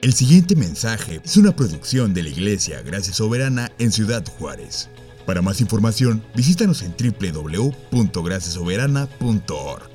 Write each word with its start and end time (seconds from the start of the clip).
El 0.00 0.12
siguiente 0.12 0.54
mensaje 0.54 1.20
es 1.24 1.36
una 1.36 1.56
producción 1.56 2.14
de 2.14 2.22
la 2.22 2.28
Iglesia 2.28 2.82
Gracia 2.82 3.12
Soberana 3.12 3.72
en 3.80 3.90
Ciudad 3.90 4.24
Juárez. 4.24 4.88
Para 5.26 5.42
más 5.42 5.60
información, 5.60 6.22
visítanos 6.36 6.84
en 6.84 6.94
www.graciasoberana.org. 6.96 9.90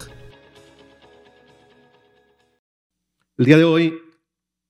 El 3.38 3.46
día 3.46 3.58
de 3.58 3.64
hoy 3.64 3.98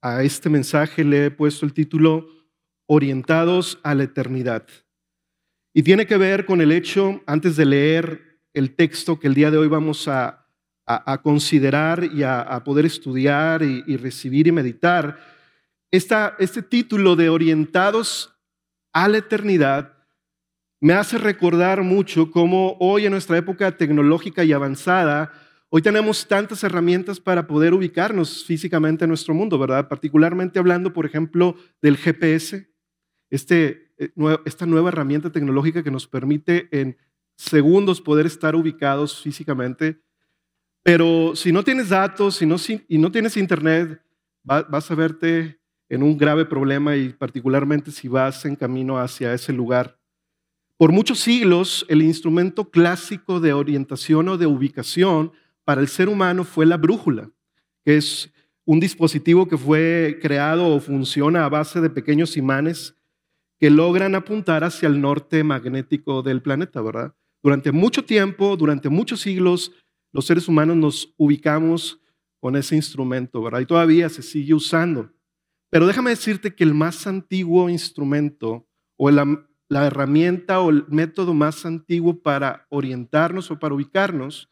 a 0.04 0.22
este 0.22 0.52
mensaje 0.52 1.04
le 1.04 1.26
he 1.26 1.32
puesto 1.32 1.66
el 1.66 1.74
título 1.74 2.28
Orientados 2.86 3.80
a 3.82 3.96
la 3.96 4.04
Eternidad. 4.04 4.68
Y 5.74 5.82
tiene 5.82 6.06
que 6.06 6.18
ver 6.18 6.46
con 6.46 6.62
el 6.62 6.72
hecho, 6.72 7.24
antes 7.26 7.56
de 7.56 7.66
leer 7.66 8.40
el 8.54 8.76
texto 8.76 9.20
que 9.20 9.26
el 9.26 9.34
día 9.34 9.50
de 9.50 9.58
hoy 9.58 9.68
vamos 9.68 10.08
a 10.08 10.43
a, 10.86 11.22
considerar 11.22 12.04
y 12.04 12.24
a, 12.24 12.62
poder 12.64 12.86
estudiar 12.86 13.64
y, 13.64 13.98
recibir 13.98 14.48
y 14.48 14.52
meditar. 14.52 15.18
este 15.92 16.62
título 16.62 17.16
de 17.16 17.30
Orientados 17.30 18.34
a 18.92 19.08
la 19.08 19.18
Eternidad 19.20 19.94
me 20.84 20.94
hace 20.94 21.18
recordar 21.18 21.82
mucho 21.82 22.30
cómo 22.30 22.76
hoy 22.80 23.06
en 23.06 23.14
nuestra 23.14 23.38
época 23.38 23.78
tecnológica 23.78 24.44
y 24.44 24.52
avanzada, 24.52 25.32
hoy 25.70 25.82
tenemos 25.82 26.28
tantas 26.28 26.62
herramientas 26.62 27.22
para 27.22 27.48
poder 27.48 27.74
ubicarnos 27.74 28.44
físicamente 28.44 29.06
en 29.06 29.10
nuestro 29.10 29.34
mundo, 29.34 29.58
¿verdad? 29.58 29.88
Particularmente 29.88 30.60
hablando, 30.60 30.92
por 30.92 31.06
ejemplo, 31.06 31.56
del 31.82 31.96
GPS, 31.96 32.70
este, 33.30 33.94
eh, 33.98 34.12
esta 34.44 34.66
nueva 34.66 34.90
herramienta 34.90 35.32
tecnológica 35.32 35.84
que 35.84 35.92
nos 35.92 36.06
permite 36.06 36.68
en 36.78 36.98
segundos 37.38 38.02
poder 38.02 38.26
estar 38.26 38.54
ubicados 38.54 39.22
físicamente 39.22 40.02
pero 40.84 41.36
si 41.36 41.52
no 41.52 41.64
tienes 41.64 41.90
datos 41.90 42.36
si 42.36 42.46
no, 42.46 42.58
y 42.88 42.98
no 42.98 43.12
tienes 43.12 43.38
internet, 43.38 44.02
vas 44.44 44.92
a 44.92 44.96
verte 44.96 45.60
en 45.90 46.04
un 46.04 46.18
grave 46.18 46.46
problema 46.46 46.96
y 46.96 47.10
particularmente 47.10 47.92
si 47.92 48.08
vas 48.08 48.46
en 48.46 48.56
camino 48.56 49.00
hacia 49.00 49.34
ese 49.34 49.54
lugar. 49.54 49.98
Por 50.78 50.92
muchos 50.92 51.20
siglos, 51.20 51.86
el 51.88 52.02
instrumento 52.02 52.70
clásico 52.70 53.40
de 53.40 53.54
orientación 53.54 54.28
o 54.28 54.38
de 54.38 54.48
ubicación 54.48 55.32
para 55.64 55.82
el 55.82 55.88
ser 55.88 56.10
humano 56.10 56.44
fue 56.44 56.66
la 56.66 56.78
brújula, 56.78 57.30
que 57.86 57.98
es 57.98 58.34
un 58.66 58.80
dispositivo 58.80 59.48
que 59.48 59.58
fue 59.58 60.20
creado 60.22 60.68
o 60.68 60.80
funciona 60.80 61.46
a 61.46 61.50
base 61.50 61.80
de 61.80 61.90
pequeños 61.90 62.36
imanes 62.38 62.96
que 63.60 63.70
logran 63.70 64.16
apuntar 64.16 64.64
hacia 64.64 64.88
el 64.88 65.00
norte 65.00 65.44
magnético 65.44 66.22
del 66.22 66.42
planeta, 66.42 66.82
¿verdad? 66.82 67.14
Durante 67.42 67.72
mucho 67.72 68.04
tiempo, 68.04 68.58
durante 68.58 68.90
muchos 68.90 69.22
siglos, 69.22 69.72
los 70.14 70.26
seres 70.26 70.48
humanos 70.48 70.78
nos 70.78 71.14
ubicamos 71.18 72.00
con 72.40 72.56
ese 72.56 72.76
instrumento, 72.76 73.42
¿verdad? 73.42 73.62
Y 73.62 73.66
todavía 73.66 74.08
se 74.10 74.22
sigue 74.22 74.54
usando. 74.54 75.12
Pero 75.70 75.88
déjame 75.88 76.12
decirte 76.12 76.56
que 76.56 76.64
el 76.64 76.74
más 76.74 77.08
antiguo 77.08 77.68
instrumento 77.68 78.68
o 78.96 79.10
la, 79.10 79.48
la 79.70 79.88
herramienta 79.88 80.62
o 80.62 80.70
el 80.70 80.86
método 80.88 81.34
más 81.34 81.66
antiguo 81.66 82.22
para 82.22 82.68
orientarnos 82.70 83.50
o 83.50 83.58
para 83.58 83.74
ubicarnos 83.74 84.50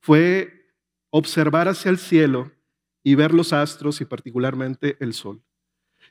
fue 0.00 0.70
observar 1.10 1.68
hacia 1.68 1.90
el 1.90 1.98
cielo 1.98 2.52
y 3.02 3.16
ver 3.16 3.34
los 3.34 3.52
astros 3.52 4.00
y 4.00 4.04
particularmente 4.04 4.96
el 5.00 5.12
sol. 5.12 5.42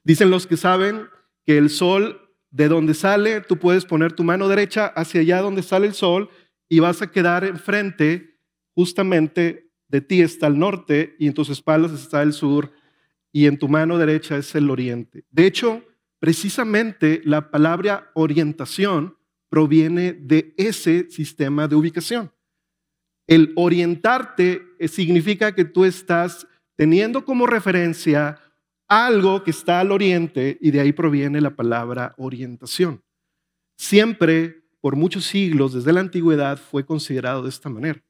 Dicen 0.04 0.30
los 0.30 0.48
que 0.48 0.58
saben 0.58 1.08
que 1.46 1.58
el 1.58 1.70
sol, 1.70 2.30
de 2.50 2.68
donde 2.68 2.94
sale, 2.94 3.40
tú 3.40 3.58
puedes 3.58 3.86
poner 3.86 4.12
tu 4.12 4.24
mano 4.24 4.50
derecha 4.50 4.88
hacia 4.88 5.22
allá 5.22 5.42
donde 5.42 5.64
sale 5.64 5.88
el 5.88 5.94
sol 5.94 6.30
y 6.68 6.80
vas 6.80 7.02
a 7.02 7.12
quedar 7.12 7.46
enfrente 7.46 8.31
justamente 8.74 9.72
de 9.88 10.02
ti 10.02 10.22
está 10.22 10.48
el 10.48 10.58
norte 10.58 11.16
y 11.20 11.28
en 11.28 11.34
tus 11.34 11.50
espaldas 11.50 11.92
está 11.92 12.22
el 12.24 12.34
sur 12.34 12.72
y 13.32 13.46
en 13.46 13.58
tu 13.58 13.68
mano 13.68 13.98
derecha 13.98 14.38
es 14.38 14.54
el 14.56 14.70
oriente. 14.70 15.26
De 15.30 15.46
hecho, 15.46 15.84
precisamente 16.20 17.22
la 17.26 17.52
palabra 17.52 18.12
orientación 18.14 19.18
proviene 19.50 20.14
de 20.14 20.54
ese 20.58 21.10
sistema 21.10 21.68
de 21.68 21.76
ubicación. 21.76 22.32
El 23.28 23.54
orientarte 23.56 24.62
eh, 24.80 24.88
significa 24.88 25.54
que 25.54 25.66
tú 25.66 25.86
estás 25.86 26.48
teniendo 26.76 27.26
como 27.26 27.46
referencia 27.46 28.40
algo 28.88 29.44
que 29.44 29.52
está 29.52 29.80
al 29.80 29.92
oriente 29.92 30.58
y 30.60 30.72
de 30.72 30.82
ahí 30.82 30.92
proviene 30.92 31.40
la 31.40 31.56
palabra 31.56 32.14
orientación. 32.18 33.04
Siempre, 33.78 34.64
por 34.82 34.96
muchos 34.96 35.26
siglos, 35.26 35.74
desde 35.74 35.94
la 35.94 36.02
antigüedad, 36.02 36.58
fue 36.58 36.86
considerado 36.86 37.44
de 37.44 37.50
esta 37.50 37.70
manera. 37.70 38.04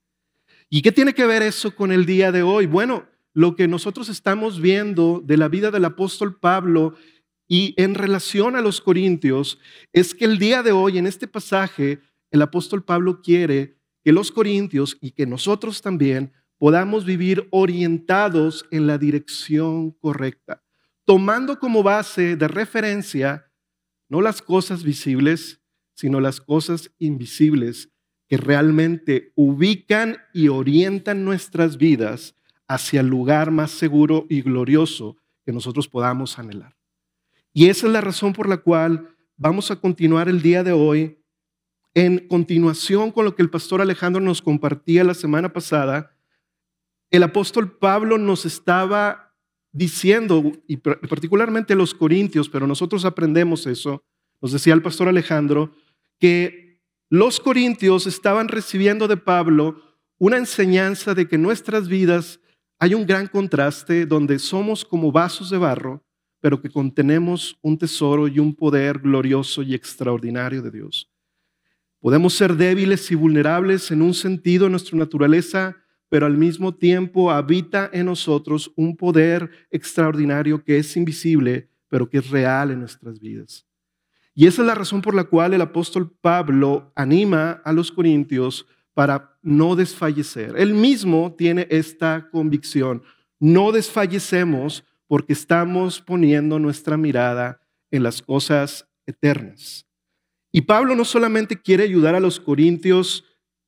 ¿Y 0.73 0.83
qué 0.83 0.93
tiene 0.93 1.13
que 1.13 1.25
ver 1.25 1.41
eso 1.41 1.75
con 1.75 1.91
el 1.91 2.05
día 2.05 2.31
de 2.31 2.43
hoy? 2.43 2.65
Bueno, 2.65 3.05
lo 3.33 3.57
que 3.57 3.67
nosotros 3.67 4.07
estamos 4.07 4.61
viendo 4.61 5.21
de 5.21 5.35
la 5.35 5.49
vida 5.49 5.69
del 5.69 5.83
apóstol 5.83 6.39
Pablo 6.39 6.95
y 7.45 7.73
en 7.75 7.93
relación 7.93 8.55
a 8.55 8.61
los 8.61 8.79
corintios 8.79 9.59
es 9.91 10.15
que 10.15 10.23
el 10.23 10.39
día 10.39 10.63
de 10.63 10.71
hoy, 10.71 10.97
en 10.97 11.07
este 11.07 11.27
pasaje, 11.27 11.99
el 12.31 12.41
apóstol 12.41 12.85
Pablo 12.85 13.21
quiere 13.21 13.81
que 14.01 14.13
los 14.13 14.31
corintios 14.31 14.97
y 15.01 15.11
que 15.11 15.25
nosotros 15.25 15.81
también 15.81 16.31
podamos 16.57 17.03
vivir 17.03 17.49
orientados 17.51 18.65
en 18.71 18.87
la 18.87 18.97
dirección 18.97 19.91
correcta, 19.91 20.63
tomando 21.03 21.59
como 21.59 21.83
base 21.83 22.37
de 22.37 22.47
referencia 22.47 23.51
no 24.07 24.21
las 24.21 24.41
cosas 24.41 24.85
visibles, 24.85 25.61
sino 25.95 26.21
las 26.21 26.39
cosas 26.39 26.93
invisibles 26.97 27.90
que 28.31 28.37
realmente 28.37 29.33
ubican 29.35 30.15
y 30.33 30.47
orientan 30.47 31.25
nuestras 31.25 31.77
vidas 31.77 32.33
hacia 32.65 33.01
el 33.01 33.07
lugar 33.07 33.51
más 33.51 33.71
seguro 33.71 34.25
y 34.29 34.41
glorioso 34.41 35.17
que 35.45 35.51
nosotros 35.51 35.89
podamos 35.89 36.39
anhelar. 36.39 36.77
Y 37.51 37.67
esa 37.67 37.87
es 37.87 37.91
la 37.91 37.99
razón 37.99 38.31
por 38.31 38.47
la 38.47 38.55
cual 38.55 39.17
vamos 39.35 39.69
a 39.69 39.81
continuar 39.81 40.29
el 40.29 40.41
día 40.41 40.63
de 40.63 40.71
hoy 40.71 41.21
en 41.93 42.25
continuación 42.29 43.11
con 43.11 43.25
lo 43.25 43.35
que 43.35 43.41
el 43.41 43.49
pastor 43.49 43.81
Alejandro 43.81 44.21
nos 44.21 44.41
compartía 44.41 45.03
la 45.03 45.13
semana 45.13 45.51
pasada. 45.51 46.15
El 47.09 47.23
apóstol 47.23 47.77
Pablo 47.79 48.17
nos 48.17 48.45
estaba 48.45 49.35
diciendo, 49.73 50.53
y 50.67 50.77
particularmente 50.77 51.75
los 51.75 51.93
corintios, 51.93 52.47
pero 52.47 52.65
nosotros 52.65 53.03
aprendemos 53.03 53.67
eso, 53.67 54.05
nos 54.41 54.53
decía 54.53 54.73
el 54.73 54.81
pastor 54.81 55.09
Alejandro, 55.09 55.75
que 56.17 56.70
los 57.11 57.41
corintios 57.41 58.07
estaban 58.07 58.47
recibiendo 58.47 59.05
de 59.05 59.17
Pablo 59.17 59.81
una 60.17 60.37
enseñanza 60.37 61.13
de 61.13 61.27
que 61.27 61.35
en 61.35 61.41
nuestras 61.41 61.89
vidas 61.89 62.39
hay 62.79 62.93
un 62.93 63.05
gran 63.05 63.27
contraste 63.27 64.05
donde 64.05 64.39
somos 64.39 64.85
como 64.85 65.11
vasos 65.11 65.49
de 65.49 65.57
barro, 65.57 66.05
pero 66.39 66.61
que 66.61 66.69
contenemos 66.69 67.57
un 67.61 67.77
tesoro 67.77 68.29
y 68.29 68.39
un 68.39 68.55
poder 68.55 68.99
glorioso 68.99 69.61
y 69.61 69.73
extraordinario 69.73 70.61
de 70.61 70.71
Dios. 70.71 71.11
Podemos 71.99 72.33
ser 72.33 72.55
débiles 72.55 73.11
y 73.11 73.15
vulnerables 73.15 73.91
en 73.91 74.01
un 74.01 74.13
sentido 74.13 74.67
en 74.67 74.71
nuestra 74.71 74.97
naturaleza, 74.97 75.75
pero 76.07 76.25
al 76.25 76.37
mismo 76.37 76.73
tiempo 76.73 77.29
habita 77.29 77.89
en 77.91 78.05
nosotros 78.05 78.71
un 78.77 78.95
poder 78.95 79.51
extraordinario 79.69 80.63
que 80.63 80.77
es 80.77 80.95
invisible, 80.95 81.67
pero 81.89 82.09
que 82.09 82.19
es 82.19 82.29
real 82.29 82.71
en 82.71 82.79
nuestras 82.79 83.19
vidas. 83.19 83.65
Y 84.33 84.47
esa 84.47 84.61
es 84.61 84.67
la 84.67 84.75
razón 84.75 85.01
por 85.01 85.13
la 85.13 85.25
cual 85.25 85.53
el 85.53 85.61
apóstol 85.61 86.09
Pablo 86.21 86.91
anima 86.95 87.61
a 87.65 87.73
los 87.73 87.91
corintios 87.91 88.65
para 88.93 89.37
no 89.41 89.75
desfallecer. 89.75 90.55
Él 90.57 90.73
mismo 90.73 91.35
tiene 91.37 91.67
esta 91.69 92.29
convicción. 92.31 93.03
No 93.39 93.71
desfallecemos 93.71 94.83
porque 95.07 95.33
estamos 95.33 96.01
poniendo 96.01 96.59
nuestra 96.59 96.95
mirada 96.97 97.61
en 97.89 98.03
las 98.03 98.21
cosas 98.21 98.87
eternas. 99.05 99.85
Y 100.51 100.61
Pablo 100.61 100.95
no 100.95 101.05
solamente 101.05 101.61
quiere 101.61 101.83
ayudar 101.83 102.15
a 102.15 102.19
los 102.19 102.39
corintios, 102.39 103.25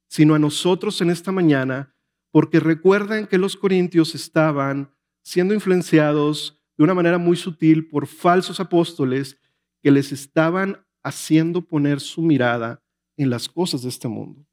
sino 0.08 0.36
a 0.36 0.40
nosotros 0.40 1.02
en 1.02 1.10
esta 1.10 1.32
mañana, 1.32 1.96
porque 2.32 2.60
recuerden 2.60 3.28
que 3.28 3.38
los 3.38 3.56
corintios 3.56 4.16
estaban 4.16 4.94
siendo 5.24 5.54
influenciados 5.54 6.62
de 6.78 6.84
una 6.84 6.94
manera 6.94 7.18
muy 7.18 7.38
sutil 7.38 7.88
por 7.88 8.08
falsos 8.08 8.60
apóstoles 8.60 9.38
que 9.84 9.92
les 9.92 10.12
estaban 10.12 10.84
haciendo 11.04 11.62
poner 11.62 12.00
su 12.00 12.22
mirada 12.22 12.82
en 13.18 13.30
las 13.30 13.50
cosas 13.50 13.84
de 13.84 13.90
este 13.90 14.08
mundo, 14.08 14.48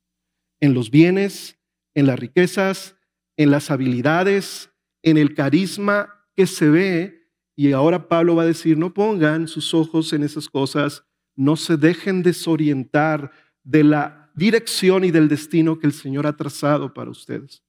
en 0.61 0.75
los 0.75 0.91
bienes, 0.91 1.59
en 1.94 2.06
las 2.06 2.19
riquezas, 2.19 2.97
en 3.37 3.50
las 3.50 3.71
habilidades, 3.71 4.71
en 5.03 5.17
el 5.17 5.35
carisma 5.35 6.27
que 6.35 6.47
se 6.47 6.69
ve. 6.69 7.29
Y 7.56 7.73
ahora 7.73 8.09
Pablo 8.09 8.35
va 8.35 8.43
a 8.43 8.47
decir, 8.47 8.77
no 8.77 8.93
pongan 8.93 9.49
sus 9.49 9.73
ojos 9.73 10.12
en 10.12 10.25
esas 10.25 10.49
cosas, 10.49 11.05
no 11.37 11.56
se 11.56 11.77
dejen 11.77 12.23
desorientar 12.23 13.31
de 13.62 13.85
la 13.85 14.31
dirección 14.35 15.05
y 15.05 15.11
del 15.11 15.29
destino 15.29 15.79
que 15.79 15.87
el 15.87 15.93
Señor 15.93 16.27
ha 16.27 16.37
trazado 16.37 16.93
para 16.93 17.11
ustedes. 17.11 17.62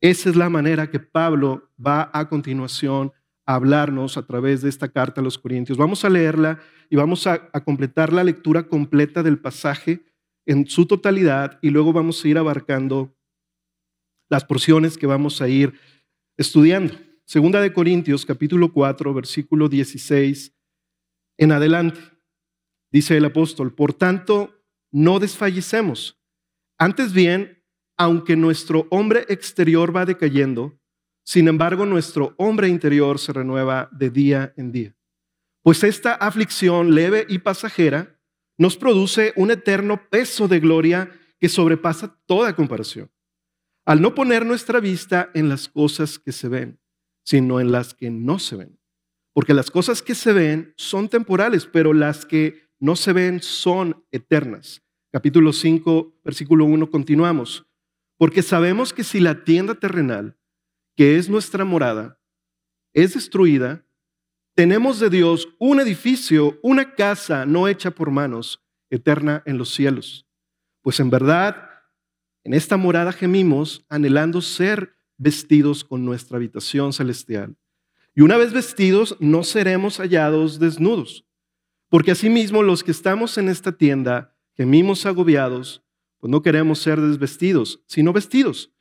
Esa 0.00 0.28
es 0.28 0.36
la 0.36 0.50
manera 0.50 0.90
que 0.90 1.00
Pablo 1.00 1.70
va 1.78 2.10
a 2.12 2.28
continuación 2.28 3.12
hablarnos 3.46 4.16
a 4.16 4.26
través 4.26 4.62
de 4.62 4.68
esta 4.68 4.88
carta 4.88 5.20
a 5.20 5.24
los 5.24 5.38
Corintios. 5.38 5.78
Vamos 5.78 6.04
a 6.04 6.10
leerla 6.10 6.60
y 6.88 6.96
vamos 6.96 7.26
a, 7.26 7.50
completar 7.64 8.12
la 8.12 8.24
lectura 8.24 8.68
completa 8.68 9.22
del 9.22 9.38
pasaje 9.38 10.04
en 10.46 10.66
su 10.66 10.86
totalidad 10.86 11.58
y 11.62 11.70
luego 11.70 11.92
vamos 11.92 12.24
a 12.24 12.28
ir 12.28 12.38
abarcando 12.38 13.14
las 14.30 14.44
porciones 14.44 14.96
que 14.96 15.06
vamos 15.06 15.40
a 15.42 15.48
ir 15.48 15.74
estudiando. 16.36 16.94
Segunda 17.24 17.60
de 17.60 17.72
Corintios 17.72 18.26
capítulo 18.26 18.72
4, 18.72 19.14
versículo 19.14 19.68
16 19.68 20.54
en 21.38 21.52
adelante. 21.52 22.00
Dice 22.92 23.16
el 23.16 23.24
apóstol, 23.24 23.74
por 23.74 23.92
tanto, 23.92 24.54
no 24.92 25.18
desfallecemos. 25.18 26.20
Antes 26.78 27.12
bien, 27.12 27.62
aunque 27.96 28.36
nuestro 28.36 28.86
hombre 28.90 29.24
exterior 29.28 29.94
va 29.94 30.04
decayendo, 30.04 30.78
sin 31.24 31.48
embargo 31.48 31.86
nuestro 31.86 32.34
hombre 32.36 32.68
interior 32.68 33.18
se 33.18 33.32
renueva 33.32 33.88
de 33.92 34.10
día 34.10 34.52
en 34.56 34.70
día. 34.72 34.96
Pues 35.62 35.82
esta 35.82 36.14
aflicción 36.14 36.94
leve 36.94 37.26
y 37.28 37.38
pasajera 37.38 38.20
nos 38.58 38.76
produce 38.76 39.32
un 39.36 39.50
eterno 39.50 40.08
peso 40.10 40.46
de 40.46 40.60
gloria 40.60 41.10
que 41.40 41.48
sobrepasa 41.48 42.18
toda 42.26 42.54
comparación. 42.54 43.10
Al 43.86 44.00
no 44.00 44.14
poner 44.14 44.46
nuestra 44.46 44.80
vista 44.80 45.30
en 45.34 45.48
las 45.48 45.68
cosas 45.68 46.18
que 46.18 46.32
se 46.32 46.48
ven, 46.48 46.80
sino 47.24 47.60
en 47.60 47.72
las 47.72 47.94
que 47.94 48.10
no 48.10 48.38
se 48.38 48.56
ven. 48.56 48.78
Porque 49.32 49.54
las 49.54 49.70
cosas 49.70 50.02
que 50.02 50.14
se 50.14 50.32
ven 50.32 50.74
son 50.76 51.08
temporales, 51.08 51.66
pero 51.66 51.92
las 51.92 52.24
que 52.24 52.68
no 52.78 52.96
se 52.96 53.12
ven 53.12 53.42
son 53.42 54.04
eternas. 54.12 54.82
Capítulo 55.10 55.52
5, 55.52 56.20
versículo 56.24 56.64
1, 56.66 56.90
continuamos. 56.90 57.66
Porque 58.16 58.42
sabemos 58.42 58.92
que 58.92 59.04
si 59.04 59.20
la 59.20 59.44
tienda 59.44 59.74
terrenal, 59.74 60.36
que 60.96 61.16
es 61.16 61.28
nuestra 61.28 61.64
morada, 61.64 62.18
es 62.92 63.14
destruida, 63.14 63.84
tenemos 64.54 65.00
de 65.00 65.10
Dios 65.10 65.48
un 65.58 65.80
edificio, 65.80 66.58
una 66.62 66.94
casa 66.94 67.44
no 67.44 67.66
hecha 67.66 67.90
por 67.90 68.10
manos, 68.10 68.62
eterna 68.88 69.42
en 69.46 69.58
los 69.58 69.74
cielos. 69.74 70.28
Pues 70.80 71.00
en 71.00 71.10
verdad, 71.10 71.70
en 72.44 72.54
esta 72.54 72.76
morada 72.76 73.12
gemimos, 73.12 73.84
anhelando 73.88 74.40
ser 74.40 74.94
vestidos 75.16 75.82
con 75.82 76.04
nuestra 76.04 76.36
habitación 76.36 76.92
celestial. 76.92 77.56
Y 78.14 78.20
una 78.20 78.36
vez 78.36 78.52
vestidos, 78.52 79.16
no 79.18 79.42
seremos 79.42 79.98
hallados 79.98 80.60
desnudos. 80.60 81.26
Porque 81.88 82.12
asimismo 82.12 82.62
los 82.62 82.84
que 82.84 82.90
estamos 82.90 83.38
en 83.38 83.48
esta 83.48 83.72
tienda, 83.72 84.36
gemimos 84.56 85.04
agobiados, 85.06 85.82
pues 86.18 86.30
no 86.30 86.42
queremos 86.42 86.78
ser 86.78 87.00
desvestidos, 87.00 87.82
sino 87.86 88.12
vestidos, 88.12 88.73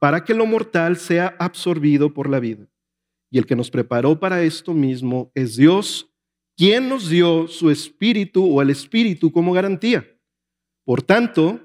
para 0.00 0.24
que 0.24 0.34
lo 0.34 0.46
mortal 0.46 0.96
sea 0.96 1.36
absorbido 1.38 2.12
por 2.12 2.28
la 2.28 2.40
vida. 2.40 2.66
Y 3.30 3.38
el 3.38 3.46
que 3.46 3.54
nos 3.54 3.70
preparó 3.70 4.18
para 4.18 4.42
esto 4.42 4.74
mismo 4.74 5.30
es 5.34 5.56
Dios, 5.56 6.10
quien 6.56 6.88
nos 6.88 7.08
dio 7.08 7.46
su 7.46 7.70
espíritu 7.70 8.44
o 8.44 8.60
el 8.62 8.70
espíritu 8.70 9.30
como 9.30 9.52
garantía. 9.52 10.04
Por 10.84 11.02
tanto, 11.02 11.60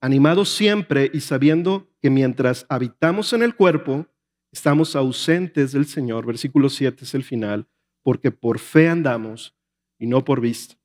animados 0.00 0.48
siempre 0.48 1.10
y 1.12 1.20
sabiendo 1.20 1.90
que 2.00 2.10
mientras 2.10 2.64
habitamos 2.68 3.32
en 3.32 3.42
el 3.42 3.56
cuerpo, 3.56 4.06
estamos 4.52 4.94
ausentes 4.94 5.72
del 5.72 5.86
Señor. 5.86 6.26
Versículo 6.26 6.68
7 6.68 7.04
es 7.04 7.14
el 7.14 7.24
final, 7.24 7.66
porque 8.02 8.30
por 8.30 8.60
fe 8.60 8.88
andamos 8.88 9.56
y 9.98 10.06
no 10.06 10.24
por 10.24 10.40
vista. 10.40 10.76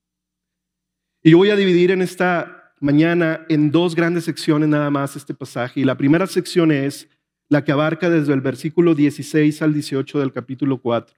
Y 1.22 1.34
voy 1.34 1.52
a 1.52 1.56
dividir 1.56 1.92
en 1.92 2.02
esta 2.02 2.59
mañana 2.80 3.46
en 3.50 3.72
dos 3.72 3.96
grandes 3.96 4.26
secciones 4.26 4.70
nada 4.70 4.90
más 4.90 5.16
este 5.16 5.34
pasaje. 5.34 5.82
Y 5.82 5.84
la 5.84 5.98
primera 5.98 6.28
sección 6.28 6.72
es 6.72 7.08
la 7.50 7.64
que 7.64 7.72
abarca 7.72 8.10
desde 8.10 8.34
el 8.34 8.42
versículo 8.42 8.96
16 8.96 9.62
al 9.62 9.74
18 9.74 10.20
del 10.20 10.32
capítulo 10.32 10.80
4, 10.80 11.16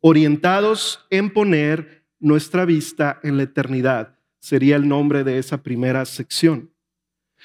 orientados 0.00 1.04
en 1.10 1.30
poner 1.30 2.04
nuestra 2.20 2.64
vista 2.64 3.20
en 3.22 3.36
la 3.36 3.42
eternidad, 3.42 4.18
sería 4.38 4.76
el 4.76 4.88
nombre 4.88 5.24
de 5.24 5.38
esa 5.38 5.62
primera 5.62 6.04
sección. 6.04 6.70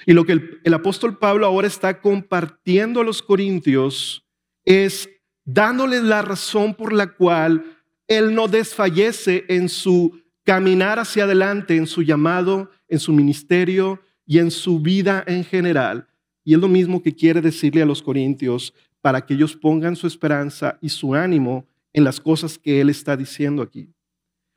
Y 0.06 0.14
lo 0.14 0.26
que 0.26 0.60
el, 0.64 0.74
apóstol 0.74 1.18
Pablo 1.18 1.46
ahora 1.46 1.68
está 1.68 2.00
compartiendo 2.02 3.02
a 3.02 3.04
los 3.04 3.22
corintios 3.22 4.26
es 4.64 5.10
dándoles 5.44 6.04
la 6.04 6.22
razón 6.22 6.76
por 6.76 6.94
la 6.94 7.08
cual 7.08 7.66
él 8.08 8.34
no 8.34 8.48
desfallece 8.48 9.46
en 9.50 9.68
su 9.68 10.22
caminar 10.44 11.00
hacia 11.00 11.26
adelante, 11.26 11.76
en 11.76 11.88
su 11.88 12.02
llamado, 12.02 12.72
en 12.90 13.00
su 13.00 13.14
ministerio 13.14 14.02
y 14.26 14.40
en 14.40 14.52
su 14.52 14.80
vida 14.80 15.24
en 15.28 15.44
general. 15.44 16.08
Y 16.44 16.54
es 16.54 16.60
lo 16.60 16.68
mismo 16.68 17.02
que 17.02 17.16
quiere 17.16 17.42
decirle 17.42 17.82
a 17.82 17.86
los 17.86 18.02
corintios 18.02 18.74
para 19.02 19.26
que 19.26 19.34
ellos 19.34 19.56
pongan 19.56 19.96
su 19.96 20.08
esperanza 20.08 20.78
y 20.82 20.90
su 20.90 21.16
ánimo 21.16 21.68
en 21.94 22.04
las 22.04 22.20
cosas 22.20 22.58
que 22.58 22.82
él 22.82 22.90
está 22.90 23.16
diciendo 23.16 23.62
aquí. 23.62 23.90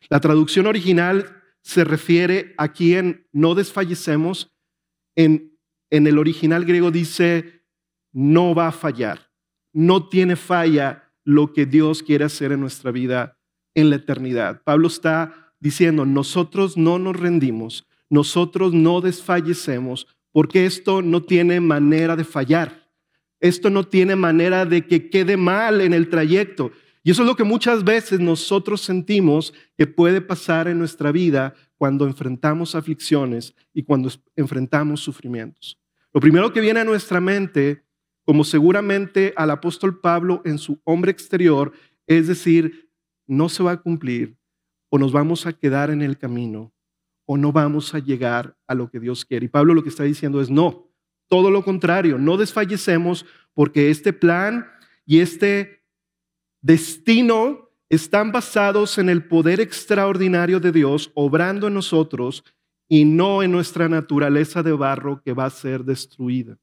La 0.09 0.21
traducción 0.21 0.67
original 0.67 1.37
se 1.63 1.85
refiere 1.85 2.55
aquí 2.59 2.95
en 2.95 3.27
no 3.33 3.55
desfallecemos. 3.55 4.51
En, 5.15 5.57
en 5.91 6.07
el 6.07 6.19
original 6.19 6.65
griego 6.65 6.91
dice 6.91 7.63
no 8.13 8.55
va 8.55 8.69
a 8.69 8.73
fallar. 8.73 9.31
No 9.73 10.09
tiene 10.09 10.37
falla 10.37 11.11
lo 11.25 11.53
que 11.53 11.67
Dios 11.67 12.03
quiere 12.03 12.25
hacer 12.25 12.53
en 12.53 12.61
nuestra 12.61 12.91
vida 12.91 13.39
en 13.75 13.91
la 13.91 13.97
eternidad. 13.97 14.63
Pablo 14.65 14.89
está 14.89 15.55
diciendo, 15.61 16.05
nosotros 16.05 16.77
no 16.77 16.99
nos 16.99 17.17
rendimos, 17.19 17.87
nosotros 18.13 18.75
no 18.75 19.01
desfallecemos, 19.01 20.07
porque 20.33 20.67
esto 20.67 21.01
no 21.01 21.23
tiene 21.23 21.61
manera 21.61 22.15
de 22.15 22.25
fallar. 22.25 22.91
Esto 23.41 23.71
no 23.71 23.85
tiene 23.85 24.17
manera 24.17 24.67
de 24.67 24.87
que 24.87 25.09
quede 25.09 25.39
mal 25.39 25.81
en 25.81 25.95
el 25.95 26.11
trayecto. 26.11 26.73
Y 27.03 27.11
eso 27.11 27.23
es 27.23 27.27
lo 27.27 27.37
que 27.37 27.45
muchas 27.45 27.85
veces 27.85 28.21
nosotros 28.21 28.83
sentimos 28.83 29.55
que 29.79 29.87
puede 29.87 30.21
pasar 30.21 30.69
en 30.69 30.79
nuestra 30.79 31.11
vida 31.11 31.55
cuando 31.79 32.07
enfrentamos 32.07 32.75
aflicciones 32.75 33.55
y 33.73 33.83
cuando 33.83 34.11
enfrentamos 34.37 35.01
sufrimientos. 35.01 35.81
Lo 36.13 36.21
primero 36.21 36.53
que 36.53 36.61
viene 36.61 36.81
a 36.81 36.85
nuestra 36.85 37.19
mente, 37.19 37.83
como 38.27 38.45
seguramente 38.45 39.33
al 39.39 39.51
apóstol 39.51 40.01
Pablo 40.01 40.43
en 40.45 40.59
su 40.59 40.79
hombre 40.85 41.11
exterior, 41.11 41.73
es 42.07 42.29
decir, 42.29 42.91
no 43.27 43.49
se 43.49 43.63
va 43.63 43.73
a 43.73 43.81
cumplir 43.81 44.37
o 44.91 44.99
nos 44.99 45.13
vamos 45.13 45.47
a 45.47 45.55
quedar 45.55 45.91
en 45.91 46.03
el 46.03 46.19
camino 46.19 46.75
o 47.27 47.37
no 47.37 47.53
vamos 47.53 47.95
a 47.95 47.99
llegar 47.99 48.57
a 48.67 48.75
lo 48.75 48.91
que 48.91 49.01
Dios 49.01 49.25
quiere. 49.25 49.47
Y 49.47 49.49
Pablo 49.49 49.75
lo 49.75 49.83
que 49.83 49.89
está 49.89 50.05
diciendo 50.05 50.41
es 50.41 50.51
no, 50.51 50.89
todo 51.29 51.51
lo 51.51 51.65
contrario, 51.65 52.19
no 52.19 52.37
desfallecemos 52.37 53.25
porque 53.55 53.91
este 53.91 54.13
plan 54.13 54.67
y 55.07 55.21
este 55.21 55.85
destino 56.61 57.71
están 57.89 58.33
basados 58.33 58.99
en 58.99 59.09
el 59.09 59.25
poder 59.25 59.61
extraordinario 59.61 60.61
de 60.61 60.73
Dios 60.73 61.11
obrando 61.15 61.69
en 61.69 61.75
nosotros 61.75 62.45
y 62.89 63.05
no 63.05 63.43
en 63.43 63.53
nuestra 63.53 63.89
naturaleza 63.89 64.63
de 64.63 64.73
barro 64.73 65.23
que 65.23 65.33
va 65.33 65.47
a 65.47 65.51
ser 65.51 65.85
destruida. 65.85 66.59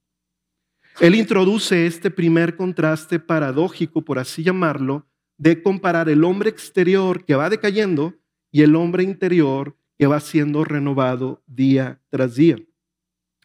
Él 1.00 1.16
introduce 1.16 1.86
este 1.86 2.12
primer 2.12 2.56
contraste 2.56 3.20
paradójico, 3.20 4.04
por 4.04 4.20
así 4.20 4.44
llamarlo, 4.44 5.08
de 5.38 5.62
comparar 5.64 6.10
el 6.10 6.24
hombre 6.24 6.50
exterior 6.50 7.24
que 7.24 7.36
va 7.36 7.50
decayendo 7.50 8.16
y 8.52 8.64
el 8.64 8.76
hombre 8.76 9.04
interior 9.04 9.78
que 10.00 10.08
va 10.08 10.22
siendo 10.22 10.64
renovado 10.64 11.44
día 11.46 12.02
tras 12.10 12.36
día. 12.36 12.56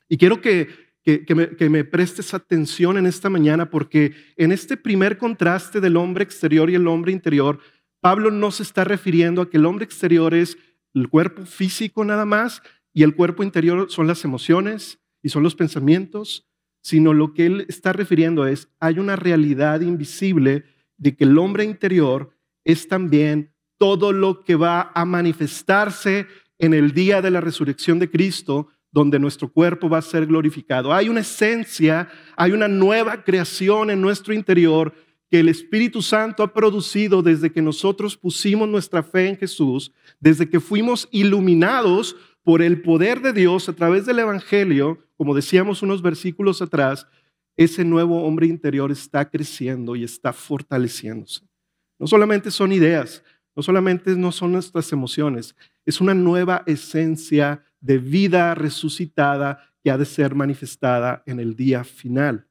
Y 0.08 0.16
quiero 0.16 0.40
que, 0.40 0.68
que, 1.02 1.34
me, 1.34 1.56
que, 1.56 1.68
me, 1.68 1.82
prestes 1.84 2.32
atención 2.32 2.96
en 2.96 3.06
esta 3.06 3.28
mañana 3.28 3.68
porque 3.68 4.14
en 4.36 4.52
este 4.52 4.76
primer 4.76 5.18
contraste 5.18 5.80
del 5.80 5.96
hombre 5.96 6.22
exterior 6.22 6.70
y 6.70 6.76
el 6.76 6.86
hombre 6.86 7.10
interior, 7.10 7.58
Pablo 8.00 8.30
no 8.30 8.52
se 8.52 8.62
está 8.62 8.84
refiriendo 8.84 9.42
a 9.42 9.50
que 9.50 9.56
el 9.56 9.66
hombre 9.66 9.84
exterior 9.84 10.32
es 10.32 10.56
el 10.94 11.08
cuerpo 11.08 11.44
físico 11.44 12.04
nada 12.04 12.24
más 12.24 12.62
y 12.92 13.02
el 13.02 13.16
cuerpo 13.16 13.42
interior 13.42 13.90
son 13.90 14.06
las 14.06 14.24
emociones 14.24 15.00
y 15.22 15.30
son 15.30 15.42
los 15.42 15.56
pensamientos, 15.56 16.46
sino 16.82 17.12
lo 17.12 17.34
que 17.34 17.46
él 17.46 17.66
está 17.68 17.92
refiriendo 17.92 18.46
es, 18.46 18.68
hay 18.78 19.00
una 19.00 19.16
realidad 19.16 19.80
invisible 19.80 20.64
de 20.98 21.16
que 21.16 21.24
el 21.24 21.36
hombre 21.36 21.64
interior 21.64 22.30
es 22.62 22.86
también 22.86 23.52
todo 23.76 24.12
lo 24.12 24.44
que 24.44 24.54
va 24.54 24.92
a 24.94 25.04
manifestarse 25.04 26.26
en 26.58 26.74
el 26.74 26.92
día 26.92 27.20
de 27.20 27.30
la 27.30 27.40
resurrección 27.40 27.98
de 27.98 28.10
Cristo, 28.10 28.68
donde 28.92 29.18
nuestro 29.18 29.52
cuerpo 29.52 29.88
va 29.88 29.98
a 29.98 30.02
ser 30.02 30.26
glorificado. 30.26 30.92
Hay 30.92 31.08
una 31.08 31.20
esencia, 31.20 32.08
hay 32.36 32.52
una 32.52 32.68
nueva 32.68 33.24
creación 33.24 33.90
en 33.90 34.00
nuestro 34.00 34.32
interior 34.32 34.94
que 35.30 35.40
el 35.40 35.48
Espíritu 35.48 36.00
Santo 36.00 36.44
ha 36.44 36.52
producido 36.52 37.20
desde 37.20 37.50
que 37.50 37.60
nosotros 37.60 38.16
pusimos 38.16 38.68
nuestra 38.68 39.02
fe 39.02 39.28
en 39.28 39.36
Jesús, 39.36 39.92
desde 40.20 40.48
que 40.48 40.60
fuimos 40.60 41.08
iluminados 41.10 42.14
por 42.44 42.62
el 42.62 42.82
poder 42.82 43.20
de 43.20 43.32
Dios 43.32 43.68
a 43.68 43.72
través 43.72 44.06
del 44.06 44.20
Evangelio, 44.20 45.04
como 45.16 45.34
decíamos 45.34 45.82
unos 45.82 46.02
versículos 46.02 46.62
atrás, 46.62 47.06
ese 47.56 47.84
nuevo 47.84 48.22
hombre 48.22 48.46
interior 48.46 48.92
está 48.92 49.28
creciendo 49.28 49.96
y 49.96 50.04
está 50.04 50.32
fortaleciéndose. 50.32 51.40
No 51.98 52.06
solamente 52.06 52.50
son 52.50 52.70
ideas, 52.70 53.24
no 53.56 53.62
solamente 53.62 54.14
no 54.16 54.30
son 54.30 54.52
nuestras 54.52 54.92
emociones, 54.92 55.56
es 55.84 56.00
una 56.00 56.14
nueva 56.14 56.62
esencia 56.66 57.64
de 57.80 57.98
vida 57.98 58.54
resucitada 58.54 59.74
que 59.82 59.90
ha 59.90 59.98
de 59.98 60.06
ser 60.06 60.34
manifestada 60.34 61.22
en 61.26 61.40
el 61.40 61.54
día 61.54 61.84
final. 61.84 62.48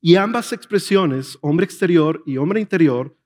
Y 0.00 0.16
ambas 0.16 0.52
expresiones, 0.52 1.38
hombre 1.40 1.64
exterior 1.64 2.22
y 2.26 2.36
hombre 2.36 2.60
interior, 2.60 3.16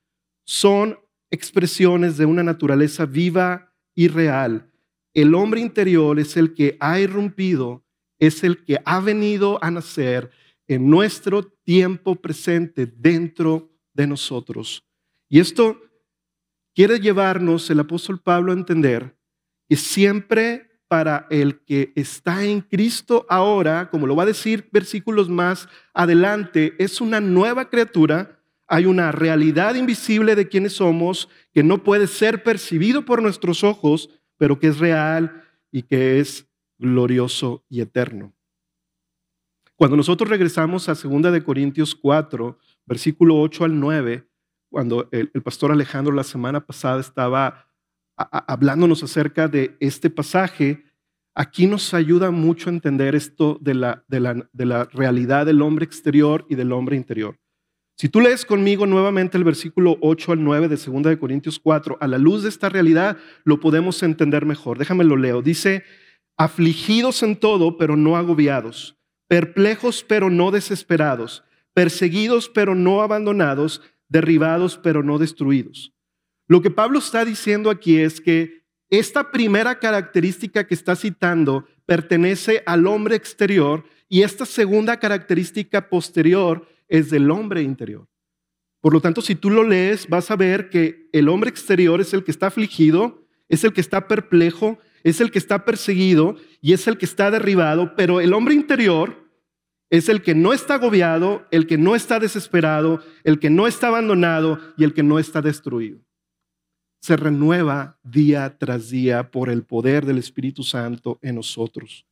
son 0.45 0.99
expresiones 1.31 2.17
de 2.17 2.25
una 2.25 2.43
naturaleza 2.43 3.07
viva 3.07 3.75
y 3.95 4.09
real. 4.09 4.71
El 5.15 5.35
hombre 5.35 5.61
interior 5.61 6.19
es 6.19 6.37
el 6.37 6.55
que 6.55 6.77
ha 6.81 7.01
irrumpido, 7.01 7.85
es 8.19 8.45
el 8.45 8.65
que 8.65 8.79
ha 8.85 9.01
venido 9.01 9.63
a 9.63 9.71
nacer 9.71 10.31
en 10.67 10.89
nuestro 10.89 11.45
tiempo 11.65 12.17
presente 12.17 12.87
dentro 12.87 13.71
de 13.93 14.07
nosotros. 14.07 14.85
Y 15.29 15.41
esto 15.41 15.81
quiere 16.75 17.01
llevarnos 17.01 17.69
el 17.71 17.81
apóstol 17.81 18.21
Pablo 18.21 18.53
a 18.53 18.57
entender 18.57 19.18
que 19.69 19.77
siempre 19.77 20.69
para 20.89 21.27
el 21.31 21.61
que 21.61 21.93
está 21.95 22.45
en 22.45 22.63
Cristo 22.63 23.27
ahora, 23.29 23.91
como 23.91 24.07
lo 24.07 24.17
va 24.17 24.23
a 24.23 24.27
decir 24.27 24.69
versículos 24.73 25.29
más 25.29 25.69
adelante, 25.93 26.75
es 26.79 27.01
una 27.01 27.21
nueva 27.21 27.69
criatura, 27.69 28.41
hay 28.67 28.87
una 28.87 29.13
realidad 29.13 29.75
invisible 29.75 30.35
de 30.35 30.49
quienes 30.49 30.75
somos 30.75 31.29
que 31.53 31.63
no 31.63 31.85
puede 31.85 32.07
ser 32.07 32.43
percibido 32.43 33.05
por 33.05 33.23
nuestros 33.23 33.65
ojos, 33.65 34.09
pero 34.39 34.59
que 34.59 34.69
es 34.69 34.79
real 34.79 35.43
y 35.71 35.83
que 35.83 36.21
es 36.21 36.47
glorioso 36.79 37.65
y 37.69 37.81
eterno. 37.81 38.33
Cuando 39.77 39.97
nosotros 39.97 40.29
regresamos 40.29 40.89
a 40.89 40.95
2 40.95 41.33
de 41.33 41.45
Corintios 41.45 41.95
4, 41.95 42.59
versículo 42.85 43.39
8 43.41 43.65
al 43.65 43.79
9, 43.79 44.27
cuando 44.71 45.09
el, 45.13 45.31
pastor 45.43 45.71
Alejandro 45.71 46.13
la 46.13 46.25
semana 46.25 46.67
pasada 46.67 47.01
estaba 47.01 47.68
hablándonos 48.19 49.03
acerca 49.03 49.49
de 49.49 49.77
este 49.81 50.11
pasaje, 50.11 50.85
aquí 51.35 51.67
nos 51.67 51.95
ayuda 51.95 52.31
mucho 52.31 52.69
a 52.69 52.73
entender 52.73 53.15
esto 53.15 53.59
de 53.61 53.75
la, 53.75 54.05
de 54.09 54.21
la, 54.21 54.49
de 54.53 54.67
la 54.67 54.85
realidad 54.87 55.47
del 55.47 55.63
hombre 55.63 55.85
exterior 55.85 56.45
y 56.49 56.57
del 56.57 56.73
hombre 56.73 56.97
interior. 56.97 57.39
Si 57.97 58.09
tú 58.09 58.21
lees 58.21 58.45
conmigo 58.45 58.87
nuevamente 58.87 59.37
el 59.37 59.43
versículo 59.43 59.99
8 60.01 60.33
al 60.33 60.45
9 60.45 60.69
de 60.69 60.77
2 60.77 61.03
de 61.03 61.19
Corintios 61.19 61.59
4, 61.59 61.99
a 62.01 62.07
la 62.07 62.19
luz 62.19 62.45
de 62.45 62.49
esta 62.49 62.69
realidad 62.69 63.17
lo 63.45 63.59
podemos 63.59 64.03
entender 64.05 64.47
mejor. 64.47 64.79
Déjame 64.79 65.03
lo 65.03 65.17
leo. 65.17 65.43
Dice, 65.43 65.83
afligidos 66.37 67.25
en 67.25 67.35
todo, 67.37 67.77
pero 67.77 67.97
no 67.97 68.17
agobiados, 68.17 68.97
perplejos, 69.27 70.05
pero 70.07 70.31
no 70.31 70.53
desesperados, 70.53 71.43
perseguidos, 71.75 72.49
pero 72.49 72.77
no 72.77 73.03
abandonados, 73.03 73.83
derribados, 74.09 74.79
pero 74.81 75.03
no 75.03 75.19
destruidos. 75.19 75.93
Lo 76.49 76.63
que 76.63 76.71
Pablo 76.71 76.99
está 76.99 77.25
diciendo 77.25 77.71
aquí 77.71 77.99
es 77.99 78.21
que 78.21 78.65
esta 78.91 79.31
primera 79.31 79.79
característica 79.79 80.67
que 80.67 80.75
está 80.75 80.97
citando 80.97 81.67
pertenece 81.85 82.63
al 82.65 82.87
hombre 82.87 83.17
exterior 83.17 83.85
y 84.09 84.23
esta 84.23 84.47
segunda 84.47 84.99
característica 84.99 85.91
posterior 85.91 86.67
es 86.89 87.11
del 87.11 87.31
hombre 87.31 87.63
interior. 87.63 88.09
Por 88.81 88.95
lo 88.95 89.01
tanto, 89.03 89.21
si 89.21 89.35
tú 89.35 89.51
lo 89.51 89.63
lees, 89.63 90.09
vas 90.09 90.31
a 90.31 90.37
ver 90.37 90.71
que 90.71 91.11
el 91.13 91.29
hombre 91.29 91.51
exterior 91.51 92.01
es 92.01 92.15
el 92.15 92.25
que 92.25 92.31
está 92.31 92.47
afligido, 92.47 93.27
es 93.51 93.65
el 93.65 93.75
que 93.75 93.83
está 93.83 94.09
perplejo, 94.09 94.79
es 95.03 95.21
el 95.21 95.31
que 95.31 95.39
está 95.39 95.67
perseguido 95.67 96.37
y 96.63 96.73
es 96.73 96.89
el 96.89 96.97
que 96.97 97.05
está 97.05 97.31
derribado, 97.31 97.95
pero 97.95 98.21
el 98.21 98.33
hombre 98.33 98.55
interior 98.55 99.29
es 99.91 100.09
el 100.09 100.23
que 100.23 100.35
no 100.35 100.55
está 100.55 100.75
agobiado, 100.75 101.47
el 101.51 101.67
que 101.67 101.77
no 101.77 101.95
está 101.95 102.19
desesperado, 102.19 103.03
el 103.25 103.39
que 103.39 103.51
no 103.51 103.67
está 103.67 103.89
abandonado 103.89 104.59
y 104.79 104.85
el 104.85 104.95
que 104.95 105.03
no 105.03 105.19
está 105.19 105.43
destruido. 105.43 106.08
Se 107.01 107.17
renueva 107.17 107.99
día 108.03 108.59
tras 108.59 108.91
día 108.91 109.31
por 109.31 109.51
el 109.51 109.63
poder 109.63 110.05
del 110.05 110.19
Espíritu 110.19 110.63
Santo 110.63 111.19
en 111.23 111.37
nosotros. 111.37 112.07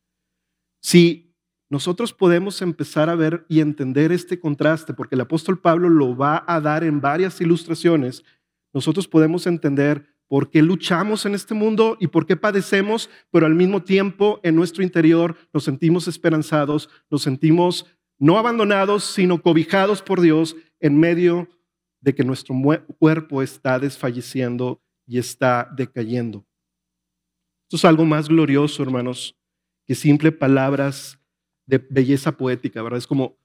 Si 0.81 1.35
nosotros 1.69 2.13
podemos 2.13 2.61
empezar 2.61 3.09
a 3.09 3.15
ver 3.15 3.45
y 3.49 3.59
entender 3.59 4.11
este 4.11 4.39
contraste, 4.39 4.93
porque 4.93 5.15
el 5.15 5.21
apóstol 5.21 5.59
Pablo 5.59 5.89
lo 5.89 6.15
va 6.15 6.43
a 6.47 6.61
dar 6.61 6.83
en 6.83 7.01
varias 7.01 7.41
ilustraciones, 7.41 8.23
nosotros 8.73 9.07
podemos 9.07 9.47
entender 9.47 10.07
por 10.27 10.49
qué 10.49 10.61
luchamos 10.61 11.25
en 11.25 11.35
este 11.35 11.53
mundo 11.53 11.97
y 11.99 12.07
por 12.07 12.25
qué 12.25 12.35
padecemos, 12.35 13.09
pero 13.31 13.45
al 13.45 13.55
mismo 13.55 13.83
tiempo 13.83 14.39
en 14.43 14.55
nuestro 14.55 14.83
interior 14.83 15.35
nos 15.53 15.63
sentimos 15.63 16.07
esperanzados, 16.07 16.89
nos 17.09 17.21
sentimos 17.21 17.85
no 18.19 18.37
abandonados, 18.37 19.03
sino 19.03 19.41
cobijados 19.41 20.01
por 20.01 20.21
Dios 20.21 20.55
en 20.79 20.99
medio 20.99 21.49
de 22.07 22.15
que 22.15 22.23
nuestro 22.23 22.55
cuerpo 22.97 23.41
está 23.41 23.77
desfalleciendo 23.77 24.81
y 25.05 25.17
está 25.17 25.69
decayendo. 25.75 26.47
Esto 27.65 27.75
es 27.75 27.83
algo 27.83 28.05
más 28.05 28.29
glorioso, 28.29 28.81
hermanos, 28.81 29.37
que 29.85 29.93
simple 29.93 30.31
palabras 30.31 31.19
de 31.65 31.85
belleza 31.89 32.31
poética, 32.31 32.81
¿verdad? 32.81 32.99
Es 32.99 33.07
como 33.07 33.37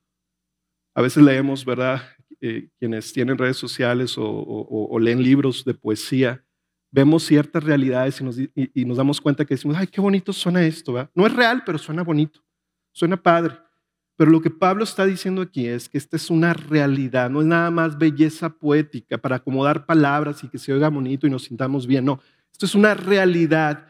a 0.95 1.03
veces 1.03 1.25
leemos, 1.25 1.65
¿verdad? 1.65 2.03
Eh, 2.41 2.69
quienes 2.79 3.13
tienen 3.13 3.37
redes 3.37 3.57
sociales 3.57 4.15
o 4.17 4.97
leen 5.01 5.25
libros 5.25 5.65
de 5.65 5.75
poesía, 5.75 6.45
vemos 6.93 7.25
ciertas 7.25 7.65
realidades 7.65 8.23
y 8.55 8.85
nos, 8.85 8.97
damos 8.97 9.21
cuenta 9.21 9.45
que 9.45 9.55
decimos, 9.55 9.77
ay, 9.77 9.89
qué 9.89 10.01
bonito 10.01 10.33
suena 10.33 10.63
esto. 10.65 11.11
No 11.17 11.27
es 11.27 11.33
real, 11.35 11.65
pero 11.67 11.79
suena 11.79 12.05
bonito, 12.05 12.41
suena 12.93 13.21
padre. 13.21 13.59
Pero 14.23 14.31
lo 14.31 14.41
que 14.41 14.51
Pablo 14.51 14.85
está 14.85 15.05
diciendo 15.05 15.43
aquí 15.43 15.67
es 15.67 15.89
que 15.89 15.99
esta 15.99 16.15
es 16.15 16.31
una 16.31 16.55
realidad, 16.55 17.29
no 17.29 17.41
es 17.41 17.47
nada 17.49 17.73
más 17.73 17.99
belleza 17.99 18.51
poética 18.51 19.19
para 19.19 19.35
acomodar 19.35 19.85
palabras 19.85 20.45
y 20.45 20.49
que 20.49 20.59
se 20.59 20.73
oiga 20.73 20.89
bonito 20.91 21.27
y 21.27 21.31
nos 21.31 21.43
sintamos 21.43 21.89
bien. 21.89 22.05
No, 22.05 22.21
esto 22.53 22.67
es 22.67 22.77
una 22.77 22.95
realidad 22.95 23.89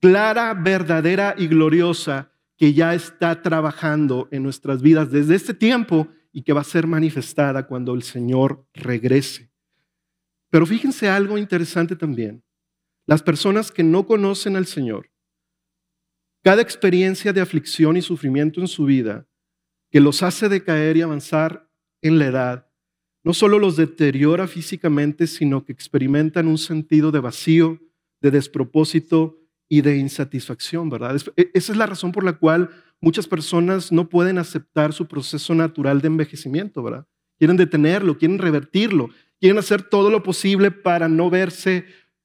clara, 0.00 0.54
verdadera 0.54 1.34
y 1.36 1.48
gloriosa 1.48 2.30
que 2.56 2.72
ya 2.72 2.94
está 2.94 3.42
trabajando 3.42 4.28
en 4.30 4.44
nuestras 4.44 4.80
vidas 4.80 5.10
desde 5.10 5.34
este 5.34 5.54
tiempo 5.54 6.06
y 6.30 6.42
que 6.42 6.52
va 6.52 6.60
a 6.60 6.62
ser 6.62 6.86
manifestada 6.86 7.66
cuando 7.66 7.94
el 7.94 8.04
Señor 8.04 8.64
regrese. 8.74 9.50
Pero 10.50 10.66
fíjense 10.66 11.08
algo 11.08 11.36
interesante 11.36 11.96
también. 11.96 12.44
Las 13.06 13.24
personas 13.24 13.72
que 13.72 13.82
no 13.82 14.06
conocen 14.06 14.54
al 14.54 14.66
Señor, 14.66 15.10
cada 16.44 16.62
experiencia 16.62 17.32
de 17.32 17.40
aflicción 17.40 17.96
y 17.96 18.02
sufrimiento 18.02 18.60
en 18.60 18.68
su 18.68 18.84
vida 18.84 19.26
que 19.94 20.00
los 20.00 20.24
hace 20.24 20.48
decaer 20.48 20.96
y 20.96 21.02
avanzar 21.02 21.70
en 22.02 22.18
la 22.18 22.26
edad, 22.26 22.66
no 23.22 23.32
solo 23.32 23.60
los 23.60 23.76
deteriora 23.76 24.48
físicamente, 24.48 25.28
sino 25.28 25.64
que 25.64 25.70
experimentan 25.70 26.48
un 26.48 26.58
sentido 26.58 27.12
de 27.12 27.20
vacío, 27.20 27.78
de 28.20 28.32
despropósito 28.32 29.38
y 29.68 29.82
de 29.82 29.96
insatisfacción, 29.98 30.90
¿verdad? 30.90 31.16
E, 31.36 31.48
esa 31.54 31.70
es 31.70 31.78
la 31.78 31.86
razón 31.86 32.10
por 32.10 32.24
la 32.24 32.32
cual 32.32 32.70
muchas 33.00 33.28
personas 33.28 33.92
no 33.92 34.08
pueden 34.08 34.38
aceptar 34.38 34.92
su 34.92 35.06
proceso 35.06 35.54
natural 35.54 36.00
de 36.00 36.08
envejecimiento, 36.08 36.82
¿verdad? 36.82 37.06
Quieren 37.38 37.56
detenerlo, 37.56 38.18
quieren 38.18 38.40
revertirlo, 38.40 39.10
quieren 39.38 39.58
hacer 39.58 39.80
todo 39.82 40.10
lo 40.10 40.24
posible 40.24 40.72
para 40.72 41.08
no 41.08 41.30
verse 41.30 41.84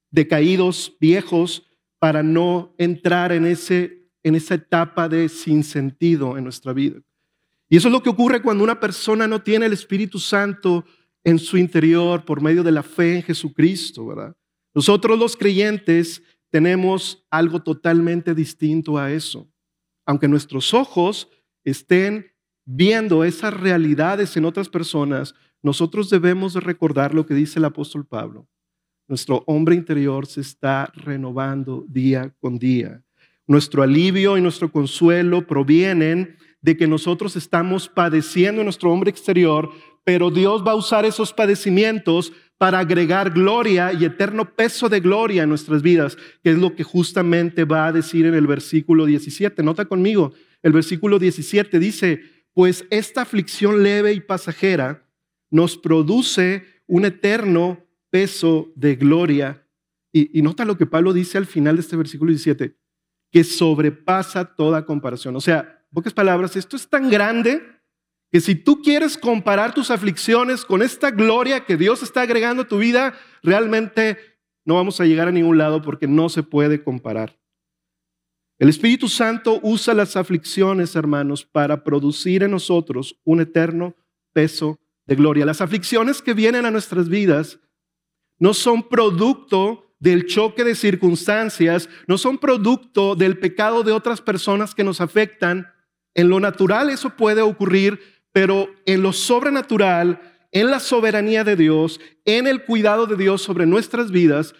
decaídos, 0.10 0.98
viejos, 1.00 1.68
para 2.00 2.24
no 2.24 2.74
entrar 2.80 3.32
en, 3.32 3.46
ese, 3.46 4.10
en 4.24 4.34
esa 4.34 4.56
etapa 4.56 5.08
de 5.08 5.30
sinsentido 5.30 6.36
en 6.36 6.46
nuestra 6.46 6.74
vida. 6.74 7.00
Y 7.70 7.78
eso 7.78 7.88
es 7.88 7.92
lo 7.92 8.02
que 8.02 8.10
ocurre 8.10 8.42
cuando 8.42 8.64
una 8.64 8.80
persona 8.80 9.28
no 9.28 9.42
tiene 9.42 9.68
el 9.68 9.74
Espíritu 9.74 10.20
Santo 10.20 10.86
en 11.24 11.38
su 11.38 11.58
interior 11.58 12.26
por 12.26 12.42
medio 12.42 12.64
de 12.64 12.72
la 12.72 12.84
fe 12.84 13.18
en 13.18 13.24
Jesucristo, 13.24 14.08
¿verdad? 14.08 14.36
Nosotros 14.74 15.18
los 15.20 15.38
creyentes 15.38 16.24
tenemos 16.50 17.26
algo 17.30 17.62
totalmente 17.62 18.34
distinto 18.34 18.98
a 18.98 19.12
eso. 19.12 19.48
Aunque 20.06 20.28
nuestros 20.28 20.74
ojos 20.74 21.30
estén 21.64 22.32
viendo 22.66 23.24
esas 23.24 23.54
realidades 23.54 24.36
en 24.38 24.46
otras 24.46 24.70
personas, 24.70 25.36
nosotros 25.62 26.10
debemos 26.10 26.56
recordar 26.56 27.14
lo 27.14 27.26
que 27.26 27.34
dice 27.34 27.60
el 27.60 27.66
apóstol 27.66 28.06
Pablo. 28.06 28.48
Nuestro 29.08 29.44
hombre 29.48 29.76
interior 29.76 30.26
se 30.26 30.42
está 30.42 30.92
renovando 30.96 31.86
día 31.88 32.34
con 32.40 32.58
día. 32.58 33.04
Nuestro 33.48 33.82
alivio 33.82 34.38
y 34.38 34.42
nuestro 34.42 34.72
consuelo 34.72 35.46
provienen 35.48 36.38
de 36.62 36.78
que 36.78 36.88
nosotros 36.88 37.36
estamos 37.36 37.88
padeciendo 37.88 38.62
en 38.62 38.66
nuestro 38.66 38.92
hombre 38.92 39.10
exterior, 39.10 39.72
pero 40.04 40.30
Dios 40.30 40.64
va 40.66 40.72
a 40.72 40.76
usar 40.76 41.06
esos 41.06 41.34
padecimientos 41.34 42.34
para 42.58 42.80
agregar 42.80 43.32
gloria 43.32 43.94
y 43.94 44.04
eterno 44.04 44.54
peso 44.54 44.90
de 44.90 45.00
gloria 45.00 45.44
en 45.44 45.50
nuestras 45.50 45.82
vidas, 45.82 46.18
que 46.44 46.52
es 46.52 46.58
lo 46.58 46.76
que 46.76 46.84
justamente 46.84 47.64
va 47.64 47.88
a 47.88 47.92
decir 47.92 48.26
en 48.26 48.34
el 48.34 48.48
versículo 48.48 49.06
17. 49.06 49.64
Nota 49.64 49.86
conmigo, 49.86 50.34
el 50.62 50.74
versículo 50.74 51.20
17 51.20 51.80
dice, 51.80 52.22
pues 52.54 52.86
esta 52.90 53.22
aflicción 53.22 53.84
leve 53.84 54.12
y 54.14 54.20
pasajera 54.20 55.08
nos 55.50 55.78
produce 55.78 56.66
un 56.88 57.06
eterno 57.06 57.86
peso 58.10 58.72
de 58.76 58.96
gloria. 58.96 59.66
Y, 60.12 60.42
nota 60.42 60.66
lo 60.66 60.78
que 60.78 60.86
Pablo 60.86 61.14
dice 61.14 61.38
al 61.38 61.46
final 61.46 61.76
de 61.76 61.82
este 61.82 61.96
versículo 61.96 62.32
17, 62.32 62.76
que 63.32 63.44
sobrepasa 63.44 64.56
toda 64.56 64.86
comparación. 64.86 65.36
O 65.36 65.42
sea, 65.42 65.79
pocas 65.94 66.14
palabras, 66.14 66.56
esto 66.56 66.76
es 66.76 66.88
tan 66.88 67.10
grande 67.10 67.62
que 68.32 68.42
si 68.42 68.56
tú 68.56 68.82
quieres 68.82 69.18
comparar 69.18 69.74
tus 69.74 69.90
aflicciones 69.90 70.64
con 70.66 70.82
esta 70.82 71.12
gloria 71.12 71.66
que 71.66 71.78
Dios 71.78 72.04
está 72.04 72.22
agregando 72.22 72.64
a 72.64 72.68
tu 72.68 72.78
vida, 72.78 73.16
realmente 73.42 74.18
no 74.66 74.76
vamos 74.76 75.02
a 75.02 75.06
llegar 75.06 75.28
a 75.28 75.32
ningún 75.32 75.58
lado 75.58 75.82
porque 75.82 76.08
no 76.08 76.30
se 76.30 76.44
puede 76.44 76.84
comparar. 76.84 77.40
El 78.60 78.70
Espíritu 78.70 79.08
Santo 79.08 79.60
usa 79.64 79.94
las 79.94 80.16
aflicciones, 80.16 80.96
hermanos, 80.96 81.46
para 81.46 81.84
producir 81.84 82.44
en 82.44 82.52
nosotros 82.52 83.20
un 83.24 83.40
eterno 83.40 83.96
peso 84.34 84.80
de 85.06 85.16
gloria. 85.16 85.46
Las 85.46 85.62
aflicciones 85.62 86.22
que 86.22 86.34
vienen 86.34 86.66
a 86.66 86.72
nuestras 86.72 87.08
vidas 87.08 87.60
no 88.38 88.54
son 88.54 88.88
producto 88.88 89.96
del 90.00 90.26
choque 90.26 90.64
de 90.64 90.76
circunstancias, 90.76 91.90
no 92.08 92.18
son 92.18 92.38
producto 92.38 93.16
del 93.16 93.40
pecado 93.40 93.84
de 93.84 93.92
otras 93.92 94.22
personas 94.22 94.76
que 94.76 94.84
nos 94.84 95.02
afectan. 95.02 95.72
En 96.20 96.30
lo 96.30 96.40
natural 96.40 96.90
eso 96.90 97.12
puede 97.12 97.42
ocurrir, 97.42 98.00
pero 98.34 98.70
en 98.86 99.02
lo 99.02 99.14
sobrenatural 99.14 100.20
en 100.52 100.70
la 100.70 100.80
soberanía 100.80 101.44
de 101.44 101.56
Dios, 101.56 102.00
en 102.26 102.48
el 102.48 102.64
cuidado 102.64 103.06
de 103.06 103.16
Dios 103.16 103.42
sobre 103.42 103.66
nuestras 103.66 104.12
vidas, 104.12 104.56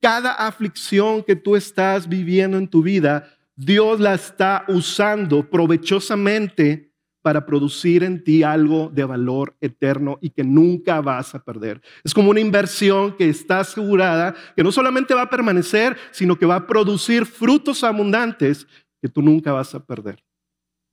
cada 0.00 0.32
aflicción 0.32 1.22
que 1.22 1.36
tú 1.36 1.56
estás 1.56 2.08
viviendo 2.08 2.58
en 2.58 2.68
tu 2.68 2.82
vida, 2.82 3.28
Dios 3.56 4.00
la 4.00 4.14
está 4.14 4.64
usando 4.68 5.48
provechosamente 5.48 6.92
para 7.22 7.46
producir 7.46 8.02
en 8.02 8.24
ti 8.24 8.42
algo 8.42 8.90
de 8.92 9.04
valor 9.04 9.56
eterno 9.60 10.18
y 10.20 10.30
que 10.30 10.42
nunca 10.42 11.00
vas 11.00 11.34
a 11.34 11.44
perder. 11.44 11.80
Es 12.02 12.12
como 12.14 12.30
una 12.30 12.40
inversión 12.40 13.16
que 13.16 13.28
está 13.28 13.60
asegurada, 13.60 14.34
que 14.56 14.64
no 14.64 14.72
solamente 14.72 15.14
va 15.14 15.22
a 15.22 15.30
permanecer, 15.30 15.96
sino 16.10 16.36
que 16.36 16.46
va 16.46 16.56
a 16.56 16.66
producir 16.66 17.26
frutos 17.26 17.84
abundantes 17.84 18.66
que 19.00 19.08
tú 19.08 19.22
nunca 19.22 19.52
vas 19.52 19.74
a 19.74 19.84
perder. 19.84 20.22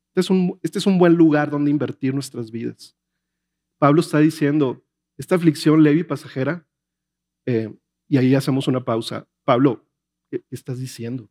Este 0.09 0.21
es 0.21 0.29
un, 0.29 0.59
este 0.63 0.79
es 0.79 0.85
un 0.85 0.97
buen 0.97 1.13
lugar 1.13 1.49
donde 1.49 1.71
invertir 1.71 2.13
nuestras 2.13 2.51
vidas. 2.51 2.97
Pablo 3.77 4.01
está 4.01 4.19
diciendo, 4.19 4.83
esta 5.17 5.35
aflicción 5.35 5.83
leve 5.83 5.99
y 5.99 6.03
pasajera, 6.03 6.67
eh, 7.45 7.73
y 8.07 8.17
ahí 8.17 8.35
hacemos 8.35 8.67
una 8.67 8.83
pausa. 8.83 9.27
Pablo, 9.43 9.85
¿qué 10.29 10.43
estás 10.49 10.79
diciendo? 10.79 11.29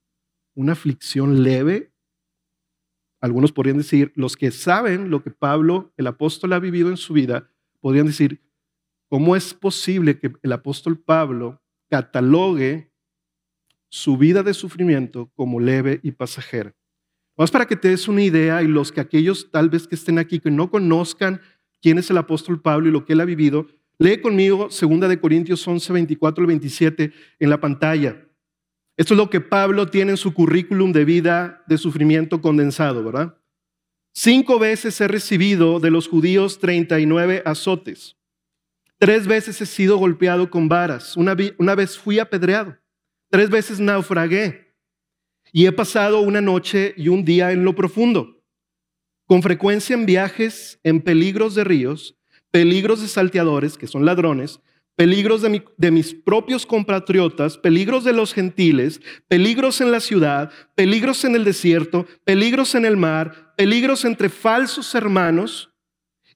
¿Una 0.55 0.73
aflicción 0.73 1.43
leve 1.43 1.93
algunos 3.21 3.53
podrían 3.53 3.79
decir, 3.79 4.13
los 4.15 4.37
que 4.37 4.51
saben 4.51 5.11
lo 5.11 5.23
que 5.23 5.31
Pablo, 5.31 5.93
el 5.97 6.07
apóstol, 6.07 6.53
ha 6.53 6.59
vivido 6.61 6.89
en 6.89 6.97
su 6.97 7.13
vida, 7.13 7.51
podrían 7.81 8.07
decir, 8.07 8.43
¿cómo 9.09 9.35
es 9.35 9.55
posible 9.55 10.19
que 10.19 10.33
el 10.43 10.53
apóstol 10.53 10.99
Pablo 10.99 11.61
catalogue 11.91 12.93
su 13.91 14.17
vida 14.19 14.43
de 14.43 14.55
sufrimiento 14.55 15.33
como 15.35 15.59
leve 15.59 15.99
y 16.03 16.13
pasajera? 16.13 16.77
Vamos 17.39 17.53
para 17.53 17.67
que 17.67 17.77
te 17.77 17.89
des 17.89 18.09
una 18.09 18.23
idea 18.23 18.65
y 18.65 18.67
los 18.67 18.91
que 18.91 19.01
aquellos 19.01 19.49
tal 19.53 19.71
vez 19.71 19.87
que 19.87 19.95
estén 19.95 20.19
aquí 20.19 20.41
que 20.41 20.51
no 20.51 20.73
conozcan 20.73 21.41
quién 21.81 21.97
es 21.97 22.11
el 22.11 22.19
apóstol 22.19 22.61
Pablo 22.61 22.89
y 22.89 22.91
lo 22.91 23.05
que 23.05 23.13
él 23.13 23.21
ha 23.21 23.25
vivido, 23.25 23.69
lee 23.97 24.21
conmigo 24.21 24.69
2 24.69 25.09
de 25.09 25.21
Corintios 25.21 25.67
11, 25.67 25.93
24 25.93 26.43
al 26.43 26.49
27 26.49 27.13
en 27.39 27.51
la 27.51 27.61
pantalla. 27.61 28.27
Esto 28.97 29.15
es 29.15 29.19
lo 29.19 29.31
que 29.31 29.41
Pablo 29.41 29.87
tiene 29.87 30.11
en 30.11 30.17
su 30.17 30.35
currículum 30.35 30.91
de 30.91 31.05
vida 31.05 31.63
de 31.69 31.79
sufrimiento 31.79 32.43
condensado, 32.43 33.05
¿verdad? 33.05 33.39
Cinco 34.13 34.59
veces 34.59 35.01
he 35.01 35.07
recibido 35.07 35.79
de 35.79 35.93
los 35.93 36.09
judíos 36.09 36.59
39 36.59 37.43
azotes. 37.45 38.17
Tres 38.99 39.29
veces 39.29 39.61
he 39.61 39.67
sido 39.67 39.97
golpeado 39.97 40.51
con 40.51 40.69
varas. 40.69 41.17
Una, 41.17 41.37
una 41.59 41.77
vez 41.77 41.97
fui 41.97 42.19
apedreado. 42.19 42.77
Tres 43.31 43.49
veces 43.49 43.79
naufragué. 43.79 44.68
Y 45.53 45.67
he 45.67 45.73
pasado 45.73 46.21
una 46.21 46.41
noche 46.41 46.95
y 46.97 47.09
un 47.09 47.25
día 47.25 47.53
en 47.53 47.65
lo 47.65 47.75
profundo. 47.75 48.43
Con 49.27 49.43
frecuencia 49.43 49.95
en 49.95 50.07
viajes, 50.07 50.81
en 50.83 51.01
peligros 51.01 51.55
de 51.55 51.65
ríos, 51.65 52.17
peligros 52.51 53.01
de 53.01 53.09
salteadores, 53.09 53.77
que 53.77 53.87
son 53.87 54.05
ladrones, 54.05 54.61
peligros 54.99 55.43
de, 55.43 55.91
mis 55.93 56.13
propios 56.13 56.67
compatriotas, 56.67 57.57
peligros 57.57 58.03
de 58.03 58.13
los 58.13 58.35
gentiles, 58.35 59.01
peligros 59.29 59.81
en 59.81 59.93
la 59.93 60.01
ciudad, 60.01 60.51
peligros 60.75 61.25
en 61.25 61.37
el 61.37 61.45
desierto, 61.45 62.05
peligros 62.25 62.75
en 62.75 62.85
el 62.85 62.97
mar, 62.97 63.55
peligros 63.57 64.05
entre 64.05 64.29
falsos 64.29 64.93
hermanos, 64.97 65.71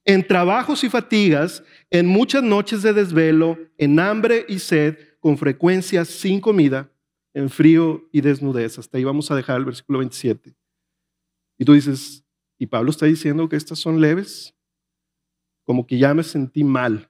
en 0.05 0.25
trabajos 0.25 0.85
y 0.85 0.89
fatigas, 0.89 1.61
en 1.89 2.07
muchas 2.07 2.41
noches 2.41 2.81
de 2.83 2.93
desvelo, 2.93 3.57
en 3.77 3.99
hambre 3.99 4.45
y 4.47 4.59
sed, 4.59 4.97
con 5.19 5.37
frecuencia 5.37 6.05
sin 6.05 6.39
comida, 6.39 6.89
en 7.33 7.49
frío 7.49 8.07
y 8.11 8.21
desnudez. 8.21 8.79
Hasta 8.79 8.97
ahí 8.97 9.03
vamos 9.03 9.29
a 9.31 9.35
dejar 9.35 9.57
el 9.57 9.65
versículo 9.65 9.99
27. 9.99 10.55
Y 11.57 11.65
tú 11.65 11.73
dices, 11.73 12.25
¿y 12.57 12.67
Pablo 12.67 12.91
está 12.91 13.05
diciendo 13.05 13.47
que 13.49 13.55
estas 13.55 13.79
son 13.79 14.01
leves? 14.01 14.55
Como 15.63 15.87
que 15.87 15.97
ya 15.97 16.13
me 16.13 16.23
sentí 16.23 16.63
mal 16.63 17.09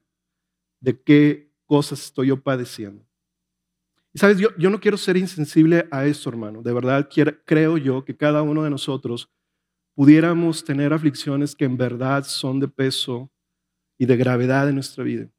de 0.80 1.02
qué 1.02 1.52
cosas 1.66 2.04
estoy 2.04 2.28
yo 2.28 2.42
padeciendo. 2.42 3.06
Y 4.14 4.20
sabes, 4.20 4.38
yo, 4.38 4.50
yo 4.58 4.70
no 4.70 4.80
quiero 4.80 4.98
ser 4.98 5.18
insensible 5.18 5.88
a 5.90 6.06
eso, 6.06 6.30
hermano. 6.30 6.62
De 6.62 6.72
verdad 6.72 7.10
creo 7.46 7.78
yo 7.78 8.06
que 8.06 8.16
cada 8.16 8.44
uno 8.44 8.64
de 8.64 8.70
nosotros 8.70 9.30
pudiéramos 9.96 10.64
tener 10.64 10.94
aflicciones 10.94 11.56
que 11.56 11.66
en 11.66 11.78
verdad 11.78 12.24
son 12.24 12.60
de 12.60 12.68
peso 12.68 13.32
y 13.98 14.06
de 14.06 14.18
gravedad 14.18 14.70
en 14.70 14.76
nuestra 14.76 15.04
vida. 15.04 15.30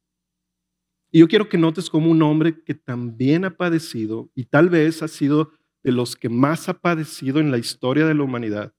Y 1.11 1.19
yo 1.19 1.27
quiero 1.27 1.47
que 1.47 1.57
notes 1.57 1.89
como 1.89 2.09
un 2.09 2.21
hombre 2.21 2.63
que 2.63 2.73
también 2.73 3.45
ha 3.45 3.55
padecido 3.55 4.29
y 4.35 4.45
tal 4.45 4.69
vez 4.69 5.01
ha 5.01 5.07
sido 5.07 5.51
de 5.83 5.91
los 5.91 6.15
que 6.15 6.29
más 6.29 6.67
ha 6.67 6.73
padecido 6.73 7.39
en 7.39 7.51
la 7.51 7.57
historia 7.57 8.05
de 8.05 8.15
la 8.15 8.23
humanidad, 8.23 8.73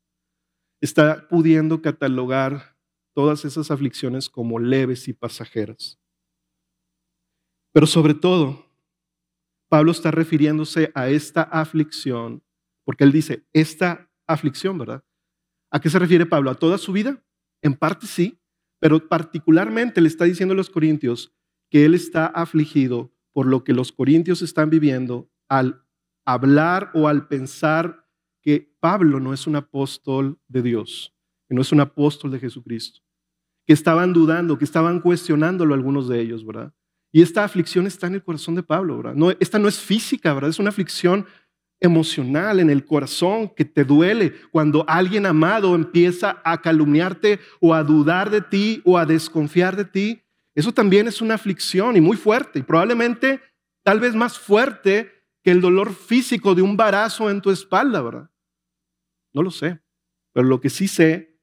está 0.80 1.28
pudiendo 1.28 1.80
catalogar 1.80 2.76
todas 3.14 3.44
esas 3.44 3.70
aflicciones 3.70 4.28
como 4.28 4.58
leves 4.58 5.08
y 5.08 5.12
pasajeras. 5.12 5.98
Pero 7.72 7.86
sobre 7.86 8.14
todo, 8.14 8.66
Pablo 9.68 9.92
está 9.92 10.10
refiriéndose 10.10 10.90
a 10.94 11.08
esta 11.08 11.42
aflicción, 11.42 12.42
porque 12.84 13.04
él 13.04 13.12
dice, 13.12 13.46
esta 13.52 14.10
aflicción, 14.26 14.78
¿verdad? 14.78 15.04
¿A 15.70 15.80
qué 15.80 15.90
se 15.90 15.98
refiere 15.98 16.26
Pablo? 16.26 16.50
¿A 16.50 16.54
toda 16.54 16.78
su 16.78 16.92
vida? 16.92 17.22
En 17.62 17.74
parte 17.74 18.06
sí, 18.06 18.40
pero 18.80 19.08
particularmente 19.08 20.00
le 20.00 20.08
está 20.08 20.24
diciendo 20.24 20.54
a 20.54 20.56
los 20.56 20.70
corintios 20.70 21.35
que 21.76 21.84
él 21.84 21.94
está 21.94 22.24
afligido 22.24 23.12
por 23.34 23.44
lo 23.44 23.62
que 23.62 23.74
los 23.74 23.92
corintios 23.92 24.40
están 24.40 24.70
viviendo 24.70 25.30
al 25.46 25.84
hablar 26.24 26.90
o 26.94 27.06
al 27.06 27.28
pensar 27.28 28.08
que 28.40 28.74
Pablo 28.80 29.20
no 29.20 29.34
es 29.34 29.46
un 29.46 29.56
apóstol 29.56 30.38
de 30.48 30.62
Dios, 30.62 31.14
que 31.46 31.54
no 31.54 31.60
es 31.60 31.72
un 31.72 31.80
apóstol 31.80 32.30
de 32.30 32.38
Jesucristo, 32.38 33.00
que 33.66 33.74
estaban 33.74 34.14
dudando, 34.14 34.56
que 34.56 34.64
estaban 34.64 35.02
cuestionándolo 35.02 35.74
algunos 35.74 36.08
de 36.08 36.18
ellos, 36.18 36.46
¿verdad? 36.46 36.72
Y 37.12 37.20
esta 37.20 37.44
aflicción 37.44 37.86
está 37.86 38.06
en 38.06 38.14
el 38.14 38.24
corazón 38.24 38.54
de 38.54 38.62
Pablo, 38.62 38.96
¿verdad? 38.96 39.14
No, 39.14 39.30
esta 39.32 39.58
no 39.58 39.68
es 39.68 39.78
física, 39.78 40.32
¿verdad? 40.32 40.48
Es 40.48 40.58
una 40.58 40.70
aflicción 40.70 41.26
emocional 41.78 42.58
en 42.58 42.70
el 42.70 42.86
corazón 42.86 43.52
que 43.54 43.66
te 43.66 43.84
duele 43.84 44.32
cuando 44.50 44.86
alguien 44.88 45.26
amado 45.26 45.74
empieza 45.74 46.40
a 46.42 46.62
calumniarte 46.62 47.38
o 47.60 47.74
a 47.74 47.84
dudar 47.84 48.30
de 48.30 48.40
ti 48.40 48.80
o 48.86 48.96
a 48.96 49.04
desconfiar 49.04 49.76
de 49.76 49.84
ti. 49.84 50.22
Eso 50.56 50.72
también 50.72 51.06
es 51.06 51.20
una 51.20 51.34
aflicción 51.34 51.96
y 51.96 52.00
muy 52.00 52.16
fuerte 52.16 52.58
y 52.58 52.62
probablemente 52.62 53.40
tal 53.82 54.00
vez 54.00 54.14
más 54.14 54.38
fuerte 54.38 55.12
que 55.44 55.50
el 55.50 55.60
dolor 55.60 55.94
físico 55.94 56.54
de 56.54 56.62
un 56.62 56.76
barazo 56.76 57.30
en 57.30 57.42
tu 57.42 57.50
espalda, 57.50 58.00
¿verdad? 58.00 58.30
No 59.34 59.42
lo 59.42 59.50
sé, 59.50 59.78
pero 60.32 60.48
lo 60.48 60.58
que 60.58 60.70
sí 60.70 60.88
sé 60.88 61.38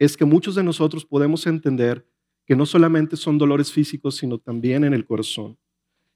es 0.00 0.16
que 0.16 0.24
muchos 0.24 0.56
de 0.56 0.64
nosotros 0.64 1.06
podemos 1.06 1.46
entender 1.46 2.06
que 2.44 2.56
no 2.56 2.66
solamente 2.66 3.16
son 3.16 3.38
dolores 3.38 3.72
físicos, 3.72 4.16
sino 4.16 4.36
también 4.38 4.82
en 4.82 4.94
el 4.94 5.06
corazón. 5.06 5.56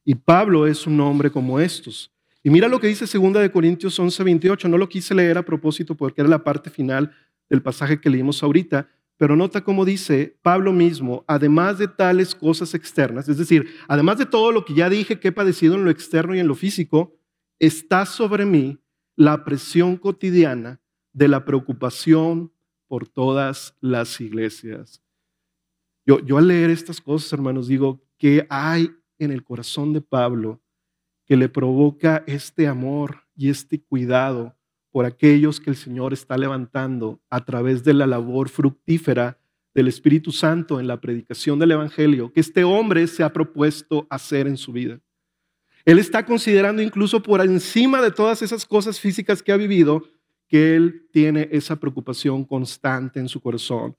Y 0.04 0.16
Pablo 0.16 0.66
es 0.66 0.88
un 0.88 1.00
hombre 1.00 1.30
como 1.30 1.60
estos. 1.60 2.12
Y 2.42 2.50
mira 2.50 2.66
lo 2.66 2.80
que 2.80 2.88
dice 2.88 3.06
2 3.06 3.32
de 3.34 3.50
Corintios 3.52 3.98
11, 3.98 4.24
28. 4.24 4.68
No 4.68 4.76
lo 4.76 4.88
quise 4.88 5.14
leer 5.14 5.38
a 5.38 5.44
propósito 5.44 5.94
porque 5.94 6.20
era 6.20 6.28
la 6.28 6.42
parte 6.42 6.68
final 6.68 7.12
del 7.48 7.62
pasaje 7.62 8.00
que 8.00 8.10
leímos 8.10 8.42
ahorita, 8.42 8.88
pero 9.20 9.36
nota 9.36 9.62
cómo 9.62 9.84
dice 9.84 10.38
Pablo 10.40 10.72
mismo, 10.72 11.26
además 11.28 11.76
de 11.76 11.88
tales 11.88 12.34
cosas 12.34 12.72
externas, 12.72 13.28
es 13.28 13.36
decir, 13.36 13.66
además 13.86 14.16
de 14.16 14.24
todo 14.24 14.50
lo 14.50 14.64
que 14.64 14.72
ya 14.72 14.88
dije 14.88 15.20
que 15.20 15.28
he 15.28 15.32
padecido 15.32 15.74
en 15.74 15.84
lo 15.84 15.90
externo 15.90 16.34
y 16.34 16.38
en 16.38 16.48
lo 16.48 16.54
físico, 16.54 17.14
está 17.58 18.06
sobre 18.06 18.46
mí 18.46 18.78
la 19.16 19.44
presión 19.44 19.98
cotidiana 19.98 20.80
de 21.12 21.28
la 21.28 21.44
preocupación 21.44 22.50
por 22.88 23.06
todas 23.08 23.76
las 23.82 24.18
iglesias. 24.22 25.02
Yo, 26.06 26.38
al 26.38 26.48
leer 26.48 26.70
estas 26.70 26.98
cosas, 26.98 27.30
hermanos, 27.34 27.68
digo, 27.68 28.02
¿qué 28.16 28.46
hay 28.48 28.90
en 29.18 29.32
el 29.32 29.44
corazón 29.44 29.92
de 29.92 30.00
Pablo 30.00 30.62
que 31.26 31.36
le 31.36 31.50
provoca 31.50 32.24
este 32.26 32.66
amor 32.66 33.24
y 33.36 33.50
este 33.50 33.82
cuidado 33.82 34.56
por 34.90 35.04
aquellos 35.04 35.60
que 35.60 35.70
el 35.70 35.76
Señor 35.76 36.12
está 36.12 36.36
levantando 36.36 37.20
a 37.30 37.44
través 37.44 37.84
de 37.84 37.94
la 37.94 38.06
labor 38.06 38.48
fructífera 38.48 39.38
del 39.74 39.88
Espíritu 39.88 40.32
Santo 40.32 40.80
en 40.80 40.88
la 40.88 41.00
predicación 41.00 41.58
del 41.58 41.72
Evangelio, 41.72 42.32
que 42.32 42.40
este 42.40 42.64
hombre 42.64 43.06
se 43.06 43.22
ha 43.22 43.32
propuesto 43.32 44.06
hacer 44.10 44.46
en 44.46 44.56
su 44.56 44.72
vida. 44.72 45.00
Él 45.84 45.98
está 45.98 46.26
considerando 46.26 46.82
incluso 46.82 47.22
por 47.22 47.40
encima 47.40 48.02
de 48.02 48.10
todas 48.10 48.42
esas 48.42 48.66
cosas 48.66 49.00
físicas 49.00 49.42
que 49.42 49.52
ha 49.52 49.56
vivido, 49.56 50.02
que 50.48 50.74
él 50.74 51.08
tiene 51.12 51.48
esa 51.52 51.76
preocupación 51.76 52.44
constante 52.44 53.20
en 53.20 53.28
su 53.28 53.40
corazón 53.40 53.96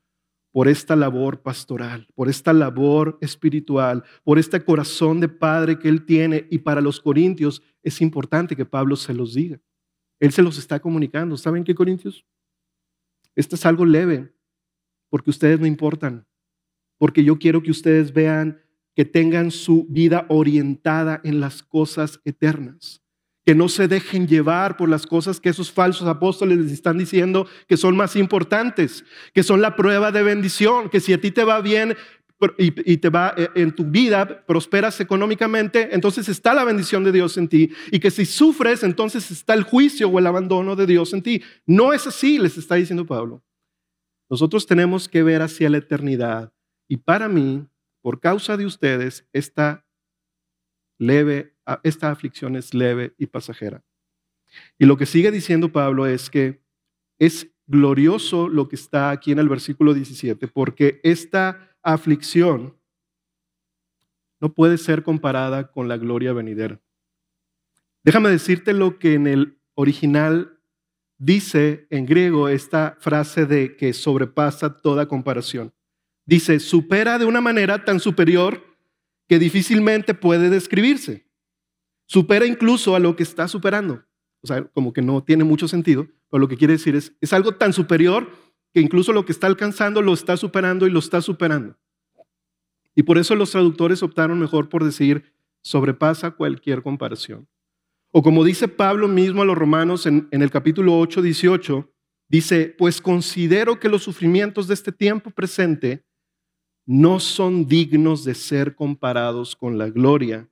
por 0.51 0.67
esta 0.67 0.95
labor 0.95 1.41
pastoral, 1.41 2.07
por 2.13 2.29
esta 2.29 2.51
labor 2.51 3.17
espiritual, 3.21 4.03
por 4.23 4.37
este 4.37 4.63
corazón 4.63 5.21
de 5.21 5.29
padre 5.29 5.79
que 5.79 5.87
él 5.87 6.05
tiene. 6.05 6.45
Y 6.51 6.59
para 6.59 6.81
los 6.81 6.99
corintios 6.99 7.61
es 7.81 8.01
importante 8.01 8.55
que 8.55 8.65
Pablo 8.65 8.95
se 8.95 9.13
los 9.13 9.33
diga. 9.33 9.59
Él 10.21 10.31
se 10.31 10.41
los 10.41 10.57
está 10.57 10.79
comunicando. 10.79 11.35
¿Saben 11.35 11.65
qué, 11.65 11.75
corintios? 11.75 12.25
Esto 13.35 13.55
es 13.55 13.65
algo 13.65 13.85
leve, 13.85 14.33
porque 15.09 15.31
ustedes 15.31 15.59
no 15.59 15.65
importan, 15.65 16.25
porque 16.97 17.23
yo 17.25 17.37
quiero 17.37 17.61
que 17.61 17.71
ustedes 17.71 18.13
vean 18.13 18.61
que 18.95 19.03
tengan 19.03 19.51
su 19.51 19.85
vida 19.89 20.25
orientada 20.29 21.19
en 21.23 21.39
las 21.41 21.63
cosas 21.63 22.21
eternas 22.23 23.01
que 23.45 23.55
no 23.55 23.69
se 23.69 23.87
dejen 23.87 24.27
llevar 24.27 24.77
por 24.77 24.87
las 24.87 25.07
cosas 25.07 25.39
que 25.39 25.49
esos 25.49 25.71
falsos 25.71 26.07
apóstoles 26.07 26.59
les 26.59 26.71
están 26.71 26.97
diciendo 26.97 27.47
que 27.67 27.77
son 27.77 27.97
más 27.97 28.15
importantes, 28.15 29.03
que 29.33 29.43
son 29.43 29.61
la 29.61 29.75
prueba 29.75 30.11
de 30.11 30.23
bendición, 30.23 30.89
que 30.89 30.99
si 30.99 31.13
a 31.13 31.19
ti 31.19 31.31
te 31.31 31.43
va 31.43 31.61
bien, 31.61 31.95
y, 32.57 32.97
te 32.97 33.09
va 33.09 33.33
eh, 33.37 33.49
en 33.55 33.73
tu 33.73 33.85
vida, 33.85 34.45
prosperas 34.45 34.99
económicamente, 34.99 35.89
entonces 35.93 36.27
está 36.29 36.53
la 36.53 36.63
bendición 36.63 37.03
de 37.03 37.11
Dios 37.11 37.37
en 37.37 37.47
ti. 37.47 37.71
Y 37.91 37.99
que 37.99 38.11
si 38.11 38.25
sufres, 38.25 38.83
entonces 38.83 39.29
está 39.31 39.53
el 39.53 39.63
juicio 39.63 40.09
o 40.09 40.19
el 40.19 40.27
abandono 40.27 40.75
de 40.75 40.85
Dios 40.85 41.13
en 41.13 41.21
ti. 41.21 41.43
No 41.65 41.93
es 41.93 42.07
así, 42.07 42.39
les 42.39 42.57
está 42.57 42.75
diciendo 42.75 43.05
Pablo. 43.05 43.43
Nosotros 44.29 44.65
tenemos 44.65 45.09
que 45.09 45.23
ver 45.23 45.41
hacia 45.41 45.69
la 45.69 45.77
eternidad. 45.77 46.53
Y 46.87 46.97
para 46.97 47.27
mí, 47.27 47.67
por 48.01 48.19
causa 48.19 48.57
de 48.57 48.65
ustedes, 48.65 49.27
esta 49.33 49.85
leve, 50.97 51.55
esta 51.83 52.11
aflicción 52.11 52.55
es 52.55 52.73
leve 52.73 53.13
y 53.17 53.27
pasajera. 53.27 53.83
Y 54.77 54.85
lo 54.85 54.97
que 54.97 55.05
sigue 55.05 55.31
diciendo 55.31 55.71
Pablo 55.71 56.05
es 56.05 56.29
que 56.29 56.61
es 57.19 57.51
glorioso 57.67 58.49
lo 58.49 58.67
que 58.67 58.75
está 58.75 59.11
aquí 59.11 59.31
en 59.31 59.39
el 59.39 59.49
versículo 59.49 59.93
17, 59.93 60.47
porque 60.47 60.99
esta 61.03 61.70
aflicción 61.83 62.77
no 64.39 64.53
puede 64.53 64.77
ser 64.77 65.03
comparada 65.03 65.71
con 65.71 65.87
la 65.87 65.97
gloria 65.97 66.33
venidera. 66.33 66.81
Déjame 68.03 68.29
decirte 68.29 68.73
lo 68.73 68.97
que 68.97 69.13
en 69.13 69.27
el 69.27 69.59
original 69.75 70.59
dice 71.19 71.85
en 71.91 72.07
griego 72.07 72.49
esta 72.49 72.97
frase 72.99 73.45
de 73.45 73.77
que 73.77 73.93
sobrepasa 73.93 74.77
toda 74.77 75.07
comparación. 75.07 75.71
Dice, 76.25 76.59
supera 76.59 77.19
de 77.19 77.25
una 77.25 77.41
manera 77.41 77.85
tan 77.85 77.99
superior 77.99 78.63
que 79.27 79.37
difícilmente 79.37 80.13
puede 80.13 80.49
describirse. 80.49 81.27
Supera 82.07 82.45
incluso 82.45 82.95
a 82.95 82.99
lo 82.99 83.15
que 83.15 83.23
está 83.23 83.47
superando. 83.47 84.03
O 84.41 84.47
sea, 84.47 84.63
como 84.63 84.91
que 84.91 85.03
no 85.03 85.23
tiene 85.23 85.43
mucho 85.43 85.67
sentido, 85.67 86.07
pero 86.29 86.41
lo 86.41 86.47
que 86.47 86.57
quiere 86.57 86.73
decir 86.73 86.95
es, 86.95 87.13
es 87.21 87.31
algo 87.33 87.53
tan 87.53 87.73
superior 87.73 88.31
que 88.73 88.81
incluso 88.81 89.13
lo 89.13 89.25
que 89.25 89.31
está 89.31 89.47
alcanzando 89.47 90.01
lo 90.01 90.13
está 90.13 90.37
superando 90.37 90.87
y 90.87 90.91
lo 90.91 90.99
está 90.99 91.21
superando. 91.21 91.77
Y 92.95 93.03
por 93.03 93.17
eso 93.17 93.35
los 93.35 93.51
traductores 93.51 94.03
optaron 94.03 94.39
mejor 94.39 94.69
por 94.69 94.83
decir, 94.83 95.33
sobrepasa 95.61 96.31
cualquier 96.31 96.81
comparación. 96.83 97.47
O 98.11 98.21
como 98.21 98.43
dice 98.43 98.67
Pablo 98.67 99.07
mismo 99.07 99.41
a 99.41 99.45
los 99.45 99.57
romanos 99.57 100.05
en, 100.05 100.27
el 100.31 100.51
capítulo 100.51 100.99
8, 100.99 101.21
18, 101.21 101.93
dice, 102.27 102.75
pues 102.77 103.01
considero 103.01 103.79
que 103.79 103.89
los 103.89 104.03
sufrimientos 104.03 104.67
de 104.67 104.73
este 104.73 104.91
tiempo 104.91 105.31
presente 105.31 106.05
no 106.85 107.19
son 107.19 107.67
dignos 107.67 108.25
de 108.25 108.35
ser 108.35 108.75
comparados 108.75 109.55
con 109.55 109.77
la 109.77 109.89
gloria 109.89 110.49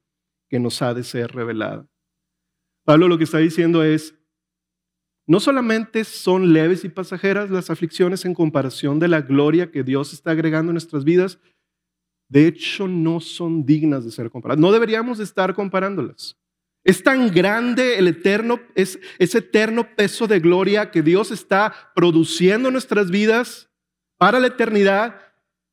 que 0.49 0.59
nos 0.59 0.81
ha 0.81 0.93
de 0.93 1.03
ser 1.03 1.31
revelada. 1.33 1.87
Pablo 2.85 3.07
lo 3.07 3.17
que 3.17 3.25
está 3.25 3.39
diciendo 3.39 3.83
es, 3.83 4.15
no 5.29 5.39
solamente 5.39 6.05
son 6.05 6.53
leves 6.53 6.83
y 6.83 6.89
pasajeras 6.89 7.51
las 7.51 7.69
aflicciones 7.69 8.25
en 8.25 8.33
comparación 8.33 8.97
de 8.97 9.07
la 9.07 9.21
gloria 9.21 9.69
que 9.69 9.83
Dios 9.83 10.11
está 10.11 10.31
agregando 10.31 10.71
en 10.71 10.73
nuestras 10.73 11.03
vidas, 11.03 11.37
de 12.29 12.47
hecho 12.47 12.87
no 12.87 13.19
son 13.19 13.63
dignas 13.63 14.03
de 14.03 14.09
ser 14.09 14.31
comparadas. 14.31 14.59
No 14.59 14.71
deberíamos 14.71 15.19
estar 15.19 15.53
comparándolas. 15.53 16.35
Es 16.83 17.03
tan 17.03 17.31
grande 17.31 17.99
el 17.99 18.07
eterno, 18.07 18.59
es 18.73 18.99
ese 19.19 19.37
eterno 19.37 19.87
peso 19.95 20.25
de 20.25 20.39
gloria 20.39 20.89
que 20.89 21.03
Dios 21.03 21.29
está 21.29 21.75
produciendo 21.93 22.69
en 22.69 22.73
nuestras 22.73 23.11
vidas 23.11 23.69
para 24.17 24.39
la 24.39 24.47
eternidad 24.47 25.15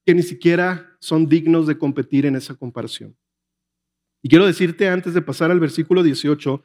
que 0.04 0.14
ni 0.14 0.22
siquiera 0.22 0.98
son 1.00 1.26
dignos 1.30 1.66
de 1.66 1.78
competir 1.78 2.26
en 2.26 2.36
esa 2.36 2.54
comparación. 2.56 3.16
Y 4.20 4.28
quiero 4.28 4.44
decirte 4.44 4.86
antes 4.86 5.14
de 5.14 5.22
pasar 5.22 5.50
al 5.50 5.60
versículo 5.60 6.02
18, 6.02 6.62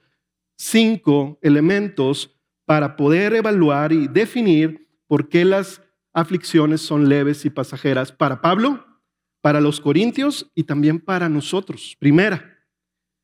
cinco 0.57 1.39
elementos 1.41 2.37
para 2.65 2.95
poder 2.95 3.33
evaluar 3.33 3.91
y 3.91 4.07
definir 4.07 4.87
por 5.07 5.29
qué 5.29 5.45
las 5.45 5.81
aflicciones 6.13 6.81
son 6.81 7.09
leves 7.09 7.45
y 7.45 7.49
pasajeras 7.49 8.11
para 8.11 8.41
Pablo, 8.41 8.85
para 9.41 9.59
los 9.61 9.79
corintios 9.81 10.49
y 10.55 10.63
también 10.63 10.99
para 10.99 11.29
nosotros. 11.29 11.95
Primera, 11.99 12.59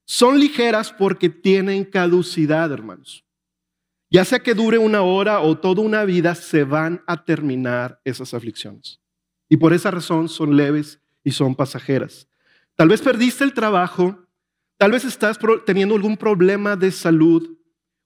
son 0.06 0.40
ligeras 0.40 0.92
porque 0.92 1.30
tienen 1.30 1.84
caducidad, 1.84 2.72
hermanos. 2.72 3.26
Ya 4.10 4.24
sea 4.24 4.40
que 4.40 4.54
dure 4.54 4.78
una 4.78 5.02
hora 5.02 5.42
o 5.42 5.58
toda 5.58 5.82
una 5.82 6.06
vida, 6.06 6.34
se 6.34 6.64
van 6.64 7.04
a 7.08 7.26
terminar 7.26 8.00
esas 8.06 8.34
aflicciones. 8.34 9.02
Y 9.50 9.58
por 9.58 9.74
esa 9.74 9.92
razón 9.92 10.30
son 10.30 10.56
leves 10.56 11.02
y 11.24 11.32
son 11.32 11.56
pasajeras. 11.56 12.28
Tal 12.76 12.88
vez 12.88 13.02
perdiste 13.02 13.44
el 13.44 13.54
trabajo, 13.54 14.26
tal 14.78 14.92
vez 14.92 15.04
estás 15.04 15.38
teniendo 15.66 15.96
algún 15.96 16.16
problema 16.16 16.78
de 16.78 16.92
salud, 16.92 17.57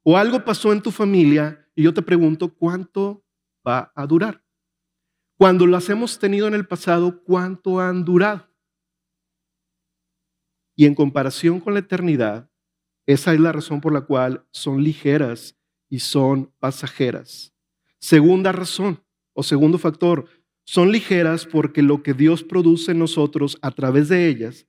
o 0.03 0.17
algo 0.17 0.43
pasó 0.43 0.73
en 0.73 0.81
tu 0.81 0.91
familia 0.91 1.67
y 1.75 1.83
yo 1.83 1.93
te 1.93 2.01
pregunto, 2.01 2.53
¿cuánto 2.53 3.23
va 3.65 3.91
a 3.95 4.05
durar? 4.05 4.43
Cuando 5.37 5.65
las 5.65 5.89
hemos 5.89 6.19
tenido 6.19 6.47
en 6.47 6.53
el 6.53 6.67
pasado, 6.67 7.23
¿cuánto 7.23 7.79
han 7.79 8.05
durado? 8.05 8.47
Y 10.75 10.85
en 10.85 10.95
comparación 10.95 11.59
con 11.59 11.73
la 11.73 11.79
eternidad, 11.79 12.49
esa 13.05 13.33
es 13.33 13.39
la 13.39 13.51
razón 13.51 13.81
por 13.81 13.93
la 13.93 14.01
cual 14.01 14.45
son 14.51 14.83
ligeras 14.83 15.57
y 15.89 15.99
son 15.99 16.53
pasajeras. 16.59 17.53
Segunda 17.99 18.51
razón 18.51 19.03
o 19.33 19.43
segundo 19.43 19.77
factor, 19.77 20.27
son 20.63 20.91
ligeras 20.91 21.45
porque 21.45 21.81
lo 21.81 22.03
que 22.03 22.13
Dios 22.13 22.43
produce 22.43 22.91
en 22.91 22.99
nosotros 22.99 23.57
a 23.61 23.71
través 23.71 24.09
de 24.09 24.27
ellas 24.27 24.67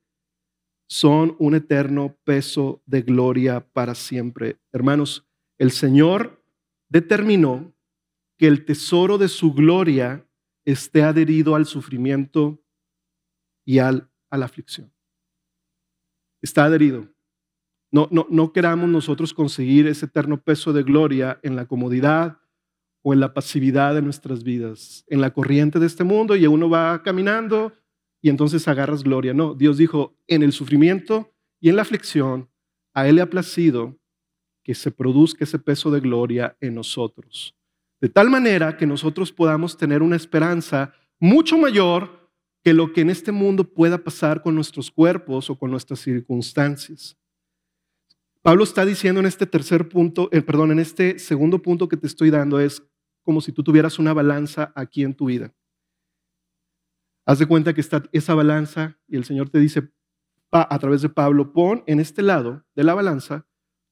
son 0.93 1.35
un 1.39 1.55
eterno 1.55 2.15
peso 2.23 2.83
de 2.85 3.01
gloria 3.01 3.67
para 3.73 3.95
siempre. 3.95 4.59
Hermanos, 4.71 5.27
el 5.57 5.71
Señor 5.71 6.45
determinó 6.87 7.73
que 8.37 8.45
el 8.45 8.63
tesoro 8.63 9.17
de 9.17 9.27
su 9.27 9.55
gloria 9.55 10.23
esté 10.65 11.01
adherido 11.01 11.55
al 11.55 11.65
sufrimiento 11.65 12.63
y 13.65 13.79
al, 13.79 14.07
a 14.29 14.37
la 14.37 14.45
aflicción. 14.45 14.93
Está 16.43 16.65
adherido. 16.65 17.09
No, 17.91 18.07
no, 18.11 18.27
no 18.29 18.53
queramos 18.53 18.87
nosotros 18.87 19.33
conseguir 19.33 19.87
ese 19.87 20.05
eterno 20.05 20.43
peso 20.43 20.73
de 20.73 20.83
gloria 20.83 21.39
en 21.41 21.55
la 21.55 21.65
comodidad 21.65 22.37
o 23.01 23.13
en 23.13 23.19
la 23.19 23.33
pasividad 23.33 23.95
de 23.95 24.03
nuestras 24.03 24.43
vidas, 24.43 25.05
en 25.07 25.21
la 25.21 25.33
corriente 25.33 25.79
de 25.79 25.87
este 25.87 26.03
mundo 26.03 26.35
y 26.35 26.45
uno 26.45 26.69
va 26.69 27.01
caminando 27.01 27.73
y 28.23 28.29
entonces 28.29 28.67
agarras 28.69 29.03
gloria. 29.03 29.33
No, 29.33 29.53
Dios 29.53 29.77
dijo, 29.77 30.15
en 30.27 30.43
el 30.43 30.53
sufrimiento 30.53 31.35
y 31.59 31.67
en 31.69 31.75
la 31.75 31.81
aflicción, 31.81 32.49
a 32.93 33.05
Él 33.07 33.17
le 33.17 33.21
ha 33.21 33.29
placido 33.29 33.99
que 34.63 34.73
se 34.73 34.91
produzca 34.91 35.43
ese 35.43 35.59
peso 35.59 35.91
de 35.91 35.99
gloria 35.99 36.57
en 36.61 36.73
nosotros. 36.73 37.53
De 37.99 38.07
tal 38.07 38.29
manera 38.29 38.77
que 38.77 38.87
nosotros 38.87 39.33
podamos 39.33 39.77
tener 39.77 40.01
una 40.01 40.15
esperanza 40.15 40.93
mucho 41.19 41.57
mayor 41.57 42.31
que 42.63 42.73
lo 42.73 42.93
que 42.93 43.01
en 43.01 43.09
este 43.09 43.33
mundo 43.33 43.65
pueda 43.65 43.97
pasar 43.97 44.41
con 44.41 44.55
nuestros 44.55 44.89
cuerpos 44.89 45.49
o 45.49 45.57
con 45.57 45.69
nuestras 45.69 45.99
circunstancias. 45.99 47.17
Pablo 48.41 48.63
está 48.63 48.85
diciendo 48.85 49.19
en 49.19 49.25
este 49.25 49.45
tercer 49.45 49.89
punto, 49.89 50.29
eh, 50.31 50.41
perdón, 50.41 50.71
en 50.71 50.79
este 50.79 51.19
segundo 51.19 51.61
punto 51.61 51.89
que 51.89 51.97
te 51.97 52.07
estoy 52.07 52.29
dando 52.29 52.57
es 52.57 52.81
como 53.21 53.41
si 53.41 53.51
tú 53.51 53.63
tuvieras 53.63 53.99
una 53.99 54.13
balanza 54.13 54.71
aquí 54.75 55.03
en 55.03 55.13
tu 55.13 55.25
vida. 55.25 55.53
Haz 57.25 57.39
de 57.39 57.45
cuenta 57.45 57.73
que 57.73 57.81
está 57.81 58.03
esa 58.11 58.33
balanza 58.33 58.97
y 59.07 59.15
el 59.15 59.23
Señor 59.23 59.49
te 59.49 59.59
dice 59.59 59.89
a 60.51 60.77
través 60.77 61.01
de 61.01 61.09
Pablo, 61.09 61.51
pon 61.51 61.83
en 61.87 61.99
este 61.99 62.21
lado 62.21 62.63
de 62.75 62.83
la 62.83 62.93
balanza 62.93 63.47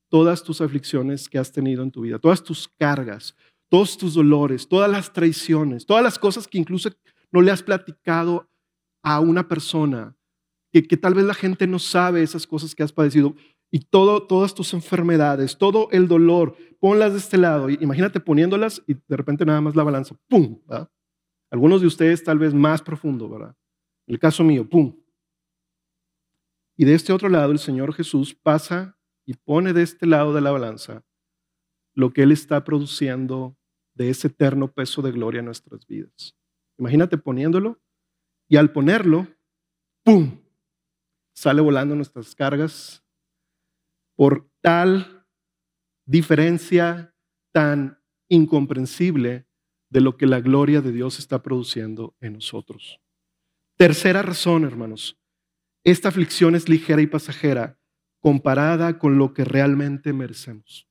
todas 0.08 0.44
tus 0.44 0.60
aflicciones 0.60 1.28
que 1.28 1.38
has 1.38 1.50
tenido 1.50 1.82
en 1.82 1.90
tu 1.90 2.02
vida, 2.02 2.18
todas 2.18 2.42
tus 2.44 2.68
cargas, 2.78 3.34
todos 3.68 3.96
tus 3.96 4.14
dolores, 4.14 4.68
todas 4.68 4.90
las 4.90 5.12
traiciones, 5.12 5.86
todas 5.86 6.04
las 6.04 6.18
cosas 6.18 6.46
que 6.46 6.58
incluso 6.58 6.90
no 7.32 7.40
le 7.40 7.50
has 7.50 7.62
platicado 7.62 8.48
a 9.02 9.18
una 9.18 9.48
persona, 9.48 10.14
que, 10.70 10.86
que 10.86 10.96
tal 10.96 11.14
vez 11.14 11.24
la 11.24 11.34
gente 11.34 11.66
no 11.66 11.78
sabe 11.78 12.22
esas 12.22 12.46
cosas 12.46 12.74
que 12.74 12.82
has 12.82 12.92
padecido, 12.92 13.34
y 13.72 13.80
todo, 13.80 14.26
todas 14.26 14.54
tus 14.54 14.74
enfermedades, 14.74 15.56
todo 15.56 15.88
el 15.90 16.06
dolor, 16.06 16.56
ponlas 16.78 17.12
de 17.12 17.18
este 17.18 17.38
lado. 17.38 17.70
Imagínate 17.70 18.20
poniéndolas 18.20 18.82
y 18.86 18.94
de 18.94 19.16
repente 19.16 19.46
nada 19.46 19.62
más 19.62 19.74
la 19.74 19.82
balanza, 19.82 20.14
¡pum! 20.28 20.60
Algunos 21.52 21.82
de 21.82 21.86
ustedes 21.86 22.24
tal 22.24 22.38
vez 22.38 22.54
más 22.54 22.80
profundo, 22.80 23.28
¿verdad? 23.28 23.54
El 24.06 24.18
caso 24.18 24.42
mío, 24.42 24.66
¡pum! 24.66 24.98
Y 26.78 26.86
de 26.86 26.94
este 26.94 27.12
otro 27.12 27.28
lado 27.28 27.52
el 27.52 27.58
Señor 27.58 27.92
Jesús 27.92 28.34
pasa 28.34 28.98
y 29.26 29.34
pone 29.34 29.74
de 29.74 29.82
este 29.82 30.06
lado 30.06 30.32
de 30.32 30.40
la 30.40 30.50
balanza 30.50 31.04
lo 31.92 32.10
que 32.10 32.22
Él 32.22 32.32
está 32.32 32.64
produciendo 32.64 33.54
de 33.92 34.08
ese 34.08 34.28
eterno 34.28 34.72
peso 34.72 35.02
de 35.02 35.12
gloria 35.12 35.40
en 35.40 35.44
nuestras 35.44 35.86
vidas. 35.86 36.34
Imagínate 36.78 37.18
poniéndolo 37.18 37.78
y 38.48 38.56
al 38.56 38.72
ponerlo, 38.72 39.28
¡pum! 40.04 40.40
Sale 41.34 41.60
volando 41.60 41.94
nuestras 41.94 42.34
cargas 42.34 43.04
por 44.16 44.50
tal 44.62 45.26
diferencia 46.06 47.14
tan 47.52 48.02
incomprensible 48.30 49.46
de 49.92 50.00
lo 50.00 50.16
que 50.16 50.26
la 50.26 50.40
gloria 50.40 50.80
de 50.80 50.90
Dios 50.90 51.18
está 51.18 51.42
produciendo 51.42 52.16
en 52.22 52.32
nosotros. 52.32 52.98
Tercera 53.76 54.22
razón, 54.22 54.64
hermanos. 54.64 55.18
Esta 55.84 56.08
aflicción 56.08 56.54
es 56.54 56.66
ligera 56.68 57.02
y 57.02 57.06
pasajera 57.06 57.78
comparada 58.18 58.98
con 58.98 59.18
lo 59.18 59.34
que 59.34 59.44
realmente 59.44 60.14
merecemos. 60.14 60.88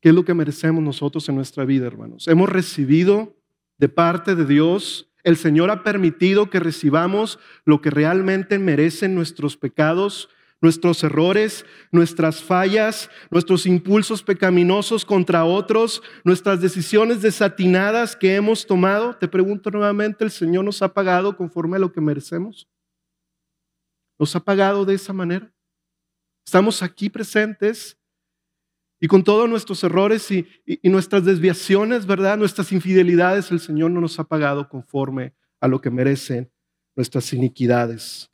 ¿Qué 0.00 0.10
es 0.10 0.14
lo 0.14 0.24
que 0.24 0.34
merecemos 0.34 0.84
nosotros 0.84 1.28
en 1.28 1.34
nuestra 1.34 1.64
vida, 1.64 1.88
hermanos? 1.88 2.28
Hemos 2.28 2.48
recibido 2.48 3.36
de 3.76 3.88
parte 3.88 4.36
de 4.36 4.44
Dios 4.44 5.10
El 5.24 5.36
Señor 5.36 5.70
ha 5.70 5.82
permitido 5.82 6.48
que 6.48 6.60
recibamos 6.60 7.40
lo 7.64 7.82
que 7.82 7.90
realmente 7.90 8.60
merecen 8.60 9.16
nuestros 9.16 9.56
pecados, 9.56 10.28
nuestros 10.60 11.04
errores, 11.04 11.64
nuestras 11.92 12.42
fallas, 12.42 13.10
nuestros 13.30 13.66
impulsos 13.66 14.22
pecaminosos 14.22 15.04
contra 15.04 15.44
otros, 15.44 16.02
nuestras 16.24 16.60
decisiones 16.60 17.22
desatinadas 17.22 18.16
que 18.16 18.34
hemos 18.34 18.66
tomado. 18.66 19.14
Te 19.16 19.28
pregunto 19.28 19.70
nuevamente, 19.70 20.24
¿el 20.24 20.30
Señor 20.30 20.64
nos 20.64 20.82
ha 20.82 20.92
pagado 20.92 21.36
conforme 21.36 21.76
a 21.76 21.80
lo 21.80 21.92
que 21.92 22.00
merecemos? 22.00 22.68
¿Nos 24.18 24.34
ha 24.34 24.40
pagado 24.40 24.84
de 24.84 24.94
esa 24.94 25.12
manera? 25.12 25.52
Estamos 26.44 26.82
aquí 26.82 27.08
presentes 27.08 27.96
y 29.00 29.06
con 29.06 29.22
todos 29.22 29.48
nuestros 29.48 29.84
errores 29.84 30.28
y, 30.30 30.46
nuestras 30.82 31.24
desviaciones, 31.24 32.04
¿verdad? 32.04 32.36
Nuestras 32.36 32.72
infidelidades, 32.72 33.52
el 33.52 33.60
Señor 33.60 33.92
no 33.92 34.00
nos 34.00 34.18
ha 34.18 34.24
pagado 34.24 34.68
conforme 34.68 35.34
a 35.60 35.68
lo 35.68 35.80
que 35.80 35.90
merecen 35.90 36.50
nuestras 36.96 37.32
iniquidades. 37.32 38.30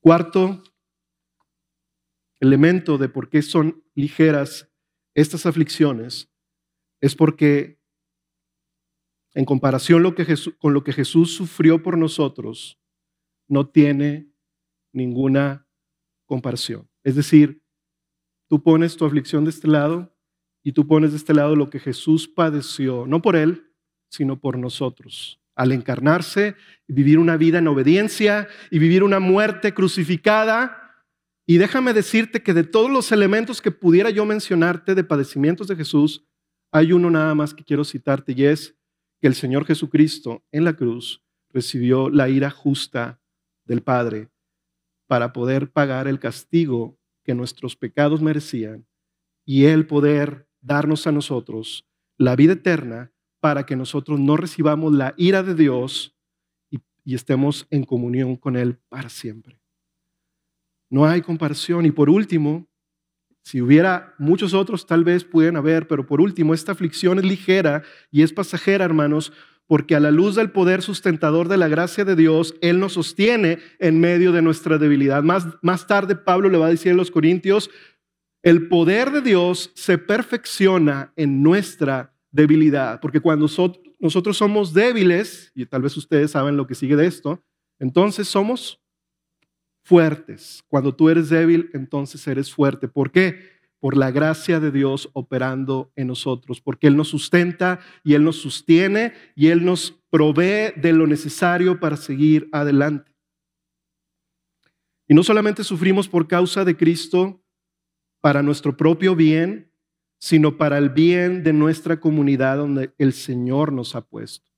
Cuarto 0.00 0.62
elemento 2.42 2.98
de 2.98 3.08
por 3.08 3.28
qué 3.28 3.40
son 3.42 3.82
ligeras 3.94 4.70
estas 5.14 5.46
aflicciones 5.46 6.30
es 7.00 7.14
porque 7.14 7.80
en 9.34 9.44
comparación 9.44 10.02
con 10.58 10.74
lo 10.74 10.84
que 10.84 10.92
Jesús 10.92 11.34
sufrió 11.34 11.82
por 11.82 11.96
nosotros, 11.96 12.78
no 13.48 13.68
tiene 13.68 14.30
ninguna 14.92 15.66
comparación. 16.26 16.88
Es 17.02 17.16
decir, 17.16 17.62
Tú 18.52 18.62
pones 18.62 18.98
tu 18.98 19.06
aflicción 19.06 19.44
de 19.44 19.50
este 19.50 19.66
lado 19.66 20.14
y 20.62 20.72
tú 20.72 20.86
pones 20.86 21.12
de 21.12 21.16
este 21.16 21.32
lado 21.32 21.56
lo 21.56 21.70
que 21.70 21.80
Jesús 21.80 22.28
padeció, 22.28 23.06
no 23.06 23.22
por 23.22 23.34
Él, 23.34 23.72
sino 24.10 24.40
por 24.40 24.58
nosotros. 24.58 25.40
Al 25.54 25.72
encarnarse 25.72 26.54
vivir 26.86 27.18
una 27.18 27.38
vida 27.38 27.60
en 27.60 27.68
obediencia 27.68 28.48
y 28.70 28.78
vivir 28.78 29.04
una 29.04 29.20
muerte 29.20 29.72
crucificada. 29.72 30.81
Y 31.52 31.58
déjame 31.58 31.92
decirte 31.92 32.42
que 32.42 32.54
de 32.54 32.64
todos 32.64 32.90
los 32.90 33.12
elementos 33.12 33.60
que 33.60 33.70
pudiera 33.70 34.08
yo 34.08 34.24
mencionarte 34.24 34.94
de 34.94 35.04
padecimientos 35.04 35.68
de 35.68 35.76
Jesús, 35.76 36.24
hay 36.70 36.94
uno 36.94 37.10
nada 37.10 37.34
más 37.34 37.52
que 37.52 37.62
quiero 37.62 37.84
citarte 37.84 38.32
y 38.34 38.46
es 38.46 38.74
que 39.20 39.26
el 39.26 39.34
Señor 39.34 39.66
Jesucristo 39.66 40.42
en 40.50 40.64
la 40.64 40.72
cruz 40.72 41.22
recibió 41.50 42.08
la 42.08 42.30
ira 42.30 42.48
justa 42.48 43.20
del 43.66 43.82
Padre 43.82 44.30
para 45.06 45.34
poder 45.34 45.70
pagar 45.70 46.08
el 46.08 46.18
castigo 46.18 46.98
que 47.22 47.34
nuestros 47.34 47.76
pecados 47.76 48.22
merecían 48.22 48.86
y 49.44 49.66
Él 49.66 49.86
poder 49.86 50.48
darnos 50.62 51.06
a 51.06 51.12
nosotros 51.12 51.86
la 52.16 52.34
vida 52.34 52.54
eterna 52.54 53.12
para 53.40 53.66
que 53.66 53.76
nosotros 53.76 54.18
no 54.18 54.38
recibamos 54.38 54.94
la 54.94 55.12
ira 55.18 55.42
de 55.42 55.54
Dios 55.54 56.16
y, 56.70 56.78
y 57.04 57.14
estemos 57.14 57.66
en 57.68 57.84
comunión 57.84 58.36
con 58.36 58.56
Él 58.56 58.78
para 58.88 59.10
siempre. 59.10 59.61
No 60.92 61.06
hay 61.06 61.22
comparación. 61.22 61.86
Y 61.86 61.90
por 61.90 62.10
último, 62.10 62.68
si 63.42 63.62
hubiera 63.62 64.14
muchos 64.18 64.52
otros, 64.52 64.86
tal 64.86 65.04
vez 65.04 65.24
pueden 65.24 65.56
haber, 65.56 65.88
pero 65.88 66.06
por 66.06 66.20
último, 66.20 66.52
esta 66.52 66.72
aflicción 66.72 67.18
es 67.18 67.24
ligera 67.24 67.82
y 68.10 68.20
es 68.20 68.30
pasajera, 68.34 68.84
hermanos, 68.84 69.32
porque 69.66 69.96
a 69.96 70.00
la 70.00 70.10
luz 70.10 70.34
del 70.34 70.50
poder 70.50 70.82
sustentador 70.82 71.48
de 71.48 71.56
la 71.56 71.68
gracia 71.68 72.04
de 72.04 72.14
Dios, 72.14 72.56
Él 72.60 72.78
nos 72.78 72.92
sostiene 72.92 73.58
en 73.78 74.00
medio 74.00 74.32
de 74.32 74.42
nuestra 74.42 74.76
debilidad. 74.76 75.22
Más, 75.22 75.46
más 75.62 75.86
tarde 75.86 76.14
Pablo 76.14 76.50
le 76.50 76.58
va 76.58 76.66
a 76.66 76.70
decir 76.70 76.92
a 76.92 76.96
los 76.96 77.10
Corintios, 77.10 77.70
el 78.42 78.68
poder 78.68 79.12
de 79.12 79.22
Dios 79.22 79.70
se 79.74 79.96
perfecciona 79.96 81.14
en 81.16 81.42
nuestra 81.42 82.14
debilidad, 82.30 83.00
porque 83.00 83.20
cuando 83.20 83.46
nosotros 83.98 84.36
somos 84.36 84.74
débiles, 84.74 85.52
y 85.54 85.64
tal 85.64 85.80
vez 85.80 85.96
ustedes 85.96 86.32
saben 86.32 86.58
lo 86.58 86.66
que 86.66 86.74
sigue 86.74 86.96
de 86.96 87.06
esto, 87.06 87.42
entonces 87.78 88.28
somos 88.28 88.81
fuertes. 89.82 90.62
Cuando 90.68 90.94
tú 90.94 91.08
eres 91.08 91.28
débil, 91.28 91.70
entonces 91.74 92.26
eres 92.26 92.52
fuerte. 92.52 92.88
¿Por 92.88 93.10
qué? 93.10 93.62
por 93.82 93.96
la 93.96 94.12
gracia 94.12 94.60
de 94.60 94.70
Dios 94.70 95.10
operando 95.12 95.90
en 95.96 96.06
nosotros, 96.06 96.60
porque 96.60 96.86
Él 96.86 96.96
nos 96.96 97.08
sustenta 97.08 97.80
y 98.04 98.14
Él 98.14 98.22
nos 98.22 98.36
sostiene 98.36 99.12
y 99.34 99.48
Él 99.48 99.64
nos 99.64 100.00
provee 100.08 100.72
de 100.76 100.92
lo 100.92 101.08
necesario 101.08 101.80
para 101.80 101.96
seguir 101.96 102.48
adelante. 102.52 103.12
Y 105.08 105.14
no 105.14 105.24
solamente 105.24 105.64
sufrimos 105.64 106.08
por 106.08 106.28
causa 106.28 106.64
de 106.64 106.76
Cristo 106.76 107.42
para 108.20 108.40
nuestro 108.40 108.76
propio 108.76 109.16
bien, 109.16 109.72
sino 110.20 110.56
para 110.56 110.78
el 110.78 110.90
bien 110.90 111.42
de 111.42 111.52
nuestra 111.52 111.98
comunidad 111.98 112.58
donde 112.58 112.94
el 112.98 113.12
Señor 113.12 113.72
nos 113.72 113.96
ha 113.96 114.02
puesto. 114.02 114.48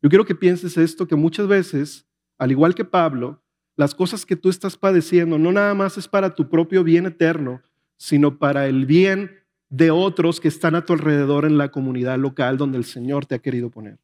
Yo 0.00 0.08
quiero 0.08 0.24
que 0.24 0.36
pienses 0.36 0.76
esto, 0.76 1.08
que 1.08 1.16
muchas 1.16 1.48
veces, 1.48 2.06
al 2.38 2.52
igual 2.52 2.76
que 2.76 2.84
Pablo, 2.84 3.43
las 3.76 3.94
cosas 3.94 4.24
que 4.24 4.36
tú 4.36 4.50
estás 4.50 4.76
padeciendo 4.76 5.38
no 5.38 5.52
nada 5.52 5.74
más 5.74 5.98
es 5.98 6.08
para 6.08 6.34
tu 6.34 6.48
propio 6.48 6.84
bien 6.84 7.06
eterno, 7.06 7.62
sino 7.96 8.38
para 8.38 8.66
el 8.66 8.86
bien 8.86 9.30
de 9.68 9.90
otros 9.90 10.40
que 10.40 10.48
están 10.48 10.74
a 10.74 10.84
tu 10.84 10.92
alrededor 10.92 11.44
en 11.44 11.58
la 11.58 11.70
comunidad 11.70 12.18
local 12.18 12.56
donde 12.56 12.78
el 12.78 12.84
Señor 12.84 13.26
te 13.26 13.34
ha 13.34 13.40
querido 13.40 13.70
poner. 13.70 13.98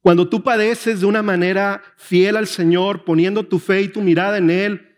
Cuando 0.00 0.28
tú 0.28 0.42
padeces 0.42 1.00
de 1.00 1.06
una 1.06 1.22
manera 1.22 1.82
fiel 1.96 2.36
al 2.36 2.46
Señor, 2.46 3.04
poniendo 3.04 3.44
tu 3.44 3.58
fe 3.58 3.82
y 3.82 3.88
tu 3.88 4.02
mirada 4.02 4.38
en 4.38 4.50
Él, 4.50 4.95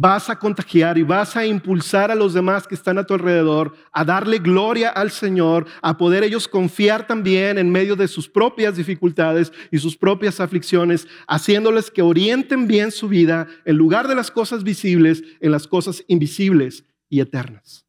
vas 0.00 0.30
a 0.30 0.38
contagiar 0.38 0.96
y 0.96 1.02
vas 1.02 1.36
a 1.36 1.44
impulsar 1.44 2.10
a 2.10 2.14
los 2.14 2.32
demás 2.32 2.66
que 2.66 2.74
están 2.74 2.96
a 2.96 3.04
tu 3.04 3.12
alrededor 3.12 3.74
a 3.92 4.02
darle 4.02 4.38
gloria 4.38 4.88
al 4.88 5.10
Señor, 5.10 5.66
a 5.82 5.98
poder 5.98 6.24
ellos 6.24 6.48
confiar 6.48 7.06
también 7.06 7.58
en 7.58 7.70
medio 7.70 7.94
de 7.96 8.08
sus 8.08 8.26
propias 8.26 8.76
dificultades 8.76 9.52
y 9.70 9.76
sus 9.76 9.98
propias 9.98 10.40
aflicciones, 10.40 11.06
haciéndoles 11.28 11.90
que 11.90 12.00
orienten 12.00 12.66
bien 12.66 12.92
su 12.92 13.08
vida 13.08 13.46
en 13.66 13.76
lugar 13.76 14.08
de 14.08 14.14
las 14.14 14.30
cosas 14.30 14.64
visibles, 14.64 15.22
en 15.38 15.50
las 15.50 15.66
cosas 15.66 16.02
invisibles 16.08 16.82
y 17.10 17.20
eternas. 17.20 17.86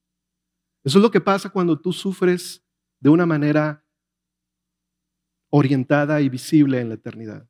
Eso 0.83 0.97
es 0.97 1.01
lo 1.01 1.11
que 1.11 1.21
pasa 1.21 1.49
cuando 1.49 1.79
tú 1.79 1.93
sufres 1.93 2.61
de 2.99 3.09
una 3.09 3.25
manera 3.25 3.85
orientada 5.49 6.19
y 6.19 6.27
visible 6.27 6.81
en 6.81 6.89
la 6.89 6.95
eternidad. 6.95 7.47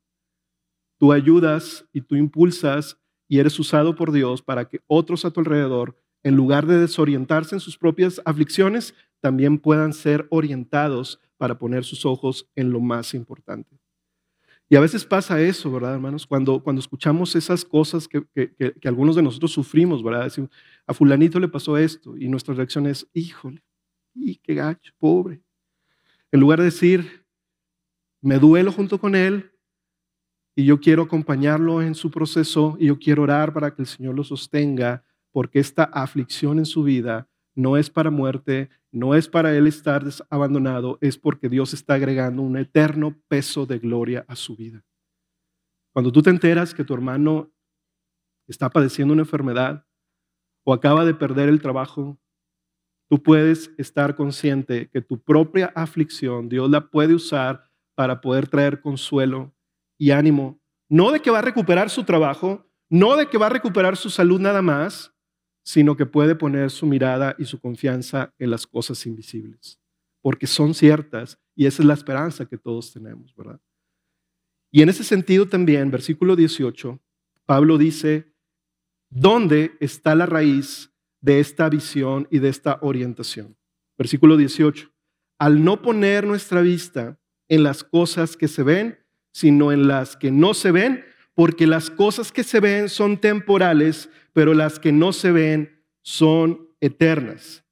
Tú 1.00 1.10
ayudas 1.10 1.84
y 1.92 2.02
tú 2.02 2.14
impulsas 2.14 3.01
y 3.32 3.38
eres 3.38 3.58
usado 3.58 3.94
por 3.94 4.12
Dios 4.12 4.42
para 4.42 4.68
que 4.68 4.82
otros 4.86 5.24
a 5.24 5.30
tu 5.30 5.40
alrededor, 5.40 5.96
en 6.22 6.36
lugar 6.36 6.66
de 6.66 6.78
desorientarse 6.78 7.54
en 7.54 7.60
sus 7.60 7.78
propias 7.78 8.20
aflicciones, 8.26 8.94
también 9.20 9.58
puedan 9.58 9.94
ser 9.94 10.26
orientados 10.28 11.18
para 11.38 11.56
poner 11.56 11.82
sus 11.82 12.04
ojos 12.04 12.50
en 12.56 12.72
lo 12.72 12.80
más 12.80 13.14
importante. 13.14 13.80
Y 14.68 14.76
a 14.76 14.80
veces 14.80 15.06
pasa 15.06 15.40
eso, 15.40 15.72
¿verdad, 15.72 15.94
hermanos? 15.94 16.26
Cuando, 16.26 16.62
cuando 16.62 16.80
escuchamos 16.80 17.34
esas 17.34 17.64
cosas 17.64 18.06
que, 18.06 18.22
que, 18.34 18.74
algunos 18.86 19.16
de 19.16 19.22
nosotros 19.22 19.50
sufrimos, 19.50 20.02
¿verdad? 20.02 20.24
Decimos, 20.24 20.50
a 20.86 20.92
fulanito 20.92 21.40
le 21.40 21.48
pasó 21.48 21.78
esto 21.78 22.18
y 22.18 22.28
nuestra 22.28 22.52
reacción 22.52 22.86
es, 22.86 23.08
híjole, 23.14 23.62
y 24.14 24.36
qué 24.36 24.56
gacho, 24.56 24.92
pobre. 24.98 25.40
En 26.30 26.40
lugar 26.40 26.58
de 26.58 26.66
decir, 26.66 27.24
me 28.20 28.38
duelo 28.38 28.72
junto 28.72 28.98
con 28.98 29.14
él 29.14 29.51
y 30.54 30.64
yo 30.64 30.80
quiero 30.80 31.02
acompañarlo 31.02 31.82
en 31.82 31.94
su 31.94 32.10
proceso 32.10 32.76
y 32.78 32.86
yo 32.86 32.98
quiero 32.98 33.22
orar 33.22 33.52
para 33.52 33.74
que 33.74 33.82
el 33.82 33.88
Señor 33.88 34.14
lo 34.14 34.24
sostenga, 34.24 35.04
porque 35.30 35.58
esta 35.58 35.84
aflicción 35.84 36.58
en 36.58 36.66
su 36.66 36.82
vida 36.82 37.28
no 37.54 37.76
es 37.76 37.88
para 37.88 38.10
muerte, 38.10 38.68
no 38.90 39.14
es 39.14 39.28
para 39.28 39.56
él 39.56 39.66
estar 39.66 40.04
abandonado, 40.28 40.98
es 41.00 41.16
porque 41.16 41.48
Dios 41.48 41.72
está 41.72 41.94
agregando 41.94 42.42
un 42.42 42.58
eterno 42.58 43.18
peso 43.28 43.64
de 43.64 43.78
gloria 43.78 44.24
a 44.28 44.36
su 44.36 44.56
vida. 44.56 44.84
Cuando 45.92 46.12
tú 46.12 46.22
te 46.22 46.30
enteras 46.30 46.74
que 46.74 46.84
tu 46.84 46.94
hermano 46.94 47.50
está 48.46 48.70
padeciendo 48.70 49.12
una 49.14 49.22
enfermedad 49.22 49.86
o 50.64 50.74
acaba 50.74 51.04
de 51.04 51.14
perder 51.14 51.48
el 51.48 51.60
trabajo, 51.62 52.18
tú 53.08 53.22
puedes 53.22 53.70
estar 53.78 54.16
consciente 54.16 54.88
que 54.90 55.00
tu 55.00 55.22
propia 55.22 55.72
aflicción 55.74 56.48
Dios 56.48 56.70
la 56.70 56.90
puede 56.90 57.14
usar 57.14 57.64
para 57.94 58.20
poder 58.20 58.48
traer 58.48 58.80
consuelo 58.80 59.54
y 59.98 60.10
ánimo, 60.10 60.60
no 60.88 61.10
de 61.10 61.20
que 61.20 61.30
va 61.30 61.38
a 61.38 61.42
recuperar 61.42 61.90
su 61.90 62.04
trabajo, 62.04 62.66
no 62.90 63.16
de 63.16 63.28
que 63.28 63.38
va 63.38 63.46
a 63.46 63.50
recuperar 63.50 63.96
su 63.96 64.10
salud 64.10 64.40
nada 64.40 64.62
más, 64.62 65.12
sino 65.64 65.96
que 65.96 66.06
puede 66.06 66.34
poner 66.34 66.70
su 66.70 66.86
mirada 66.86 67.34
y 67.38 67.44
su 67.44 67.60
confianza 67.60 68.34
en 68.38 68.50
las 68.50 68.66
cosas 68.66 69.06
invisibles, 69.06 69.80
porque 70.20 70.46
son 70.46 70.74
ciertas 70.74 71.38
y 71.54 71.66
esa 71.66 71.82
es 71.82 71.86
la 71.86 71.94
esperanza 71.94 72.46
que 72.46 72.58
todos 72.58 72.92
tenemos, 72.92 73.34
¿verdad? 73.36 73.60
Y 74.70 74.82
en 74.82 74.88
ese 74.88 75.04
sentido 75.04 75.46
también, 75.46 75.90
versículo 75.90 76.34
18, 76.34 77.00
Pablo 77.44 77.78
dice, 77.78 78.34
¿dónde 79.10 79.76
está 79.80 80.14
la 80.14 80.26
raíz 80.26 80.92
de 81.20 81.40
esta 81.40 81.68
visión 81.68 82.26
y 82.30 82.38
de 82.38 82.48
esta 82.48 82.78
orientación? 82.80 83.56
Versículo 83.98 84.36
18, 84.36 84.90
al 85.38 85.62
no 85.62 85.82
poner 85.82 86.26
nuestra 86.26 86.62
vista 86.62 87.20
en 87.48 87.62
las 87.62 87.84
cosas 87.84 88.36
que 88.36 88.48
se 88.48 88.62
ven, 88.62 89.01
sino 89.32 89.72
en 89.72 89.88
las 89.88 90.16
que 90.16 90.30
no 90.30 90.54
se 90.54 90.70
ven, 90.70 91.04
porque 91.34 91.66
las 91.66 91.90
cosas 91.90 92.30
que 92.30 92.44
se 92.44 92.60
ven 92.60 92.88
son 92.88 93.18
temporales, 93.18 94.08
pero 94.32 94.54
las 94.54 94.78
que 94.78 94.92
no 94.92 95.12
se 95.12 95.32
ven 95.32 95.82
son 96.02 96.68
eternas. 96.80 97.64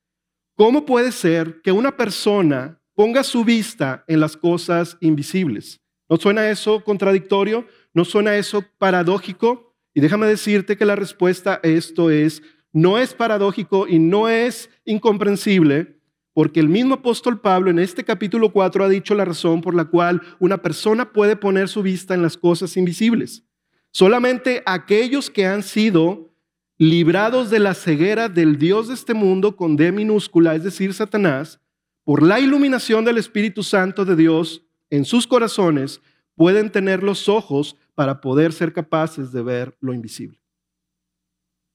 ¿Cómo 0.56 0.84
puede 0.84 1.12
ser 1.12 1.60
que 1.62 1.72
una 1.72 1.96
persona 1.96 2.80
ponga 2.94 3.22
su 3.22 3.44
vista 3.44 4.04
en 4.08 4.20
las 4.20 4.36
cosas 4.36 4.96
invisibles, 5.00 5.80
¿No 6.10 6.16
suena 6.16 6.50
eso 6.50 6.82
contradictorio? 6.82 7.66
¿No 7.94 8.04
suena 8.04 8.34
eso 8.34 8.64
paradójico? 8.78 9.76
Y 9.94 10.00
déjame 10.00 10.26
decirte 10.26 10.76
que 10.76 10.84
la 10.84 10.96
respuesta 10.96 11.60
a 11.62 11.66
esto 11.68 12.10
es, 12.10 12.42
no 12.72 12.98
es 12.98 13.14
paradójico 13.14 13.86
y 13.86 14.00
no 14.00 14.28
es 14.28 14.70
incomprensible, 14.84 15.99
porque 16.40 16.60
el 16.60 16.70
mismo 16.70 16.94
apóstol 16.94 17.38
Pablo 17.38 17.68
en 17.70 17.78
este 17.78 18.02
capítulo 18.02 18.50
4 18.50 18.82
ha 18.82 18.88
dicho 18.88 19.14
la 19.14 19.26
razón 19.26 19.60
por 19.60 19.74
la 19.74 19.84
cual 19.84 20.22
una 20.38 20.62
persona 20.62 21.12
puede 21.12 21.36
poner 21.36 21.68
su 21.68 21.82
vista 21.82 22.14
en 22.14 22.22
las 22.22 22.38
cosas 22.38 22.78
invisibles. 22.78 23.44
Solamente 23.92 24.62
aquellos 24.64 25.28
que 25.28 25.44
han 25.44 25.62
sido 25.62 26.32
librados 26.78 27.50
de 27.50 27.58
la 27.58 27.74
ceguera 27.74 28.30
del 28.30 28.56
Dios 28.56 28.88
de 28.88 28.94
este 28.94 29.12
mundo 29.12 29.54
con 29.54 29.76
D 29.76 29.92
minúscula, 29.92 30.54
es 30.54 30.64
decir, 30.64 30.94
Satanás, 30.94 31.60
por 32.04 32.22
la 32.22 32.40
iluminación 32.40 33.04
del 33.04 33.18
Espíritu 33.18 33.62
Santo 33.62 34.06
de 34.06 34.16
Dios 34.16 34.64
en 34.88 35.04
sus 35.04 35.26
corazones, 35.26 36.00
pueden 36.36 36.72
tener 36.72 37.02
los 37.02 37.28
ojos 37.28 37.76
para 37.94 38.22
poder 38.22 38.54
ser 38.54 38.72
capaces 38.72 39.30
de 39.30 39.42
ver 39.42 39.76
lo 39.80 39.92
invisible. 39.92 40.40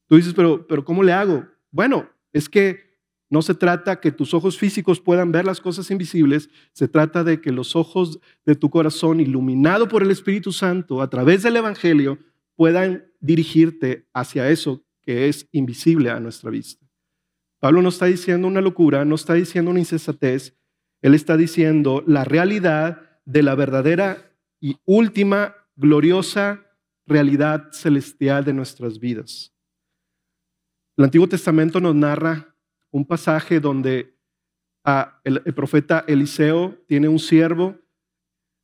Tú 0.07 0.15
dices, 0.15 0.33
pero, 0.33 0.65
pero 0.65 0.83
¿cómo 0.83 1.03
le 1.03 1.13
hago? 1.13 1.45
Bueno, 1.69 2.09
es 2.33 2.49
que 2.49 2.84
no 3.35 3.41
se 3.41 3.53
trata 3.53 3.99
que 3.99 4.13
tus 4.13 4.33
ojos 4.33 4.57
físicos 4.57 5.01
puedan 5.01 5.33
ver 5.33 5.43
las 5.43 5.59
cosas 5.59 5.91
invisibles, 5.91 6.49
se 6.71 6.87
trata 6.87 7.21
de 7.21 7.41
que 7.41 7.51
los 7.51 7.75
ojos 7.75 8.21
de 8.45 8.55
tu 8.55 8.69
corazón, 8.69 9.19
iluminado 9.19 9.89
por 9.89 10.03
el 10.03 10.09
Espíritu 10.09 10.53
Santo 10.53 11.01
a 11.01 11.09
través 11.09 11.43
del 11.43 11.57
Evangelio, 11.57 12.17
puedan 12.55 13.11
dirigirte 13.19 14.07
hacia 14.13 14.49
eso 14.49 14.85
que 15.01 15.27
es 15.27 15.49
invisible 15.51 16.11
a 16.11 16.21
nuestra 16.21 16.49
vista. 16.49 16.87
Pablo 17.59 17.81
no 17.81 17.89
está 17.89 18.05
diciendo 18.05 18.47
una 18.47 18.61
locura, 18.61 19.03
no 19.03 19.15
está 19.15 19.33
diciendo 19.33 19.69
una 19.69 19.81
insensatez, 19.81 20.55
él 21.01 21.13
está 21.13 21.35
diciendo 21.35 22.05
la 22.07 22.23
realidad 22.23 23.19
de 23.25 23.43
la 23.43 23.53
verdadera 23.55 24.31
y 24.61 24.77
última 24.85 25.57
gloriosa 25.75 26.65
realidad 27.05 27.67
celestial 27.73 28.45
de 28.45 28.53
nuestras 28.53 28.97
vidas. 28.97 29.53
El 30.95 31.03
Antiguo 31.03 31.27
Testamento 31.27 31.81
nos 31.81 31.95
narra 31.95 32.54
un 32.95 33.03
pasaje 33.03 33.59
donde 33.59 34.15
ah, 34.85 35.19
el, 35.25 35.41
profeta 35.53 36.05
Eliseo 36.07 36.81
tiene 36.87 37.09
un 37.09 37.19
siervo, 37.19 37.75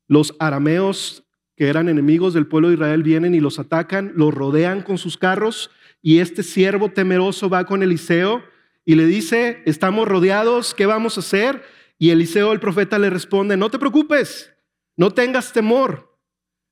los 0.07 0.33
arameos 0.39 1.25
que 1.57 1.67
eran 1.67 1.89
enemigos 1.89 2.33
del 2.33 2.47
pueblo 2.47 2.69
de 2.69 2.75
Israel 2.75 3.03
vienen 3.03 3.35
y 3.35 3.41
los 3.41 3.59
atacan, 3.59 4.13
los 4.15 4.33
rodean 4.33 4.83
con 4.83 4.97
sus 4.97 5.17
carros 5.17 5.69
y 6.01 6.19
este 6.19 6.43
siervo 6.43 6.93
temeroso 6.93 7.49
va 7.49 7.65
con 7.65 7.83
Eliseo 7.83 8.41
y 8.85 8.95
le 8.95 9.05
dice, 9.05 9.63
estamos 9.65 10.07
rodeados, 10.07 10.73
¿qué 10.73 10.85
vamos 10.85 11.17
a 11.17 11.19
hacer? 11.19 11.61
Y 11.97 12.11
Eliseo, 12.11 12.53
el 12.53 12.61
profeta, 12.61 12.97
le 12.97 13.09
responde, 13.09 13.57
no 13.57 13.69
te 13.69 13.79
preocupes, 13.79 14.53
no 14.95 15.11
tengas 15.11 15.51
temor, 15.51 16.17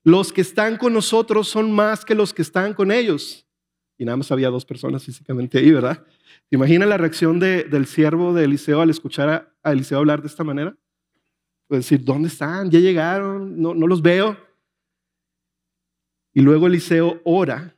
los 0.02 0.32
que 0.32 0.40
están 0.40 0.78
con 0.78 0.94
nosotros 0.94 1.46
son 1.46 1.70
más 1.72 2.06
que 2.06 2.14
los 2.14 2.32
que 2.32 2.40
están 2.40 2.72
con 2.72 2.90
ellos. 2.90 3.46
Y 4.00 4.06
nada 4.06 4.16
más 4.16 4.32
había 4.32 4.48
dos 4.48 4.64
personas 4.64 5.04
físicamente 5.04 5.58
ahí, 5.58 5.70
¿verdad? 5.70 6.02
¿Te 6.48 6.56
la 6.56 6.96
reacción 6.96 7.38
del 7.38 7.84
siervo 7.84 8.32
de 8.32 8.44
Eliseo 8.44 8.80
al 8.80 8.88
escuchar 8.88 9.52
a, 9.62 9.72
Eliseo 9.72 9.98
hablar 9.98 10.22
de 10.22 10.28
esta 10.28 10.42
manera? 10.42 10.74
Pues 11.68 11.80
decir, 11.80 12.02
¿dónde 12.02 12.28
están? 12.28 12.70
Ya 12.70 12.78
llegaron, 12.78 13.60
no, 13.60 13.74
no 13.74 13.86
los 13.86 14.00
veo. 14.00 14.38
Y 16.32 16.40
luego 16.40 16.66
Eliseo 16.66 17.20
ora 17.24 17.76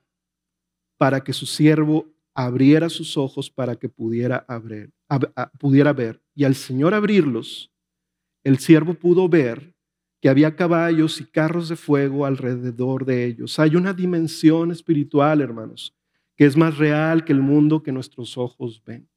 para 0.97 1.25
que 1.25 1.33
su 1.33 1.45
siervo 1.45 2.07
abriera 2.35 2.89
sus 2.89 3.17
ojos 3.17 3.51
para 3.51 3.75
que 3.75 3.89
pudiera, 3.89 4.45
abrir, 4.47 4.93
pudiera 5.59 5.93
ver. 5.93 6.23
Y 6.37 6.45
al 6.45 6.55
Señor 6.55 6.95
abrirlos, 6.95 7.73
el 8.45 8.61
siervo 8.61 8.95
pudo 8.95 9.29
ver 9.29 9.75
que 10.21 10.29
había 10.29 10.55
caballos 10.55 11.21
y 11.21 11.25
carros 11.25 11.69
de 11.69 11.75
fuego 11.75 12.27
alrededor 12.27 13.05
de 13.07 13.25
ellos. 13.25 13.59
Hay 13.59 13.75
una 13.75 13.93
dimensión 13.93 14.71
espiritual, 14.71 15.41
hermanos, 15.41 15.93
que 16.37 16.47
es 16.47 16.57
más 16.57 16.79
real 16.79 17.25
que 17.25 17.33
el 17.33 17.41
mundo 17.41 17.83
que 17.83 17.93
nuestros 17.93 18.37
ojos 18.39 18.83
ven. 18.85 19.09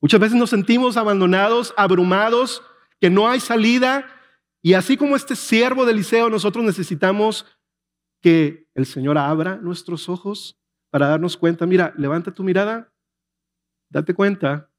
Muchas 0.00 0.20
veces 0.20 0.36
nos 0.38 0.50
sentimos 0.50 0.96
abandonados, 0.96 1.74
abrumados, 1.76 2.62
que 3.00 3.10
no 3.10 3.28
hay 3.28 3.40
salida, 3.40 4.06
y 4.62 4.74
así 4.74 4.96
como 4.96 5.16
este 5.16 5.36
siervo 5.36 5.84
de 5.84 5.92
Eliseo, 5.92 6.30
nosotros 6.30 6.64
necesitamos 6.64 7.46
que 8.20 8.68
el 8.74 8.86
Señor 8.86 9.18
abra 9.18 9.56
nuestros 9.56 10.08
ojos 10.08 10.60
para 10.90 11.08
darnos 11.08 11.36
cuenta, 11.36 11.66
mira, 11.66 11.92
levanta 11.96 12.32
tu 12.32 12.42
mirada, 12.42 12.92
date 13.90 14.14
cuenta 14.14 14.70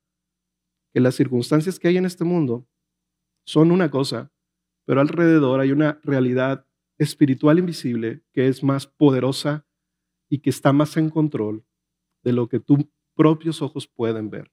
que 0.93 0.99
las 0.99 1.15
circunstancias 1.15 1.79
que 1.79 1.87
hay 1.87 1.97
en 1.97 2.05
este 2.05 2.23
mundo 2.23 2.67
son 3.45 3.71
una 3.71 3.89
cosa, 3.89 4.31
pero 4.85 5.01
alrededor 5.01 5.59
hay 5.59 5.71
una 5.71 5.99
realidad 6.03 6.65
espiritual 6.97 7.59
invisible 7.59 8.23
que 8.33 8.47
es 8.47 8.63
más 8.63 8.87
poderosa 8.87 9.65
y 10.29 10.39
que 10.39 10.49
está 10.49 10.71
más 10.71 10.95
en 10.97 11.09
control 11.09 11.65
de 12.23 12.33
lo 12.33 12.47
que 12.47 12.59
tus 12.59 12.79
propios 13.15 13.61
ojos 13.61 13.87
pueden 13.87 14.29
ver. 14.29 14.51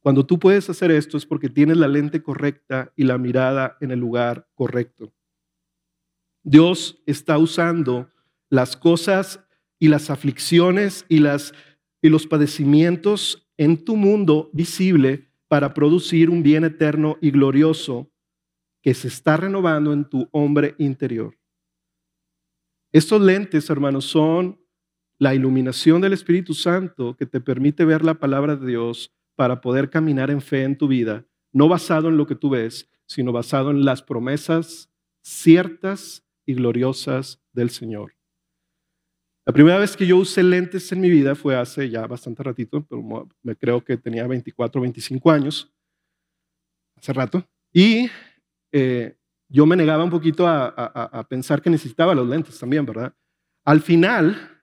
Cuando 0.00 0.24
tú 0.24 0.38
puedes 0.38 0.70
hacer 0.70 0.90
esto 0.92 1.16
es 1.16 1.26
porque 1.26 1.48
tienes 1.48 1.76
la 1.76 1.88
lente 1.88 2.22
correcta 2.22 2.92
y 2.94 3.04
la 3.04 3.18
mirada 3.18 3.76
en 3.80 3.90
el 3.90 3.98
lugar 3.98 4.48
correcto. 4.54 5.12
Dios 6.44 7.02
está 7.06 7.38
usando 7.38 8.08
las 8.48 8.76
cosas 8.76 9.44
y 9.80 9.88
las 9.88 10.10
aflicciones 10.10 11.04
y, 11.08 11.24
y 12.00 12.08
los 12.08 12.26
padecimientos 12.28 13.50
en 13.56 13.84
tu 13.84 13.96
mundo 13.96 14.48
visible 14.52 15.28
para 15.48 15.74
producir 15.74 16.30
un 16.30 16.42
bien 16.42 16.64
eterno 16.64 17.18
y 17.20 17.32
glorioso 17.32 18.10
que 18.82 18.94
se 18.94 19.08
está 19.08 19.36
renovando 19.36 19.92
en 19.92 20.08
tu 20.08 20.28
hombre 20.30 20.76
interior. 20.78 21.36
Estos 22.96 23.20
lentes, 23.20 23.68
hermanos, 23.68 24.06
son 24.06 24.58
la 25.18 25.34
iluminación 25.34 26.00
del 26.00 26.14
Espíritu 26.14 26.54
Santo 26.54 27.14
que 27.14 27.26
te 27.26 27.42
permite 27.42 27.84
ver 27.84 28.02
la 28.02 28.14
palabra 28.14 28.56
de 28.56 28.66
Dios 28.66 29.14
para 29.34 29.60
poder 29.60 29.90
caminar 29.90 30.30
en 30.30 30.40
fe 30.40 30.62
en 30.62 30.78
tu 30.78 30.88
vida, 30.88 31.26
no 31.52 31.68
basado 31.68 32.08
en 32.08 32.16
lo 32.16 32.26
que 32.26 32.36
tú 32.36 32.48
ves, 32.48 32.88
sino 33.04 33.32
basado 33.32 33.70
en 33.70 33.84
las 33.84 34.00
promesas 34.00 34.90
ciertas 35.22 36.26
y 36.46 36.54
gloriosas 36.54 37.42
del 37.52 37.68
Señor. 37.68 38.14
La 39.44 39.52
primera 39.52 39.76
vez 39.76 39.94
que 39.94 40.06
yo 40.06 40.16
usé 40.16 40.42
lentes 40.42 40.90
en 40.90 41.02
mi 41.02 41.10
vida 41.10 41.34
fue 41.34 41.54
hace 41.54 41.90
ya 41.90 42.06
bastante 42.06 42.42
ratito, 42.42 42.82
pero 42.86 43.28
me 43.42 43.56
creo 43.56 43.84
que 43.84 43.98
tenía 43.98 44.26
24 44.26 44.80
o 44.80 44.82
25 44.82 45.30
años, 45.30 45.70
hace 46.96 47.12
rato, 47.12 47.46
y 47.74 48.08
eh, 48.72 49.18
yo 49.48 49.66
me 49.66 49.76
negaba 49.76 50.04
un 50.04 50.10
poquito 50.10 50.46
a, 50.46 51.26
pensar 51.28 51.62
que 51.62 51.70
necesitaba 51.70 52.14
los 52.14 52.28
lentes 52.28 52.58
también, 52.58 52.84
¿verdad? 52.84 53.14
Al 53.64 53.80
final 53.80 54.62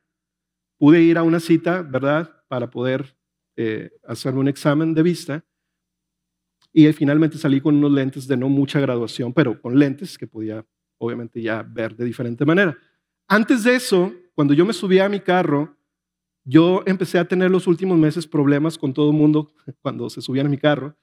pude 0.77 1.01
ir 1.01 1.17
a 1.17 1.23
una 1.23 1.39
cita, 1.39 1.81
¿verdad? 1.81 2.43
Para 2.47 2.69
poder 2.69 3.17
eh, 3.55 3.91
hacerme 4.07 4.39
un 4.39 4.47
examen 4.47 4.93
de 4.93 5.03
vista 5.03 5.45
y 6.73 6.91
finalmente 6.91 7.37
salí 7.37 7.61
con 7.61 7.75
unos 7.75 7.91
lentes 7.91 8.27
de 8.27 8.35
no 8.35 8.49
mucha 8.49 8.79
graduación, 8.79 9.31
pero 9.31 9.61
con 9.61 9.77
lentes 9.77 10.17
que 10.17 10.27
podía 10.27 10.65
obviamente 10.97 11.41
ya 11.41 11.61
ver 11.63 11.95
de 11.95 12.05
diferente 12.05 12.45
manera. 12.45 12.77
Antes 13.27 13.63
de 13.63 13.75
eso, 13.75 14.11
cuando 14.33 14.53
yo 14.53 14.65
me 14.65 14.73
subía 14.73 15.05
a 15.05 15.09
mi 15.09 15.19
carro, 15.19 15.77
yo 16.43 16.83
empecé 16.85 17.19
a 17.19 17.27
tener 17.27 17.51
los 17.51 17.67
últimos 17.67 17.97
meses 17.97 18.27
problemas 18.27 18.77
con 18.77 18.93
todo 18.93 19.11
el 19.11 19.17
mundo 19.17 19.53
cuando 19.81 20.09
se 20.09 20.21
subían 20.21 20.47
a 20.47 20.49
mi 20.49 20.57
carro, 20.57 20.95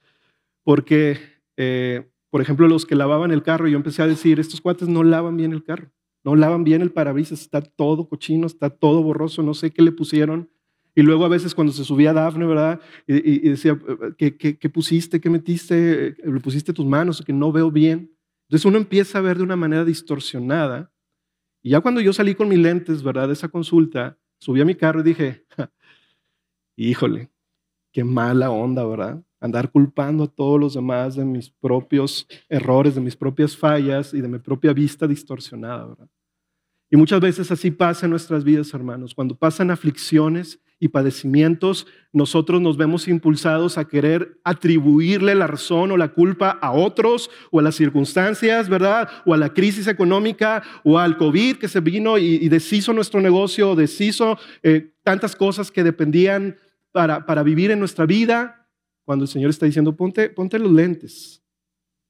porque 0.63 1.17
eh, 1.57 2.10
por 2.31 2.41
ejemplo, 2.41 2.67
los 2.67 2.85
que 2.85 2.95
lavaban 2.95 3.31
el 3.31 3.43
carro, 3.43 3.67
yo 3.67 3.75
empecé 3.75 4.01
a 4.01 4.07
decir, 4.07 4.39
estos 4.39 4.61
cuates 4.61 4.87
no 4.87 5.03
lavan 5.03 5.35
bien 5.35 5.51
el 5.51 5.63
carro, 5.63 5.91
no 6.23 6.35
lavan 6.35 6.63
bien 6.63 6.81
el 6.81 6.91
parabrisas, 6.91 7.41
está 7.41 7.61
todo 7.61 8.07
cochino, 8.07 8.47
está 8.47 8.69
todo 8.69 9.03
borroso, 9.03 9.43
no 9.43 9.53
sé 9.53 9.71
qué 9.71 9.81
le 9.81 9.91
pusieron. 9.91 10.49
Y 10.95 11.01
luego 11.01 11.25
a 11.25 11.29
veces 11.29 11.53
cuando 11.53 11.73
se 11.73 11.83
subía 11.83 12.13
Dafne, 12.13 12.45
¿verdad? 12.45 12.79
Y, 13.05 13.49
decía, 13.49 13.77
¿qué, 14.17 14.35
¿qué, 14.37 14.69
pusiste? 14.69 15.19
¿Qué 15.19 15.29
metiste? 15.29 16.15
¿Le 16.23 16.39
pusiste 16.39 16.73
tus 16.73 16.85
manos? 16.85 17.21
Que 17.21 17.33
no 17.33 17.51
veo 17.51 17.69
bien. 17.69 18.13
Entonces 18.47 18.65
uno 18.65 18.77
empieza 18.77 19.19
a 19.19 19.21
ver 19.21 19.37
de 19.37 19.43
una 19.43 19.55
manera 19.55 19.85
distorsionada. 19.85 20.91
Y 21.61 21.71
ya 21.71 21.81
cuando 21.81 22.01
yo 22.01 22.11
salí 22.11 22.35
con 22.35 22.49
mis 22.49 22.59
lentes, 22.59 23.03
¿verdad? 23.03 23.27
De 23.27 23.33
esa 23.33 23.49
consulta, 23.49 24.17
subí 24.39 24.61
a 24.61 24.65
mi 24.65 24.75
carro 24.75 25.01
y 25.01 25.03
dije, 25.03 25.45
híjole, 26.75 27.29
qué 27.91 28.03
mala 28.03 28.51
onda, 28.51 28.85
¿verdad? 28.85 29.23
Andar 29.41 29.71
culpando 29.71 30.23
a 30.23 30.27
todos 30.27 30.59
los 30.59 30.75
demás 30.75 31.15
de 31.15 31.25
mis 31.25 31.49
propios 31.49 32.27
errores, 32.47 32.95
de 32.95 33.01
mis 33.01 33.15
propias 33.15 33.57
fallas 33.57 34.13
y 34.13 34.21
de 34.21 34.27
mi 34.27 34.39
propia 34.39 34.71
vista 34.71 35.07
distorsionada, 35.07 35.87
¿verdad? 35.87 36.07
Y 36.93 36.97
muchas 36.97 37.21
veces 37.21 37.49
así 37.49 37.71
pasa 37.71 38.05
en 38.05 38.09
nuestras 38.09 38.43
vidas, 38.43 38.73
hermanos. 38.73 39.15
Cuando 39.15 39.33
pasan 39.33 39.71
aflicciones 39.71 40.59
y 40.77 40.89
padecimientos, 40.89 41.87
nosotros 42.11 42.59
nos 42.59 42.75
vemos 42.75 43.07
impulsados 43.07 43.77
a 43.77 43.87
querer 43.87 44.37
atribuirle 44.43 45.33
la 45.33 45.47
razón 45.47 45.91
o 45.91 45.97
la 45.97 46.09
culpa 46.09 46.49
a 46.49 46.73
otros 46.73 47.29
o 47.49 47.61
a 47.61 47.63
las 47.63 47.75
circunstancias, 47.75 48.67
¿verdad? 48.67 49.07
O 49.25 49.33
a 49.33 49.37
la 49.37 49.53
crisis 49.53 49.87
económica 49.87 50.63
o 50.83 50.99
al 50.99 51.15
COVID 51.15 51.55
que 51.57 51.69
se 51.69 51.79
vino 51.79 52.17
y, 52.17 52.49
deshizo 52.49 52.91
nuestro 52.91 53.21
negocio, 53.21 53.73
deshizo 53.75 54.37
eh, 54.61 54.91
tantas 55.03 55.33
cosas 55.33 55.71
que 55.71 55.85
dependían 55.85 56.57
para, 56.91 57.25
para 57.25 57.41
vivir 57.41 57.71
en 57.71 57.79
nuestra 57.79 58.05
vida 58.05 58.60
cuando 59.05 59.25
el 59.25 59.29
Señor 59.29 59.49
está 59.49 59.65
diciendo, 59.65 59.95
ponte, 59.95 60.29
ponte 60.29 60.59
los 60.59 60.71
lentes, 60.71 61.41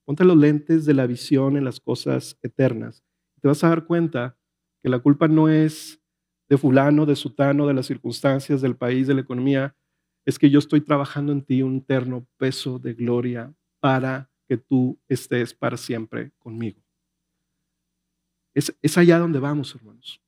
Ponte 0.06 0.26
los 0.26 0.38
lentes 0.38 0.86
de 0.86 0.94
la 0.94 1.08
visión 1.08 1.58
en 1.58 1.64
las 1.64 1.80
cosas 1.80 2.38
eternas. 2.42 3.04
Te 3.40 3.48
vas 3.48 3.64
a 3.64 3.70
dar 3.70 3.86
cuenta 3.86 4.38
que 4.82 4.90
la 4.90 5.00
culpa 5.00 5.28
no 5.28 5.48
es 5.48 6.02
de 6.50 6.58
fulano, 6.58 7.06
de 7.06 7.16
sutano, 7.16 7.68
de 7.68 7.74
las 7.74 7.86
circunstancias, 7.86 8.62
del 8.62 8.76
país, 8.76 9.08
de 9.08 9.14
la 9.14 9.22
economía. 9.22 9.76
Es 10.26 10.38
que 10.38 10.50
yo 10.50 10.60
estoy 10.60 10.82
trabajando 10.82 11.32
en 11.32 11.44
ti 11.44 11.62
un 11.62 11.78
eterno 11.78 12.28
peso 12.38 12.78
de 12.80 12.94
gloria 12.94 13.54
para 13.80 14.30
que 14.48 14.58
tú 14.58 15.00
estés 15.08 15.54
para 15.54 15.78
siempre 15.78 16.32
conmigo. 16.40 16.82
Es, 18.54 18.76
es 18.82 18.98
allá 18.98 19.18
donde 19.18 19.40
vamos, 19.40 19.74
hermanos. 19.74 20.22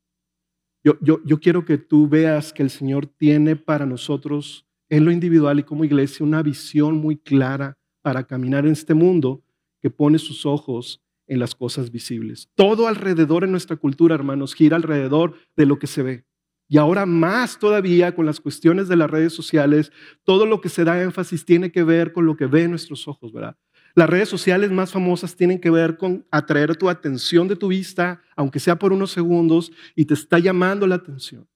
Yo, 0.84 0.98
yo, 1.02 1.20
yo 1.26 1.40
quiero 1.40 1.66
que 1.66 1.78
tú 1.78 2.08
veas 2.08 2.54
que 2.54 2.64
el 2.64 2.70
Señor 2.70 3.08
tiene 3.08 3.56
para 3.56 3.86
nosotros 3.86 4.66
en 4.94 5.06
lo 5.06 5.12
individual 5.12 5.58
y 5.58 5.64
como 5.64 5.86
iglesia 5.86 6.24
una 6.24 6.44
visión 6.44 6.98
muy 6.98 7.18
clara 7.18 7.80
para 8.04 8.26
caminar 8.26 8.68
en 8.68 8.74
este 8.74 8.94
mundo 8.94 9.42
que 9.82 9.90
pone 9.90 10.20
sus 10.20 10.46
ojos 10.46 11.02
en 11.26 11.40
las 11.40 11.56
cosas 11.56 11.90
visibles. 11.92 12.48
Todo 12.54 12.88
alrededor 12.88 13.44
en 13.44 13.50
nuestra 13.50 13.76
cultura, 13.76 14.14
hermanos, 14.14 14.54
gira 14.54 14.76
alrededor 14.76 15.34
de 15.56 15.66
lo 15.66 15.80
que 15.80 15.88
se 15.88 16.04
ve. 16.04 16.26
Y 16.68 16.78
ahora 16.78 17.08
más 17.08 17.58
todavía 17.58 18.14
con 18.14 18.28
las 18.28 18.40
cuestiones 18.40 18.88
de 18.88 18.96
las 18.96 19.10
redes 19.10 19.34
sociales, 19.34 19.92
todo 20.24 20.46
lo 20.46 20.62
que 20.62 20.70
se 20.70 20.84
da 20.84 21.02
énfasis 21.02 21.44
tiene 21.44 21.72
que 21.72 21.84
ver 21.84 22.14
con 22.14 22.28
lo 22.28 22.38
que 22.38 22.46
ven 22.46 22.70
nuestros 22.70 23.08
ojos, 23.08 23.34
¿verdad? 23.34 23.58
Las 23.96 24.08
redes 24.08 24.30
sociales 24.30 24.70
más 24.70 24.92
famosas 24.92 25.36
tienen 25.36 25.60
que 25.60 25.72
ver 25.72 25.98
con 25.98 26.28
atraer 26.30 26.76
tu 26.76 26.88
atención 26.88 27.48
de 27.48 27.56
tu 27.56 27.70
vista, 27.70 28.22
aunque 28.36 28.60
sea 28.60 28.78
por 28.78 28.94
unos 28.94 29.10
segundos, 29.10 29.72
y 29.96 30.06
te 30.06 30.14
está 30.14 30.38
llamando 30.38 30.86
la 30.86 30.96
atención. 30.96 31.48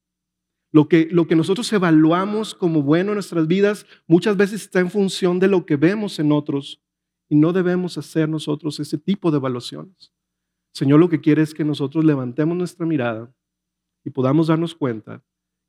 Lo 0.77 0.87
que, 0.87 1.07
lo 1.09 1.25
que 1.25 1.35
nosotros 1.35 1.73
evaluamos 1.73 2.53
como 2.53 2.83
bueno 2.83 3.09
en 3.09 3.15
nuestras 3.15 3.47
vidas 3.47 3.87
muchas 4.05 4.37
veces 4.37 4.61
está 4.61 4.79
en 4.79 4.91
función 4.91 5.39
de 5.39 5.47
lo 5.47 5.65
que 5.65 5.75
vemos 5.75 6.19
en 6.19 6.31
otros 6.31 6.83
y 7.27 7.35
no 7.35 7.51
debemos 7.51 7.97
hacer 7.97 8.29
nosotros 8.29 8.79
ese 8.79 8.99
tipo 8.99 9.31
de 9.31 9.37
evaluaciones. 9.37 10.13
Señor 10.71 10.99
lo 10.99 11.09
que 11.09 11.19
quiere 11.19 11.41
es 11.41 11.55
que 11.55 11.63
nosotros 11.63 12.05
levantemos 12.05 12.55
nuestra 12.55 12.85
mirada 12.85 13.33
y 14.05 14.11
podamos 14.11 14.45
darnos 14.45 14.75
cuenta 14.75 15.23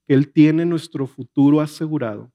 que 0.07 0.13
Él 0.13 0.31
tiene 0.31 0.67
nuestro 0.67 1.07
futuro 1.07 1.63
asegurado 1.63 2.31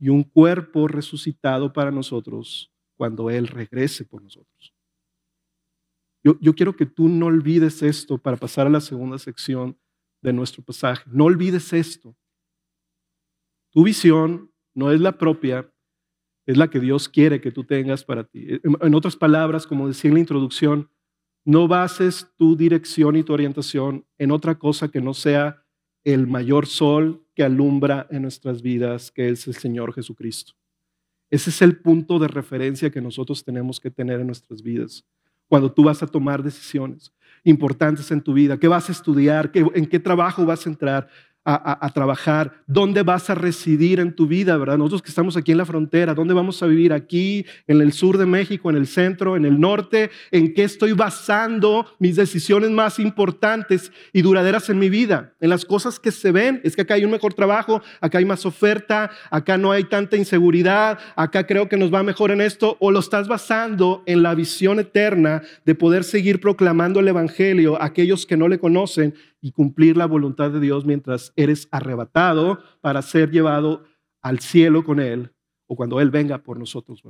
y 0.00 0.08
un 0.08 0.22
cuerpo 0.22 0.88
resucitado 0.88 1.74
para 1.74 1.90
nosotros 1.90 2.72
cuando 2.96 3.28
Él 3.28 3.48
regrese 3.48 4.06
por 4.06 4.22
nosotros. 4.22 4.74
Yo, 6.24 6.38
yo, 6.40 6.54
quiero 6.54 6.74
que 6.74 6.86
tú 6.86 7.06
no 7.06 7.26
olvides 7.26 7.82
esto 7.82 8.16
para 8.16 8.38
pasar 8.38 8.66
a 8.66 8.70
la 8.70 8.80
segunda 8.80 9.18
sección 9.18 9.76
de 10.22 10.32
nuestro 10.32 10.62
pasaje. 10.62 11.04
No 11.06 11.24
olvides 11.24 11.72
esto. 11.72 12.16
Tu 13.70 13.84
visión 13.84 14.52
no 14.74 14.92
es 14.92 15.00
la 15.00 15.18
propia, 15.18 15.70
es 16.46 16.56
la 16.56 16.70
que 16.70 16.80
Dios 16.80 17.08
quiere 17.08 17.40
que 17.40 17.52
tú 17.52 17.64
tengas 17.64 18.04
para 18.04 18.24
ti. 18.24 18.60
En 18.80 18.94
otras 18.94 19.16
palabras, 19.16 19.66
como 19.66 19.88
decía 19.88 20.08
en 20.08 20.14
la 20.14 20.20
introducción, 20.20 20.90
no 21.44 21.68
bases 21.68 22.28
tu 22.36 22.56
dirección 22.56 23.16
y 23.16 23.22
tu 23.22 23.32
orientación 23.32 24.06
en 24.18 24.30
otra 24.30 24.58
cosa 24.58 24.88
que 24.88 25.00
no 25.00 25.14
sea 25.14 25.62
el 26.04 26.26
mayor 26.26 26.66
sol 26.66 27.26
que 27.34 27.42
alumbra 27.42 28.06
en 28.10 28.22
nuestras 28.22 28.62
vidas, 28.62 29.10
que 29.10 29.28
es 29.28 29.46
el 29.46 29.54
Señor 29.54 29.92
Jesucristo. 29.92 30.54
Ese 31.30 31.50
es 31.50 31.60
el 31.62 31.80
punto 31.80 32.18
de 32.18 32.28
referencia 32.28 32.90
que 32.90 33.00
nosotros 33.00 33.44
tenemos 33.44 33.78
que 33.78 33.90
tener 33.90 34.20
en 34.20 34.26
nuestras 34.26 34.62
vidas. 34.62 35.04
Cuando 35.48 35.72
tú 35.72 35.84
vas 35.84 36.02
a 36.02 36.06
tomar 36.06 36.42
decisiones 36.42 37.12
importantes 37.44 38.10
en 38.10 38.20
tu 38.20 38.32
vida, 38.34 38.58
qué 38.58 38.68
vas 38.68 38.88
a 38.88 38.92
estudiar, 38.92 39.50
en 39.54 39.86
qué 39.86 39.98
trabajo 39.98 40.44
vas 40.44 40.66
a 40.66 40.70
entrar, 40.70 41.08
a, 41.50 41.90
trabajar, 41.94 42.52
dónde 42.66 43.02
vas 43.02 43.30
a 43.30 43.34
residir 43.34 44.00
en 44.00 44.14
tu 44.14 44.26
vida, 44.26 44.56
¿verdad? 44.58 44.76
Nosotros 44.76 45.00
que 45.00 45.08
estamos 45.08 45.34
aquí 45.36 45.52
en 45.52 45.58
la 45.58 45.64
frontera, 45.64 46.12
¿dónde 46.12 46.34
vamos 46.34 46.62
a 46.62 46.66
vivir? 46.66 46.92
Aquí, 46.92 47.46
en 47.66 47.80
el 47.80 47.92
sur 47.92 48.18
de 48.18 48.26
México, 48.26 48.68
en 48.68 48.76
el 48.76 48.86
centro, 48.86 49.34
en 49.34 49.46
el 49.46 49.58
norte, 49.58 50.10
¿en 50.30 50.52
qué 50.52 50.64
estoy 50.64 50.92
basando 50.92 51.86
mis 51.98 52.16
decisiones 52.16 52.70
más 52.70 52.98
importantes 52.98 53.90
y 54.12 54.20
duraderas 54.20 54.68
en 54.68 54.78
mi 54.78 54.90
vida? 54.90 55.32
En 55.40 55.48
las 55.48 55.64
cosas 55.64 55.98
que 55.98 56.12
se 56.12 56.32
ven, 56.32 56.60
es 56.64 56.76
que 56.76 56.82
acá 56.82 56.94
hay 56.94 57.06
un 57.06 57.12
mejor 57.12 57.32
trabajo, 57.32 57.80
acá 58.02 58.18
hay 58.18 58.26
más 58.26 58.44
oferta, 58.44 59.10
acá 59.30 59.56
no 59.56 59.72
hay 59.72 59.84
tanta 59.84 60.18
inseguridad, 60.18 60.98
acá 61.16 61.46
creo 61.46 61.66
que 61.68 61.78
nos 61.78 61.92
va 61.92 62.02
mejor 62.02 62.30
en 62.30 62.42
esto, 62.42 62.76
o 62.78 62.90
lo 62.90 63.00
estás 63.00 63.26
basando 63.26 64.02
en 64.04 64.22
la 64.22 64.34
visión 64.34 64.80
eterna 64.80 65.40
de 65.64 65.74
poder 65.74 66.04
seguir 66.04 66.40
proclamando 66.40 67.00
el 67.00 67.08
Evangelio 67.08 67.80
a 67.80 67.86
aquellos 67.86 68.26
que 68.26 68.36
no 68.36 68.48
le 68.48 68.58
conocen 68.58 69.14
y 69.40 69.52
cumplir 69.52 69.96
la 69.96 70.06
voluntad 70.06 70.50
de 70.50 70.60
Dios 70.60 70.84
mientras 70.84 71.32
eres 71.36 71.68
arrebatado 71.70 72.58
para 72.80 73.02
ser 73.02 73.30
llevado 73.30 73.84
al 74.20 74.40
cielo 74.40 74.84
con 74.84 75.00
Él 75.00 75.32
o 75.66 75.76
cuando 75.76 76.00
Él 76.00 76.10
venga 76.10 76.42
por 76.42 76.58
nosotros. 76.58 77.02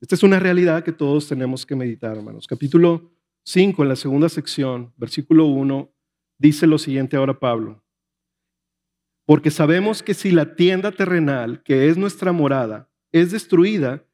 Esta 0.00 0.14
es 0.14 0.22
una 0.22 0.38
realidad 0.38 0.84
que 0.84 0.92
todos 0.92 1.28
tenemos 1.28 1.66
que 1.66 1.76
meditar, 1.76 2.16
hermanos. 2.16 2.46
Capítulo 2.46 3.12
5, 3.44 3.82
en 3.82 3.88
la 3.88 3.96
segunda 3.96 4.28
sección, 4.28 4.92
versículo 4.96 5.46
1, 5.46 5.92
dice 6.38 6.66
lo 6.66 6.78
siguiente 6.78 7.16
ahora 7.16 7.38
Pablo. 7.38 7.82
Porque 9.24 9.50
sabemos 9.50 10.02
que 10.02 10.14
si 10.14 10.30
la 10.30 10.54
tienda 10.54 10.92
terrenal, 10.92 11.62
que 11.62 11.88
es 11.88 11.96
nuestra 11.96 12.32
morada, 12.32 12.90
es 13.12 13.32
destruida, 13.32 14.04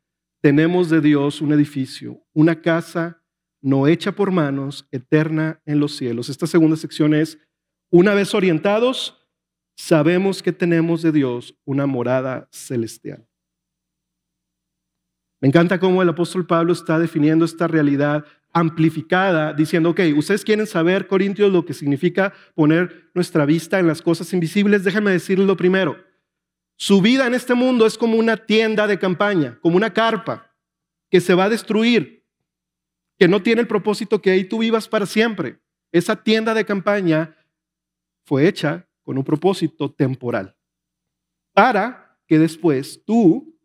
tenemos 0.40 0.90
de 0.90 1.00
Dios 1.00 1.40
un 1.40 1.53
edificio, 1.53 2.24
una 2.32 2.61
casa 2.61 3.21
no 3.62 3.86
hecha 3.86 4.12
por 4.12 4.30
manos, 4.30 4.86
eterna 4.90 5.60
en 5.64 5.80
los 5.80 5.96
cielos. 5.96 6.28
Esta 6.28 6.46
segunda 6.46 6.76
sección 6.76 7.14
es, 7.14 7.38
una 7.90 8.12
vez 8.14 8.34
orientados, 8.34 9.26
sabemos 9.76 10.42
que 10.42 10.52
tenemos 10.52 11.00
de 11.02 11.12
Dios 11.12 11.54
una 11.64 11.86
morada 11.86 12.48
celestial. 12.50 13.26
Me 15.40 15.48
encanta 15.48 15.80
cómo 15.80 16.02
el 16.02 16.08
apóstol 16.08 16.46
Pablo 16.46 16.72
está 16.72 16.98
definiendo 16.98 17.44
esta 17.44 17.66
realidad 17.66 18.24
amplificada, 18.52 19.52
diciendo, 19.52 19.90
ok, 19.90 20.00
ustedes 20.16 20.44
quieren 20.44 20.66
saber, 20.66 21.06
Corintios, 21.06 21.50
lo 21.50 21.64
que 21.64 21.74
significa 21.74 22.32
poner 22.54 23.10
nuestra 23.14 23.46
vista 23.46 23.78
en 23.78 23.86
las 23.86 24.02
cosas 24.02 24.32
invisibles. 24.32 24.84
Déjenme 24.84 25.10
decirles 25.10 25.46
lo 25.46 25.56
primero. 25.56 25.96
Su 26.76 27.00
vida 27.00 27.26
en 27.26 27.34
este 27.34 27.54
mundo 27.54 27.86
es 27.86 27.96
como 27.96 28.16
una 28.16 28.36
tienda 28.36 28.86
de 28.86 28.98
campaña, 28.98 29.58
como 29.62 29.76
una 29.76 29.92
carpa 29.92 30.54
que 31.10 31.20
se 31.20 31.34
va 31.34 31.44
a 31.44 31.48
destruir, 31.48 32.21
que 33.22 33.28
no 33.28 33.40
tiene 33.40 33.60
el 33.60 33.68
propósito 33.68 34.20
que 34.20 34.32
ahí 34.32 34.42
tú 34.42 34.58
vivas 34.58 34.88
para 34.88 35.06
siempre. 35.06 35.60
Esa 35.92 36.24
tienda 36.24 36.54
de 36.54 36.64
campaña 36.64 37.36
fue 38.26 38.48
hecha 38.48 38.88
con 39.04 39.16
un 39.16 39.22
propósito 39.22 39.92
temporal, 39.92 40.56
para 41.54 42.18
que 42.26 42.40
después 42.40 43.00
tú 43.06 43.56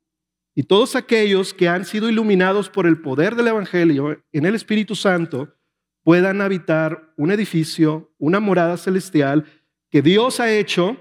y 0.54 0.62
todos 0.62 0.96
aquellos 0.96 1.56
que 1.56 1.68
han 1.68 1.86
sido 1.86 2.08
iluminados 2.08 2.70
por 2.70 2.86
el 2.86 3.02
poder 3.02 3.34
del 3.34 3.48
Evangelio 3.48 4.24
en 4.32 4.46
el 4.46 4.54
Espíritu 4.54 4.94
Santo 4.94 5.56
puedan 6.04 6.40
habitar 6.42 7.12
un 7.18 7.32
edificio, 7.32 8.14
una 8.20 8.40
morada 8.40 8.78
celestial 8.78 9.44
que 9.90 10.04
Dios 10.04 10.40
ha 10.40 10.54
hecho, 10.54 10.98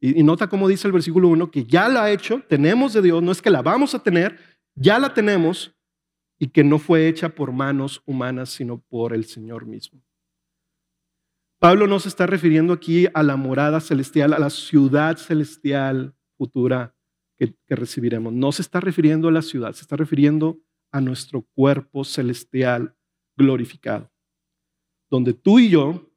y, 0.00 0.22
nota 0.22 0.48
como 0.48 0.68
dice 0.68 0.88
el 0.88 0.94
versículo 0.94 1.28
1, 1.28 1.50
que 1.50 1.66
ya 1.66 1.90
la 1.90 2.04
ha 2.04 2.10
hecho, 2.10 2.40
tenemos 2.48 2.94
de 2.94 3.02
Dios, 3.02 3.22
no 3.22 3.30
es 3.30 3.42
que 3.42 3.50
la 3.50 3.60
vamos 3.60 3.94
a 3.94 4.02
tener, 4.02 4.38
ya 4.74 4.98
la 4.98 5.12
tenemos, 5.12 5.73
y 6.38 6.48
que 6.48 6.64
no 6.64 6.78
fue 6.78 7.08
hecha 7.08 7.30
por 7.30 7.52
manos 7.52 8.02
humanas, 8.06 8.50
sino 8.50 8.78
por 8.78 9.14
el 9.14 9.24
Señor 9.24 9.66
mismo. 9.66 10.02
Pablo 11.58 11.86
no 11.86 11.98
se 11.98 12.08
está 12.08 12.26
refiriendo 12.26 12.72
aquí 12.72 13.06
a 13.14 13.22
la 13.22 13.36
morada 13.36 13.80
celestial, 13.80 14.34
a 14.34 14.38
la 14.38 14.50
ciudad 14.50 15.16
celestial 15.16 16.14
futura 16.36 16.94
que, 17.38 17.54
que, 17.66 17.76
recibiremos. 17.76 18.32
No 18.32 18.52
se 18.52 18.62
está 18.62 18.80
refiriendo 18.80 19.28
a 19.28 19.32
la 19.32 19.42
ciudad, 19.42 19.72
se 19.72 19.82
está 19.82 19.96
refiriendo 19.96 20.60
a 20.92 21.00
nuestro 21.00 21.42
cuerpo 21.54 22.04
celestial 22.04 22.96
glorificado, 23.36 24.12
donde 25.10 25.32
tú 25.32 25.58
y 25.58 25.70
yo 25.70 26.12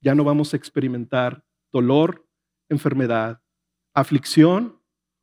ya 0.00 0.14
no 0.14 0.24
vamos 0.24 0.52
a 0.52 0.56
experimentar 0.56 1.44
dolor, 1.72 2.26
enfermedad, 2.68 3.42
aflicción 3.94 4.80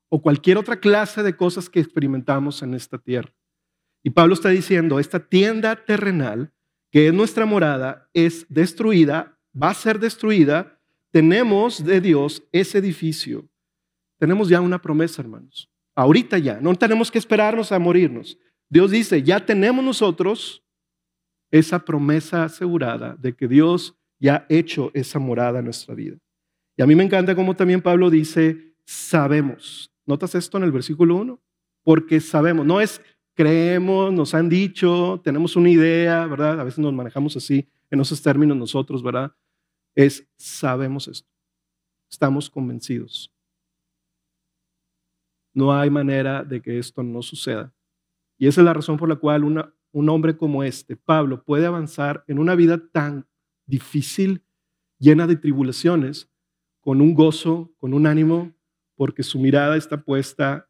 o 0.09 0.21
cualquier 0.21 0.57
otra 0.57 0.79
clase 0.79 1.23
de 1.23 1.35
cosas 1.35 1.69
que 1.69 1.79
experimentamos 1.79 2.61
en 2.63 2.73
esta 2.73 2.97
tierra. 2.97 3.33
Y 4.03 4.11
Pablo 4.11 4.33
está 4.33 4.49
diciendo, 4.49 4.99
esta 4.99 5.19
tienda 5.19 5.75
terrenal, 5.75 6.53
que 6.91 7.07
es 7.07 7.13
nuestra 7.13 7.45
morada, 7.45 8.09
es 8.13 8.45
destruida, 8.49 9.37
va 9.53 9.69
a 9.69 9.73
ser 9.73 9.99
destruida. 9.99 10.79
Tenemos 11.11 11.83
de 11.83 12.01
Dios 12.01 12.43
ese 12.51 12.77
edificio. 12.77 13.47
Tenemos 14.17 14.49
ya 14.49 14.61
una 14.61 14.81
promesa, 14.81 15.21
hermanos. 15.21 15.69
Ahorita 15.95 16.37
ya, 16.37 16.59
no 16.61 16.73
tenemos 16.75 17.11
que 17.11 17.17
esperarnos 17.17 17.71
a 17.71 17.79
morirnos. 17.79 18.37
Dios 18.69 18.91
dice, 18.91 19.21
ya 19.23 19.45
tenemos 19.45 19.83
nosotros 19.83 20.63
esa 21.51 21.79
promesa 21.79 22.43
asegurada 22.43 23.15
de 23.19 23.35
que 23.35 23.47
Dios 23.47 23.95
ya 24.19 24.35
ha 24.35 24.45
hecho 24.49 24.91
esa 24.93 25.19
morada 25.19 25.59
en 25.59 25.65
nuestra 25.65 25.95
vida. 25.95 26.17
Y 26.77 26.81
a 26.81 26.87
mí 26.87 26.95
me 26.95 27.03
encanta 27.03 27.35
como 27.35 27.55
también 27.55 27.81
Pablo 27.81 28.09
dice, 28.09 28.75
sabemos. 28.85 29.91
¿Notas 30.05 30.35
esto 30.35 30.57
en 30.57 30.63
el 30.63 30.71
versículo 30.71 31.15
1? 31.17 31.41
Porque 31.83 32.19
sabemos, 32.21 32.65
no 32.65 32.79
es 32.79 33.01
creemos, 33.39 34.11
nos 34.11 34.33
han 34.33 34.49
dicho, 34.49 35.21
tenemos 35.23 35.55
una 35.55 35.69
idea, 35.69 36.27
¿verdad? 36.27 36.59
A 36.59 36.63
veces 36.65 36.79
nos 36.79 36.91
manejamos 36.91 37.37
así 37.37 37.65
en 37.89 38.01
esos 38.01 38.21
términos 38.21 38.57
nosotros, 38.57 39.01
¿verdad? 39.01 39.33
Es, 39.95 40.29
sabemos 40.35 41.07
esto, 41.07 41.29
estamos 42.11 42.49
convencidos. 42.49 43.33
No 45.53 45.73
hay 45.73 45.89
manera 45.89 46.43
de 46.43 46.61
que 46.61 46.79
esto 46.79 47.01
no 47.01 47.21
suceda. 47.21 47.73
Y 48.37 48.47
esa 48.47 48.59
es 48.59 48.65
la 48.65 48.73
razón 48.73 48.97
por 48.97 49.07
la 49.07 49.15
cual 49.15 49.45
un 49.45 50.09
hombre 50.09 50.35
como 50.35 50.61
este, 50.61 50.97
Pablo, 50.97 51.41
puede 51.45 51.65
avanzar 51.65 52.25
en 52.27 52.39
una 52.39 52.55
vida 52.55 52.89
tan 52.91 53.25
difícil, 53.65 54.43
llena 54.97 55.27
de 55.27 55.37
tribulaciones, 55.37 56.29
con 56.81 56.99
un 56.99 57.13
gozo, 57.13 57.73
con 57.77 57.93
un 57.93 58.05
ánimo, 58.05 58.53
porque 58.95 59.23
su 59.23 59.39
mirada 59.39 59.77
está 59.77 60.03
puesta 60.03 60.68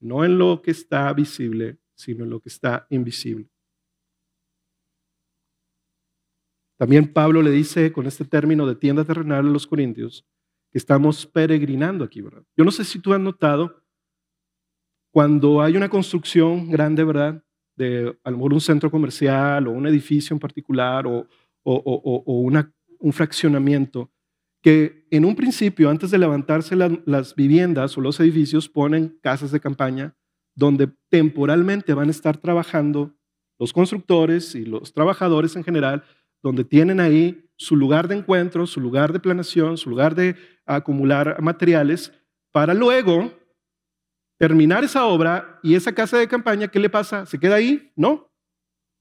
no 0.00 0.24
en 0.24 0.38
lo 0.38 0.62
que 0.62 0.70
está 0.70 1.12
visible, 1.12 1.78
sino 1.94 2.24
en 2.24 2.30
lo 2.30 2.40
que 2.40 2.48
está 2.48 2.86
invisible. 2.90 3.48
También 6.78 7.12
Pablo 7.12 7.42
le 7.42 7.50
dice 7.50 7.92
con 7.92 8.06
este 8.06 8.24
término 8.24 8.66
de 8.66 8.74
tienda 8.74 9.04
terrenal 9.04 9.46
a 9.46 9.50
los 9.50 9.66
corintios 9.66 10.26
que 10.70 10.78
estamos 10.78 11.26
peregrinando 11.26 12.04
aquí, 12.04 12.22
¿verdad? 12.22 12.42
Yo 12.56 12.64
no 12.64 12.70
sé 12.70 12.84
si 12.84 12.98
tú 12.98 13.12
has 13.12 13.20
notado 13.20 13.82
cuando 15.12 15.60
hay 15.60 15.76
una 15.76 15.88
construcción 15.88 16.70
grande, 16.70 17.04
¿verdad? 17.04 17.42
De 17.76 18.16
a 18.24 18.30
lo 18.30 18.36
mejor 18.38 18.54
un 18.54 18.60
centro 18.60 18.90
comercial 18.90 19.66
o 19.66 19.72
un 19.72 19.86
edificio 19.86 20.32
en 20.32 20.40
particular 20.40 21.06
o, 21.06 21.26
un 21.64 23.12
fraccionamiento, 23.12 24.10
que 24.62 25.06
en 25.10 25.24
un 25.24 25.34
principio, 25.34 25.88
antes 25.90 26.10
de 26.10 26.18
levantarse 26.18 26.76
las 26.76 27.34
viviendas 27.34 27.96
o 27.96 28.00
los 28.00 28.20
edificios, 28.20 28.68
ponen 28.68 29.18
casas 29.22 29.50
de 29.52 29.60
campaña 29.60 30.14
donde 30.54 30.90
temporalmente 31.08 31.94
van 31.94 32.08
a 32.08 32.10
estar 32.10 32.36
trabajando 32.36 33.14
los 33.58 33.72
constructores 33.72 34.54
y 34.54 34.64
los 34.64 34.92
trabajadores 34.92 35.56
en 35.56 35.64
general 35.64 36.04
donde 36.42 36.64
tienen 36.64 37.00
ahí 37.00 37.50
su 37.56 37.76
lugar 37.76 38.08
de 38.08 38.16
encuentro, 38.16 38.66
su 38.66 38.80
lugar 38.80 39.12
de 39.12 39.20
planeación, 39.20 39.76
su 39.76 39.90
lugar 39.90 40.14
de 40.14 40.36
acumular 40.64 41.40
materiales, 41.42 42.12
para 42.52 42.74
luego 42.74 43.32
terminar 44.38 44.82
esa 44.82 45.04
obra 45.04 45.60
y 45.62 45.74
esa 45.74 45.94
casa 45.94 46.16
de 46.16 46.26
campaña, 46.26 46.68
¿qué 46.68 46.80
le 46.80 46.88
pasa? 46.88 47.26
¿Se 47.26 47.38
queda 47.38 47.56
ahí? 47.56 47.92
No. 47.94 48.32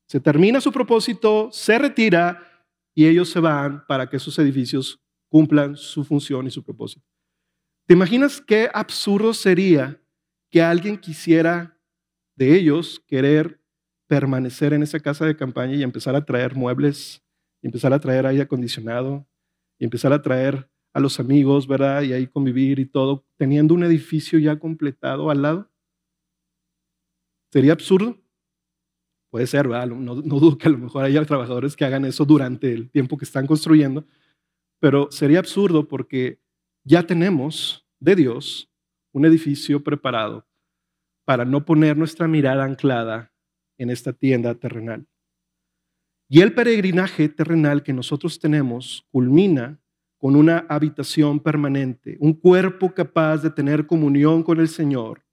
Se 0.07 0.19
termina 0.19 0.59
su 0.59 0.71
propósito, 0.71 1.49
se 1.51 1.79
retira 1.79 2.43
y 2.93 3.07
ellos 3.07 3.29
se 3.29 3.39
van 3.39 3.85
para 3.87 4.09
que 4.09 4.17
esos 4.17 4.37
edificios 4.39 5.01
cumplan 5.29 5.75
su 5.75 6.03
función 6.03 6.47
y 6.47 6.51
su 6.51 6.63
propósito. 6.63 7.05
¿Te 7.85 7.93
imaginas 7.93 8.41
qué 8.41 8.69
absurdo 8.73 9.33
sería 9.33 10.01
que 10.49 10.61
alguien 10.61 10.97
quisiera 10.97 11.77
de 12.35 12.55
ellos 12.55 13.03
querer 13.07 13.61
permanecer 14.07 14.73
en 14.73 14.83
esa 14.83 14.99
casa 14.99 15.25
de 15.25 15.35
campaña 15.35 15.75
y 15.75 15.83
empezar 15.83 16.15
a 16.15 16.25
traer 16.25 16.55
muebles 16.55 17.23
empezar 17.61 17.93
a 17.93 17.99
traer 17.99 18.25
aire 18.25 18.43
acondicionado 18.43 19.27
empezar 19.79 20.11
a 20.13 20.21
traer 20.21 20.69
a 20.93 20.99
los 20.99 21.19
amigos, 21.19 21.67
¿verdad? 21.67 22.03
Y 22.03 22.13
ahí 22.13 22.27
convivir 22.27 22.79
y 22.79 22.85
todo, 22.85 23.25
teniendo 23.37 23.73
un 23.73 23.83
edificio 23.83 24.39
ya 24.39 24.59
completado 24.59 25.29
al 25.29 25.41
lado. 25.41 25.71
¿Sería 27.51 27.73
absurdo? 27.73 28.17
Puede 29.29 29.47
ser, 29.47 29.67
¿verdad? 29.67 29.87
No, 29.87 30.15
no 30.15 30.39
dudo 30.39 30.57
que 30.57 30.67
a 30.67 30.71
lo 30.71 30.79
mejor 30.79 31.05
haya 31.05 31.23
trabajadores 31.25 31.75
que 31.75 31.85
hagan 31.85 32.05
eso 32.05 32.25
durante 32.25 32.73
el 32.73 32.89
tiempo 32.89 33.17
que 33.17 33.25
están 33.25 33.47
construyendo, 33.47 34.05
pero 34.79 35.11
sería 35.11 35.39
absurdo 35.39 35.87
porque 35.87 36.39
ya 36.83 37.03
tenemos 37.03 37.85
de 37.99 38.15
Dios 38.15 38.71
un 39.11 39.25
edificio 39.25 39.83
preparado 39.83 40.47
para 41.25 41.45
no 41.45 41.65
poner 41.65 41.97
nuestra 41.97 42.27
mirada 42.27 42.63
anclada 42.63 43.31
en 43.77 43.89
esta 43.89 44.13
tienda 44.13 44.55
terrenal. 44.55 45.07
Y 46.27 46.41
el 46.41 46.53
peregrinaje 46.53 47.27
terrenal 47.29 47.83
que 47.83 47.93
nosotros 47.93 48.39
tenemos 48.39 49.05
culmina 49.11 49.79
con 50.17 50.35
una 50.35 50.65
habitación 50.69 51.39
permanente, 51.39 52.17
un 52.19 52.33
cuerpo 52.33 52.93
capaz 52.93 53.37
de 53.37 53.49
tener 53.49 53.87
comunión 53.87 54.43
con 54.43 54.59
el 54.59 54.67
Señor, 54.67 55.23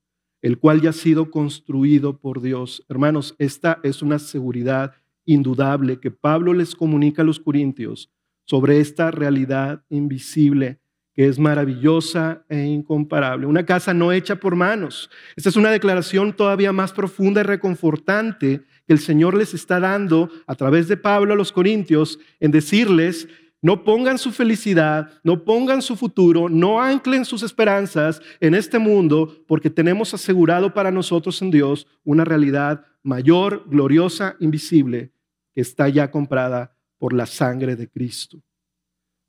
el 0.41 0.59
cual 0.59 0.81
ya 0.81 0.91
ha 0.91 0.95
sido 0.95 1.31
construido 1.31 2.19
por 2.19 2.41
Dios. 2.41 2.85
Hermanos, 2.89 3.35
esta 3.39 3.81
es 3.83 4.01
una 4.01 4.19
seguridad 4.19 4.95
indudable 5.25 5.99
que 5.99 6.11
Pablo 6.11 6.55
les 6.55 6.75
comunica 6.75 7.23
a 7.23 7.25
los 7.25 7.41
corintios 7.41 8.11
sobre 8.47 8.81
esta 8.81 9.11
realidad 9.11 9.85
invisible 9.91 10.81
que 11.17 11.27
es 11.27 11.39
maravillosa 11.39 12.45
e 12.47 12.63
incomparable. 12.63 13.47
Una 13.47 13.65
casa 13.65 13.95
no 13.95 14.13
hecha 14.13 14.37
por 14.37 14.55
manos. 14.55 15.09
Esta 15.35 15.49
es 15.49 15.57
una 15.57 15.71
declaración 15.71 16.35
todavía 16.35 16.73
más 16.73 16.93
profunda 16.93 17.41
y 17.41 17.45
reconfortante 17.45 18.61
que 18.87 18.93
el 18.93 18.99
Señor 18.99 19.35
les 19.35 19.55
está 19.55 19.81
dando 19.81 20.29
a 20.47 20.55
través 20.55 20.89
de 20.89 20.99
Pablo 20.99 21.33
a 21.33 21.37
los 21.37 21.53
Corintios 21.53 22.19
en 22.39 22.51
decirles, 22.51 23.29
no 23.63 23.83
pongan 23.83 24.19
su 24.19 24.31
felicidad, 24.31 25.11
no 25.25 25.43
pongan 25.43 25.81
su 25.81 25.97
futuro, 25.97 26.51
no 26.51 26.83
anclen 26.83 27.25
sus 27.25 27.43
esperanzas 27.43 28.21
en 28.39 28.55
este 28.55 28.79
mundo, 28.79 29.43
porque 29.49 29.71
tenemos 29.71 30.13
asegurado 30.13 30.75
para 30.75 30.91
nosotros 30.91 31.41
en 31.41 31.51
Dios 31.51 31.87
una 32.05 32.27
realidad 32.27 32.85
mayor, 33.03 33.65
gloriosa, 33.67 34.37
invisible, 34.39 35.13
que 35.55 35.63
está 35.63 35.89
ya 35.89 36.11
comprada 36.11 36.76
por 36.99 37.13
la 37.13 37.27
sangre 37.27 37.77
de 37.77 37.89
Cristo. 37.89 38.43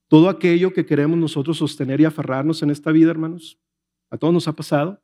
Todo 0.08 0.30
aquello 0.30 0.72
que 0.72 0.86
queremos 0.86 1.18
nosotros 1.18 1.58
sostener 1.58 2.00
y 2.00 2.06
aferrarnos 2.06 2.64
en 2.64 2.70
esta 2.70 2.92
vida, 2.92 3.12
hermanos, 3.12 3.60
a 4.10 4.18
todos 4.18 4.34
nos 4.34 4.48
ha 4.48 4.54
pasado, 4.54 5.04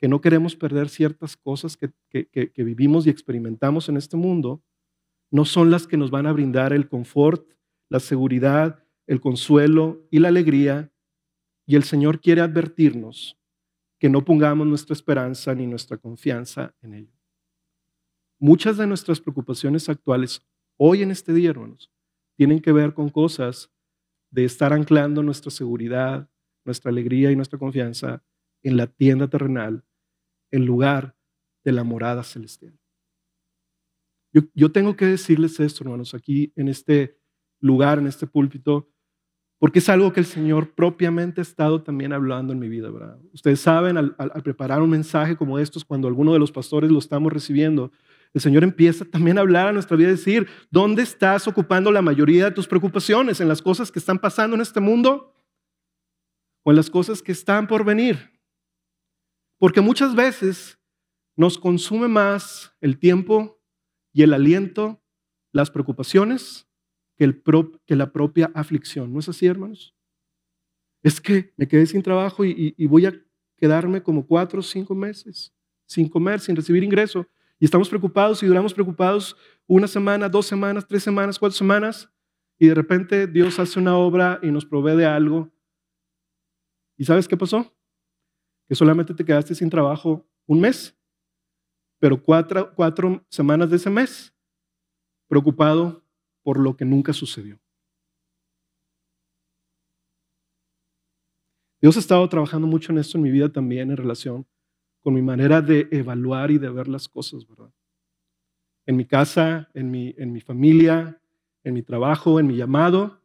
que 0.00 0.08
no 0.08 0.20
queremos 0.20 0.54
perder 0.54 0.90
ciertas 0.90 1.36
cosas 1.36 1.76
que, 1.76 1.90
que, 2.10 2.64
vivimos 2.64 3.06
y 3.06 3.10
experimentamos 3.10 3.88
en 3.88 3.96
este 3.96 4.16
mundo, 4.16 4.62
no 5.30 5.44
son 5.44 5.70
las 5.70 5.86
que 5.86 5.96
nos 5.96 6.10
van 6.10 6.26
a 6.26 6.32
brindar 6.32 6.72
el 6.72 6.88
confort, 6.88 7.48
la 7.88 8.00
seguridad, 8.00 8.84
el 9.06 9.20
consuelo 9.20 10.06
y 10.10 10.18
la 10.18 10.28
alegría. 10.28 10.92
Y 11.66 11.76
el 11.76 11.84
Señor 11.84 12.20
quiere 12.20 12.42
advertirnos 12.42 13.38
que 13.98 14.10
no 14.10 14.24
pongamos 14.24 14.66
nuestra 14.66 14.92
esperanza 14.92 15.54
ni 15.54 15.66
nuestra 15.66 15.96
confianza 15.96 16.74
en 16.82 16.94
ello. 16.94 17.12
Muchas 18.38 18.76
de 18.76 18.86
nuestras 18.86 19.20
preocupaciones 19.20 19.88
actuales 19.88 20.42
hoy 20.76 21.02
en 21.02 21.10
este 21.10 21.32
día, 21.32 21.50
hermanos, 21.50 21.90
tienen 22.36 22.60
que 22.60 22.72
ver 22.72 22.94
con 22.94 23.08
cosas 23.08 23.72
de 24.30 24.44
estar 24.44 24.72
anclando 24.72 25.22
nuestra 25.22 25.50
seguridad, 25.50 26.28
nuestra 26.64 26.90
alegría 26.90 27.30
y 27.30 27.36
nuestra 27.36 27.58
confianza 27.58 28.22
en 28.62 28.76
la 28.76 28.86
tienda 28.86 29.28
terrenal, 29.28 29.84
en 30.50 30.64
lugar 30.66 31.16
de 31.64 31.72
la 31.72 31.84
morada 31.84 32.22
celestial. 32.22 32.78
Yo, 34.52 34.72
tengo 34.72 34.96
que 34.96 35.06
decirles 35.06 35.60
esto, 35.60 35.84
hermanos, 35.84 36.12
aquí 36.12 36.52
en 36.56 36.66
este 36.66 37.16
lugar, 37.60 38.00
en 38.00 38.08
este 38.08 38.26
púlpito, 38.26 38.90
porque 39.60 39.78
es 39.78 39.88
algo 39.88 40.12
que 40.12 40.18
el 40.18 40.26
Señor 40.26 40.74
propiamente 40.74 41.40
ha 41.40 41.42
estado 41.42 41.84
también 41.84 42.12
hablando 42.12 42.52
en 42.52 42.58
mi 42.58 42.68
vida, 42.68 42.90
¿verdad? 42.90 43.16
Ustedes 43.32 43.60
saben, 43.60 43.96
al, 43.96 44.16
al, 44.18 44.42
preparar 44.42 44.82
un 44.82 44.90
mensaje 44.90 45.36
como 45.36 45.60
estos, 45.60 45.84
cuando 45.84 46.08
alguno 46.08 46.32
de 46.32 46.40
los 46.40 46.50
pastores 46.50 46.90
lo 46.90 46.98
estamos 46.98 47.32
recibiendo, 47.32 47.92
el 48.34 48.40
Señor 48.40 48.64
empieza 48.64 49.04
también 49.04 49.38
a 49.38 49.42
hablar 49.42 49.68
a 49.68 49.72
nuestra 49.72 49.96
vida 49.96 50.08
y 50.08 50.12
decir, 50.12 50.48
¿dónde 50.68 51.02
estás 51.02 51.46
ocupando 51.46 51.92
la 51.92 52.02
mayoría 52.02 52.46
de 52.46 52.50
tus 52.50 52.66
preocupaciones? 52.66 53.40
¿En 53.40 53.46
las 53.46 53.62
cosas 53.62 53.92
que 53.92 54.00
están 54.00 54.18
pasando 54.18 54.56
en 54.56 54.60
este 54.60 54.80
mundo? 54.80 55.32
¿O 56.64 56.70
en 56.72 56.76
las 56.76 56.90
cosas 56.90 57.22
que 57.22 57.30
están 57.30 57.68
por 57.68 57.84
venir? 57.84 58.32
Porque 59.56 59.80
muchas 59.80 60.16
veces 60.16 60.80
nos 61.36 61.58
consume 61.58 62.08
más 62.08 62.74
el 62.80 62.98
tiempo 62.98 63.62
y 64.12 64.22
el 64.22 64.34
aliento, 64.34 65.00
las 65.52 65.70
preocupaciones, 65.70 66.66
que, 67.16 67.22
el 67.22 67.42
que 67.86 67.94
la 67.94 68.12
propia 68.12 68.50
aflicción. 68.52 69.12
¿No 69.12 69.20
es 69.20 69.28
así, 69.28 69.46
hermanos? 69.46 69.94
Es 71.04 71.20
que 71.20 71.52
me 71.56 71.68
quedé 71.68 71.86
sin 71.86 72.02
trabajo 72.02 72.44
y, 72.44 72.74
y 72.76 72.86
voy 72.88 73.06
a 73.06 73.14
quedarme 73.56 74.02
como 74.02 74.26
cuatro 74.26 74.58
o 74.58 74.62
cinco 74.62 74.92
meses 74.96 75.54
sin 75.86 76.08
comer, 76.08 76.40
sin 76.40 76.56
recibir 76.56 76.82
ingreso. 76.82 77.28
Y 77.58 77.64
estamos 77.64 77.88
preocupados 77.88 78.42
y 78.42 78.46
duramos 78.46 78.74
preocupados 78.74 79.36
una 79.66 79.86
semana, 79.86 80.28
dos 80.28 80.46
semanas, 80.46 80.86
tres 80.86 81.02
semanas, 81.02 81.38
cuatro 81.38 81.56
semanas, 81.56 82.10
y 82.58 82.68
de 82.68 82.74
repente 82.74 83.26
Dios 83.26 83.58
hace 83.58 83.78
una 83.78 83.96
obra 83.96 84.38
y 84.42 84.50
nos 84.50 84.64
provee 84.64 84.96
de 84.96 85.06
algo. 85.06 85.50
¿Y 86.96 87.04
sabes 87.04 87.26
qué 87.26 87.36
pasó? 87.36 87.74
Que 88.68 88.74
solamente 88.74 89.14
te 89.14 89.24
quedaste 89.24 89.54
sin 89.54 89.70
trabajo 89.70 90.26
un 90.46 90.60
mes, 90.60 90.96
pero 91.98 92.22
cuatro, 92.22 92.72
cuatro 92.74 93.24
semanas 93.28 93.70
de 93.70 93.76
ese 93.76 93.90
mes 93.90 94.34
preocupado 95.28 96.04
por 96.42 96.58
lo 96.58 96.76
que 96.76 96.84
nunca 96.84 97.12
sucedió. 97.12 97.58
Dios 101.80 101.96
ha 101.96 102.00
estado 102.00 102.26
trabajando 102.28 102.66
mucho 102.66 102.92
en 102.92 102.98
esto 102.98 103.18
en 103.18 103.24
mi 103.24 103.30
vida 103.30 103.50
también 103.50 103.90
en 103.90 103.96
relación 103.96 104.46
con 105.04 105.12
mi 105.12 105.20
manera 105.20 105.60
de 105.60 105.86
evaluar 105.90 106.50
y 106.50 106.56
de 106.56 106.70
ver 106.70 106.88
las 106.88 107.08
cosas, 107.08 107.46
¿verdad? 107.46 107.70
En 108.86 108.96
mi 108.96 109.04
casa, 109.04 109.68
en 109.74 109.90
mi, 109.90 110.14
en 110.16 110.32
mi 110.32 110.40
familia, 110.40 111.20
en 111.62 111.74
mi 111.74 111.82
trabajo, 111.82 112.40
en 112.40 112.46
mi 112.46 112.56
llamado. 112.56 113.20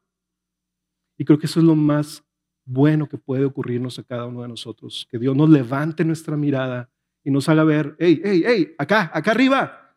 Y 1.17 1.23
creo 1.23 1.39
que 1.39 1.45
eso 1.45 1.61
es 1.61 1.65
lo 1.65 1.75
más 1.75 2.21
bueno 2.65 3.07
que 3.07 3.17
puede 3.17 3.45
ocurrirnos 3.45 3.97
a 3.97 4.03
cada 4.03 4.25
uno 4.25 4.41
de 4.41 4.49
nosotros, 4.49 5.07
que 5.09 5.17
Dios 5.17 5.37
nos 5.37 5.49
levante 5.49 6.03
nuestra 6.03 6.35
mirada 6.35 6.89
y 7.23 7.31
nos 7.31 7.47
haga 7.47 7.63
ver, 7.63 7.95
hey, 7.97 8.21
hey, 8.25 8.43
hey, 8.45 8.75
acá, 8.77 9.09
acá 9.13 9.31
arriba. 9.31 9.95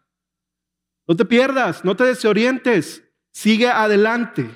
No 1.08 1.16
te 1.16 1.24
pierdas, 1.24 1.84
no 1.84 1.96
te 1.96 2.04
desorientes, 2.04 3.02
sigue 3.32 3.68
adelante. 3.68 4.48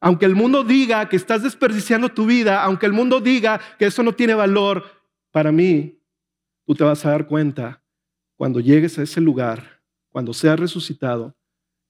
Aunque 0.00 0.26
el 0.26 0.36
mundo 0.36 0.62
diga 0.62 1.08
que 1.08 1.16
estás 1.16 1.42
desperdiciando 1.42 2.08
tu 2.08 2.24
vida, 2.24 2.62
aunque 2.62 2.86
el 2.86 2.92
mundo 2.92 3.20
diga 3.20 3.60
que 3.80 3.86
eso 3.86 4.04
no 4.04 4.12
tiene 4.12 4.34
valor, 4.34 4.84
para 5.32 5.50
mí 5.50 5.95
tú 6.66 6.74
te 6.74 6.84
vas 6.84 7.04
a 7.06 7.10
dar 7.10 7.26
cuenta 7.26 7.82
cuando 8.36 8.60
llegues 8.60 8.98
a 8.98 9.02
ese 9.02 9.20
lugar, 9.20 9.82
cuando 10.10 10.34
seas 10.34 10.58
resucitado, 10.58 11.36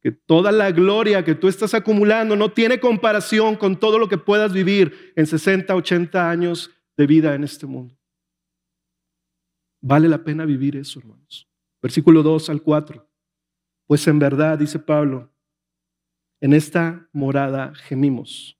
que 0.00 0.12
toda 0.12 0.52
la 0.52 0.70
gloria 0.70 1.24
que 1.24 1.34
tú 1.34 1.48
estás 1.48 1.74
acumulando 1.74 2.36
no 2.36 2.52
tiene 2.52 2.78
comparación 2.78 3.56
con 3.56 3.80
todo 3.80 3.98
lo 3.98 4.08
que 4.08 4.18
puedas 4.18 4.52
vivir 4.52 5.12
en 5.16 5.26
60, 5.26 5.74
80 5.74 6.30
años 6.30 6.70
de 6.96 7.06
vida 7.06 7.34
en 7.34 7.42
este 7.42 7.66
mundo. 7.66 7.98
Vale 9.80 10.08
la 10.08 10.22
pena 10.22 10.44
vivir 10.44 10.76
eso, 10.76 11.00
hermanos. 11.00 11.48
Versículo 11.82 12.22
2 12.22 12.50
al 12.50 12.62
4. 12.62 13.08
Pues 13.86 14.06
en 14.06 14.18
verdad, 14.18 14.58
dice 14.58 14.78
Pablo, 14.78 15.32
en 16.40 16.52
esta 16.52 17.08
morada 17.12 17.74
gemimos, 17.74 18.58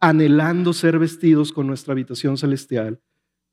anhelando 0.00 0.72
ser 0.72 0.98
vestidos 0.98 1.52
con 1.52 1.66
nuestra 1.66 1.92
habitación 1.92 2.36
celestial. 2.36 3.00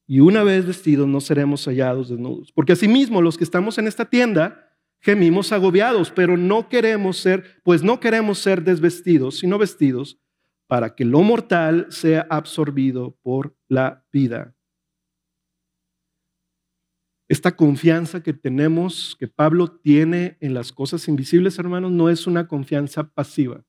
Y 0.10 0.22
una 0.22 0.44
vez 0.44 0.66
vestidos 0.66 1.08
no 1.08 1.22
seremos 1.22 1.66
hallados 1.68 2.10
desnudos. 2.10 2.52
Porque 2.52 2.74
asimismo 2.74 3.22
los 3.22 3.38
que 3.38 3.44
estamos 3.44 3.78
en 3.78 3.86
esta 3.86 4.10
tienda 4.10 4.76
gemimos 5.02 5.52
agobiados, 5.52 6.10
pero 6.10 6.36
no 6.36 6.68
queremos 6.68 7.18
ser, 7.18 7.62
pues 7.64 7.84
no 7.84 8.00
queremos 8.00 8.40
ser 8.40 8.64
desvestidos, 8.64 9.38
sino 9.38 9.60
vestidos 9.60 10.20
para 10.68 10.96
que 10.96 11.06
lo 11.06 11.22
mortal 11.22 11.86
sea 11.92 12.26
absorbido 12.28 13.20
por 13.22 13.56
la 13.68 14.04
vida. 14.12 14.56
Esta 17.28 17.56
confianza 17.56 18.24
que 18.24 18.34
tenemos, 18.34 19.16
que 19.20 19.28
Pablo 19.28 19.68
tiene 19.80 20.38
en 20.40 20.56
las 20.56 20.74
cosas 20.74 21.08
invisibles, 21.08 21.60
hermanos, 21.60 21.92
no 21.92 22.10
es 22.10 22.26
una 22.26 22.48
confianza 22.48 23.12
pasiva. 23.12 23.64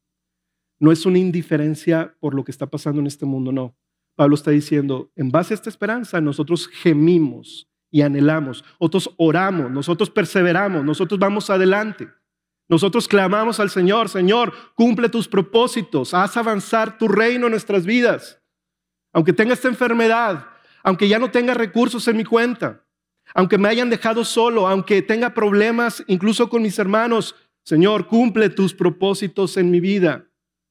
No 0.78 0.90
es 0.90 1.04
una 1.04 1.18
indiferencia 1.18 2.16
por 2.18 2.34
lo 2.34 2.44
que 2.44 2.50
está 2.50 2.66
pasando 2.70 2.98
en 3.02 3.08
este 3.08 3.26
mundo, 3.26 3.52
no. 3.52 3.76
Pablo 4.16 4.34
está 4.34 4.50
diciendo, 4.50 5.10
en 5.16 5.30
base 5.30 5.54
a 5.54 5.56
esta 5.56 5.70
esperanza, 5.70 6.20
nosotros 6.20 6.68
gemimos 6.68 7.68
y 7.90 8.02
anhelamos, 8.02 8.64
nosotros 8.78 9.14
oramos, 9.16 9.70
nosotros 9.70 10.10
perseveramos, 10.10 10.84
nosotros 10.84 11.18
vamos 11.18 11.50
adelante. 11.50 12.08
Nosotros 12.68 13.08
clamamos 13.08 13.58
al 13.58 13.68
Señor, 13.68 14.08
Señor, 14.08 14.54
cumple 14.76 15.08
tus 15.08 15.26
propósitos, 15.26 16.14
haz 16.14 16.36
avanzar 16.36 16.98
tu 16.98 17.08
reino 17.08 17.46
en 17.46 17.50
nuestras 17.50 17.84
vidas. 17.84 18.40
Aunque 19.12 19.32
tenga 19.32 19.54
esta 19.54 19.66
enfermedad, 19.66 20.46
aunque 20.84 21.08
ya 21.08 21.18
no 21.18 21.32
tenga 21.32 21.52
recursos 21.52 22.06
en 22.06 22.16
mi 22.16 22.24
cuenta, 22.24 22.84
aunque 23.34 23.58
me 23.58 23.68
hayan 23.68 23.90
dejado 23.90 24.24
solo, 24.24 24.68
aunque 24.68 25.02
tenga 25.02 25.34
problemas 25.34 26.04
incluso 26.06 26.48
con 26.48 26.62
mis 26.62 26.78
hermanos, 26.78 27.34
Señor, 27.64 28.06
cumple 28.06 28.50
tus 28.50 28.72
propósitos 28.72 29.56
en 29.56 29.70
mi 29.72 29.80
vida. 29.80 30.26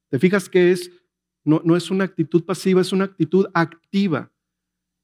¿Te 0.10 0.20
fijas 0.20 0.48
que 0.48 0.72
es 0.72 0.92
no, 1.44 1.76
es 1.76 1.90
una 1.92 2.04
actitud 2.04 2.44
pasiva, 2.44 2.82
es 2.82 2.92
una 2.92 3.06
actitud 3.06 3.48
activa? 3.54 4.32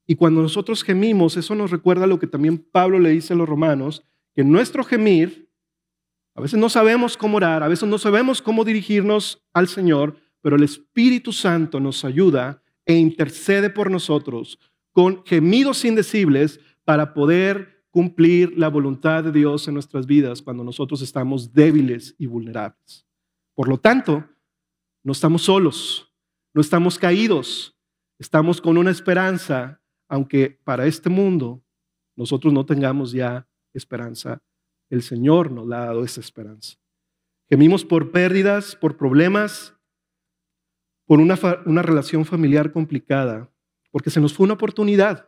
Y 0.08 0.16
cuando 0.16 0.42
nosotros 0.42 0.84
gemimos, 0.84 1.38
eso 1.38 1.56
nos 1.56 1.72
recuerda 1.72 2.08
lo 2.08 2.20
que 2.20 2.28
también 2.28 2.58
Pablo 2.58 3.00
le 3.00 3.10
dice 3.10 3.34
a 3.34 3.36
los 3.36 3.50
romanos, 3.50 4.04
que 4.34 4.44
nuestro 4.44 4.84
gemir, 4.84 5.50
a 6.36 6.42
veces 6.42 6.60
no 6.60 6.70
sabemos 6.70 7.18
cómo 7.18 7.38
orar, 7.38 7.64
a 7.64 7.68
veces 7.68 7.88
no 7.90 7.98
sabemos 7.98 8.42
cómo 8.42 8.64
dirigirnos 8.64 9.44
al 9.54 9.68
Señor, 9.68 10.18
pero 10.42 10.58
el 10.58 10.64
Espíritu 10.64 11.32
Santo 11.32 11.80
nos 11.80 12.06
ayuda 12.06 12.62
e 12.86 12.96
intercede 12.96 13.70
por 13.70 13.90
nosotros 13.90 14.60
con 14.92 15.26
gemidos 15.26 15.84
indecibles 15.84 16.60
para 16.86 17.14
poder 17.14 17.84
cumplir 17.90 18.58
la 18.58 18.70
voluntad 18.70 19.24
de 19.24 19.32
Dios 19.32 19.68
en 19.68 19.74
nuestras 19.74 20.06
vidas 20.06 20.42
cuando 20.42 20.64
nosotros 20.64 21.02
estamos 21.02 21.54
débiles 21.54 22.16
y 22.18 22.28
vulnerables. 22.28 23.06
Por 23.54 23.68
lo 23.68 23.78
tanto, 23.78 24.24
no 25.04 25.12
estamos 25.12 25.44
solos, 25.44 26.14
no 26.56 26.62
estamos 26.62 26.98
caídos, 26.98 27.78
estamos 28.18 28.62
con 28.62 28.78
una 28.78 28.90
esperanza, 28.90 29.82
aunque 30.08 30.58
para 30.64 30.86
este 30.86 31.10
mundo 31.10 31.62
nosotros 32.16 32.54
no 32.54 32.66
tengamos 32.66 33.12
ya 33.12 33.46
esperanza, 33.74 34.42
el 34.90 35.04
Señor 35.04 35.52
nos 35.52 35.66
ha 35.66 35.88
dado 35.88 36.06
esa 36.06 36.22
esperanza. 36.22 36.78
Gemimos 37.50 37.84
por 37.84 38.12
pérdidas, 38.12 38.74
por 38.78 38.96
problemas, 38.96 39.76
por 41.06 41.20
una, 41.20 41.38
una 41.66 41.82
relación 41.82 42.24
familiar 42.24 42.72
complicada, 42.72 43.52
porque 43.92 44.10
se 44.10 44.22
nos 44.22 44.34
fue 44.34 44.46
una 44.46 44.54
oportunidad 44.54 45.28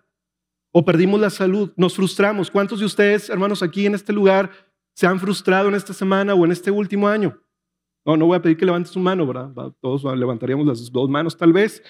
o 0.72 0.86
perdimos 0.86 1.20
la 1.20 1.30
salud, 1.30 1.74
nos 1.76 1.94
frustramos. 1.94 2.50
¿Cuántos 2.50 2.80
de 2.80 2.86
ustedes, 2.86 3.30
hermanos, 3.30 3.62
aquí 3.62 3.86
en 3.86 3.96
este 3.96 4.14
lugar 4.14 4.50
se 4.94 5.06
han 5.06 5.20
frustrado 5.20 5.68
en 5.68 5.76
esta 5.76 5.94
semana 5.94 6.34
o 6.36 6.46
en 6.46 6.54
este 6.54 6.72
último 6.72 7.10
año? 7.10 7.38
No, 8.08 8.16
no 8.16 8.26
voy 8.26 8.38
a 8.38 8.42
pedir 8.42 8.56
que 8.56 8.66
levantes 8.66 8.94
su 8.94 9.02
mano, 9.02 9.28
¿verdad? 9.28 9.52
Todos 9.82 10.06
levantaríamos 10.18 10.66
las 10.66 10.90
dos 10.90 11.10
manos 11.10 11.36
tal 11.36 11.52
vez. 11.52 11.84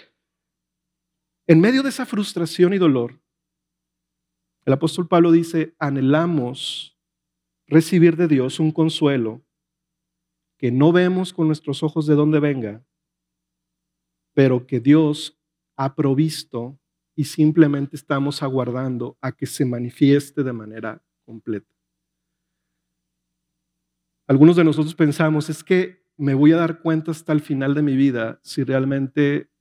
En 1.46 1.62
medio 1.62 1.84
de 1.84 1.90
esa 1.90 2.08
frustración 2.08 2.74
y 2.74 2.80
dolor, 2.80 3.22
el 4.66 4.74
apóstol 4.74 5.08
Pablo 5.08 5.32
dice, 5.32 5.76
anhelamos 5.78 6.98
recibir 7.68 8.18
de 8.18 8.28
Dios 8.28 8.60
un 8.60 8.72
consuelo 8.72 9.46
que 10.58 10.72
no 10.72 10.92
vemos 10.92 11.34
con 11.34 11.46
nuestros 11.46 11.84
ojos 11.84 12.08
de 12.08 12.16
dónde 12.16 12.40
venga, 12.40 12.84
pero 14.34 14.66
que 14.66 14.80
Dios 14.80 15.40
ha 15.78 15.94
provisto 15.94 16.80
y 17.16 17.26
simplemente 17.26 17.96
estamos 17.96 18.42
aguardando 18.42 19.20
a 19.22 19.34
que 19.34 19.46
se 19.46 19.66
manifieste 19.66 20.44
de 20.44 20.54
manera 20.54 21.06
completa. 21.26 21.76
Algunos 24.28 24.56
de 24.56 24.64
nosotros 24.64 24.96
pensamos, 24.96 25.50
es 25.52 25.64
que 25.64 26.07
me 26.18 26.34
voy 26.34 26.52
a 26.52 26.58
dar 26.58 26.82
cuenta 26.82 27.12
hasta 27.12 27.32
el 27.32 27.42
final 27.42 27.76
de 27.76 27.84
mi 27.84 27.96
vida 27.96 28.40
si 28.44 28.64
realmente 28.64 29.52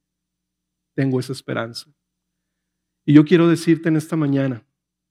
tengo 0.94 1.20
esa 1.20 1.32
esperanza. 1.32 1.94
Y 3.04 3.14
yo 3.14 3.24
quiero 3.24 3.46
decirte 3.46 3.88
en 3.88 3.96
esta 3.96 4.16
mañana, 4.16 4.66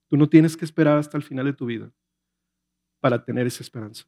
tú 0.09 0.17
no 0.17 0.27
tienes 0.27 0.57
que 0.57 0.65
esperar 0.65 0.97
hasta 0.97 1.17
el 1.17 1.23
final 1.23 1.45
de 1.45 1.53
tu 1.53 1.65
vida 1.65 1.93
para 2.99 3.23
tener 3.23 3.45
esa 3.45 3.63
esperanza. 3.63 4.05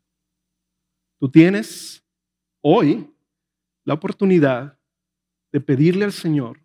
Tú 1.20 1.30
tienes 1.30 2.04
hoy 2.62 3.14
la 3.86 3.94
oportunidad 3.94 4.80
de 5.52 5.62
pedirle 5.62 6.06
al 6.06 6.12
Señor 6.12 6.60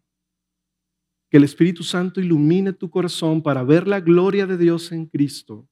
que 1.30 1.36
el 1.36 1.44
Espíritu 1.44 1.82
Santo 1.82 2.20
ilumine 2.20 2.72
tu 2.72 2.90
corazón 2.90 3.42
para 3.42 3.62
ver 3.62 3.86
la 3.86 4.00
gloria 4.00 4.46
de 4.46 4.58
Dios 4.58 4.92
en 4.92 5.06
Cristo 5.06 5.68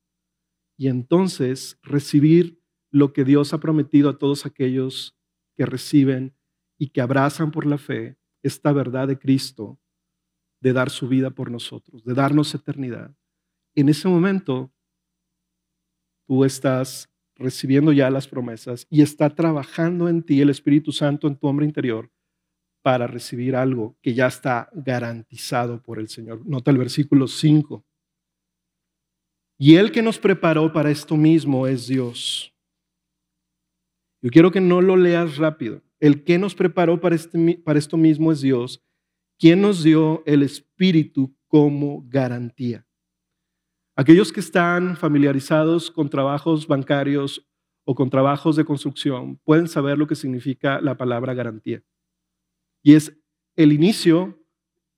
y 0.79 0.89
entonces 0.89 1.79
recibir 1.83 2.60
lo 2.91 3.13
que 3.13 3.25
Dios 3.25 3.53
ha 3.53 3.59
prometido 3.59 4.11
a 4.11 4.19
todos 4.19 4.47
aquellos 4.47 5.17
que 5.57 5.67
reciben 5.67 6.35
y 6.79 6.89
que 6.89 7.01
abrazan 7.01 7.51
por 7.51 7.67
la 7.67 7.79
fe 7.79 8.19
esta 8.43 8.73
verdad 8.73 9.09
de 9.09 9.19
Cristo 9.19 9.79
de 10.61 10.73
dar 10.73 10.91
su 10.91 11.09
vida 11.09 11.31
por 11.31 11.51
nosotros, 11.51 12.05
de 12.05 12.15
darnos 12.15 12.55
eternidad. 12.55 13.15
En 13.75 13.89
ese 13.89 14.09
momento, 14.09 14.73
tú 16.27 16.45
estás 16.45 17.09
recibiendo 17.37 17.93
ya 17.93 18.11
las 18.11 18.29
promesas 18.29 18.87
y 18.91 19.01
está 19.03 19.35
trabajando 19.35 20.09
en 20.09 20.23
ti 20.23 20.41
el 20.41 20.51
Espíritu 20.51 20.93
Santo 20.93 21.27
en 21.27 21.37
tu 21.37 21.47
hombre 21.47 21.65
interior 21.65 22.11
para 22.83 23.07
recibir 23.07 23.57
algo 23.57 23.97
que 24.03 24.15
ya 24.15 24.27
está 24.27 24.69
garantizado 24.73 25.83
por 25.83 25.99
el 25.99 26.09
Señor. 26.09 26.47
Nota 26.47 26.71
el 26.71 26.79
versículo 26.79 27.27
5. 27.27 27.85
Y 29.59 29.77
el 29.77 29.93
que 29.93 30.03
nos 30.03 30.19
preparó 30.19 30.73
para 30.73 30.91
esto 30.91 31.17
mismo 31.17 31.67
es 31.67 31.87
Dios. 31.87 32.55
Yo 34.23 34.31
quiero 34.31 34.51
que 34.51 34.61
no 34.61 34.81
lo 34.81 34.97
leas 34.97 35.37
rápido. 35.37 35.83
El 35.99 36.25
que 36.25 36.39
nos 36.39 36.55
preparó 36.55 37.01
para, 37.01 37.15
este, 37.15 37.61
para 37.65 37.79
esto 37.79 37.97
mismo 37.97 38.33
es 38.33 38.41
Dios, 38.41 38.83
quien 39.39 39.61
nos 39.61 39.83
dio 39.83 40.23
el 40.27 40.43
Espíritu 40.43 41.35
como 41.47 42.05
garantía. 42.09 42.87
Aquellos 43.97 44.33
que 44.33 44.41
están 44.41 44.97
familiarizados 44.97 45.91
con 45.91 46.09
trabajos 46.09 46.67
bancarios 46.67 47.47
o 47.85 47.95
con 47.95 48.09
trabajos 48.09 48.57
de 48.57 48.65
construcción 48.65 49.39
pueden 49.45 49.69
saber 49.69 49.99
lo 49.99 50.07
que 50.07 50.15
significa 50.15 50.81
la 50.81 50.97
palabra 50.97 51.35
garantía. 51.35 51.83
Y 52.83 52.95
es 52.95 53.19
el 53.57 53.73
inicio 53.73 54.39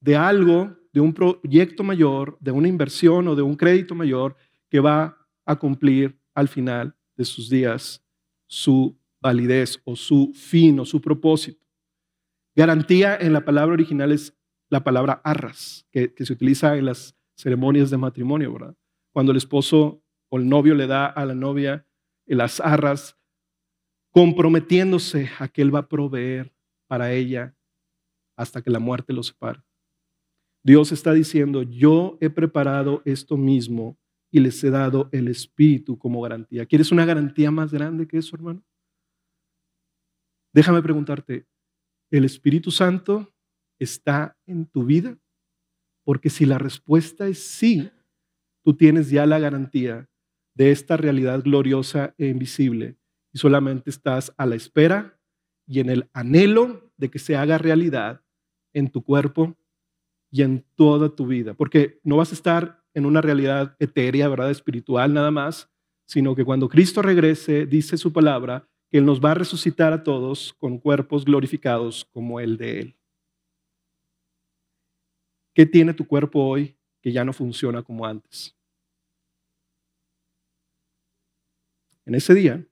de 0.01 0.17
algo, 0.17 0.77
de 0.93 1.01
un 1.01 1.15
proyecto 1.15 1.83
mayor, 1.83 2.37
de 2.41 2.51
una 2.51 2.69
inversión 2.69 3.29
o 3.29 3.35
de 3.35 3.43
un 3.43 3.57
crédito 3.57 3.95
mayor 3.95 4.37
que 4.69 4.81
va 4.81 5.17
a 5.45 5.57
cumplir 5.57 6.21
al 6.35 6.49
final 6.49 6.95
de 7.17 7.25
sus 7.25 7.49
días 7.49 8.05
su 8.47 8.99
validez 9.23 9.81
o 9.85 9.97
su 9.97 10.33
fin 10.35 10.79
o 10.81 10.85
su 10.85 11.01
propósito. 11.01 11.65
Garantía 12.55 13.17
en 13.17 13.33
la 13.33 13.45
palabra 13.45 13.73
original 13.73 14.13
es 14.13 14.37
la 14.69 14.85
palabra 14.85 15.21
arras, 15.25 15.87
que, 15.91 16.13
se 16.19 16.33
utiliza 16.33 16.77
en 16.77 16.87
las 16.87 17.17
ceremonias 17.35 17.91
de 17.91 17.97
matrimonio, 17.97 18.53
¿verdad? 18.53 18.77
Cuando 19.13 19.33
el 19.33 19.39
esposo 19.39 20.03
o 20.29 20.39
el 20.39 20.49
novio 20.49 20.75
le 20.75 20.87
da 20.87 21.07
a 21.07 21.25
la 21.25 21.35
novia 21.35 21.87
las 22.27 22.61
arras, 22.61 23.19
comprometiéndose 24.11 25.31
a 25.39 25.49
que 25.49 25.63
él 25.63 25.75
va 25.75 25.81
a 25.81 25.89
proveer 25.89 26.55
para 26.87 27.13
ella 27.13 27.57
hasta 28.37 28.63
que 28.63 28.71
la 28.71 28.79
muerte 28.79 29.13
los 29.13 29.29
separe. 29.29 29.63
Dios 30.63 30.93
está 30.93 31.13
diciendo, 31.13 31.63
yo 31.63 32.19
he 32.21 32.31
preparado 32.31 33.03
esto 33.05 33.37
mismo 33.37 33.99
y 34.31 34.41
les 34.41 34.63
he 34.65 34.71
dado 34.71 35.09
el 35.13 35.29
Espíritu 35.29 35.99
como 35.99 36.21
garantía. 36.23 36.67
¿Quieres 36.67 36.93
una 36.93 37.05
garantía 37.05 37.51
más 37.51 37.73
grande 37.73 38.07
que 38.07 38.19
eso, 38.19 38.37
hermano? 38.37 38.63
Déjame 40.53 40.83
preguntarte, 40.83 41.47
¿el 42.11 42.25
Espíritu 42.25 42.71
Santo 42.71 43.33
está 43.79 44.37
en 44.47 44.67
tu 44.67 44.85
vida? 44.85 45.19
Porque 46.05 46.31
si 46.31 46.45
la 46.45 46.59
respuesta 46.59 47.27
es 47.27 47.43
sí, 47.43 47.91
tú 48.63 48.75
tienes 48.75 49.11
ya 49.11 49.25
la 49.27 49.39
garantía 49.39 50.09
de 50.55 50.71
esta 50.71 50.97
realidad 50.97 51.43
gloriosa 51.43 52.15
e 52.19 52.27
invisible 52.27 52.97
y 53.33 53.39
solamente 53.39 53.91
estás 53.91 54.33
a 54.37 54.47
la 54.47 54.55
espera 54.55 55.19
y 55.67 55.81
en 55.81 55.89
el 55.89 56.11
anhelo 56.13 56.93
de 56.97 57.11
que 57.11 57.19
se 57.19 57.37
haga 57.37 57.57
realidad 57.57 58.23
en 58.75 58.91
tu 58.91 59.03
cuerpo 59.03 59.57
y 60.31 60.43
en 60.43 60.65
toda 60.75 61.15
tu 61.15 61.27
vida, 61.27 61.55
porque 61.55 62.01
no 62.05 62.17
vas 62.17 62.31
a 62.31 62.35
estar 62.35 62.83
en 62.95 63.07
una 63.07 63.21
realidad 63.21 63.77
etérea, 63.79 64.29
¿verdad? 64.29 64.51
Espiritual 64.51 65.13
nada 65.15 65.31
más, 65.31 65.71
sino 66.07 66.35
que 66.35 66.45
cuando 66.45 66.69
Cristo 66.69 67.01
regrese, 67.01 67.67
dice 67.67 67.97
su 67.97 68.13
palabra, 68.13 68.69
que 68.93 68.99
Él 68.99 69.07
nos 69.07 69.25
va 69.25 69.31
a 69.31 69.35
resucitar 69.35 69.95
a 69.95 70.03
todos 70.03 70.53
con 70.59 70.79
cuerpos 70.79 71.25
glorificados 71.25 72.05
como 72.13 72.41
el 72.41 72.59
de 72.59 72.81
Él. 72.81 72.97
¿Qué 75.55 75.65
tiene 75.65 75.95
tu 75.95 76.07
cuerpo 76.07 76.45
hoy 76.45 76.77
que 77.01 77.11
ya 77.11 77.25
no 77.25 77.33
funciona 77.33 77.83
como 77.83 78.05
antes? 78.05 78.55
En 82.05 82.15
ese 82.15 82.35
día, 82.35 82.67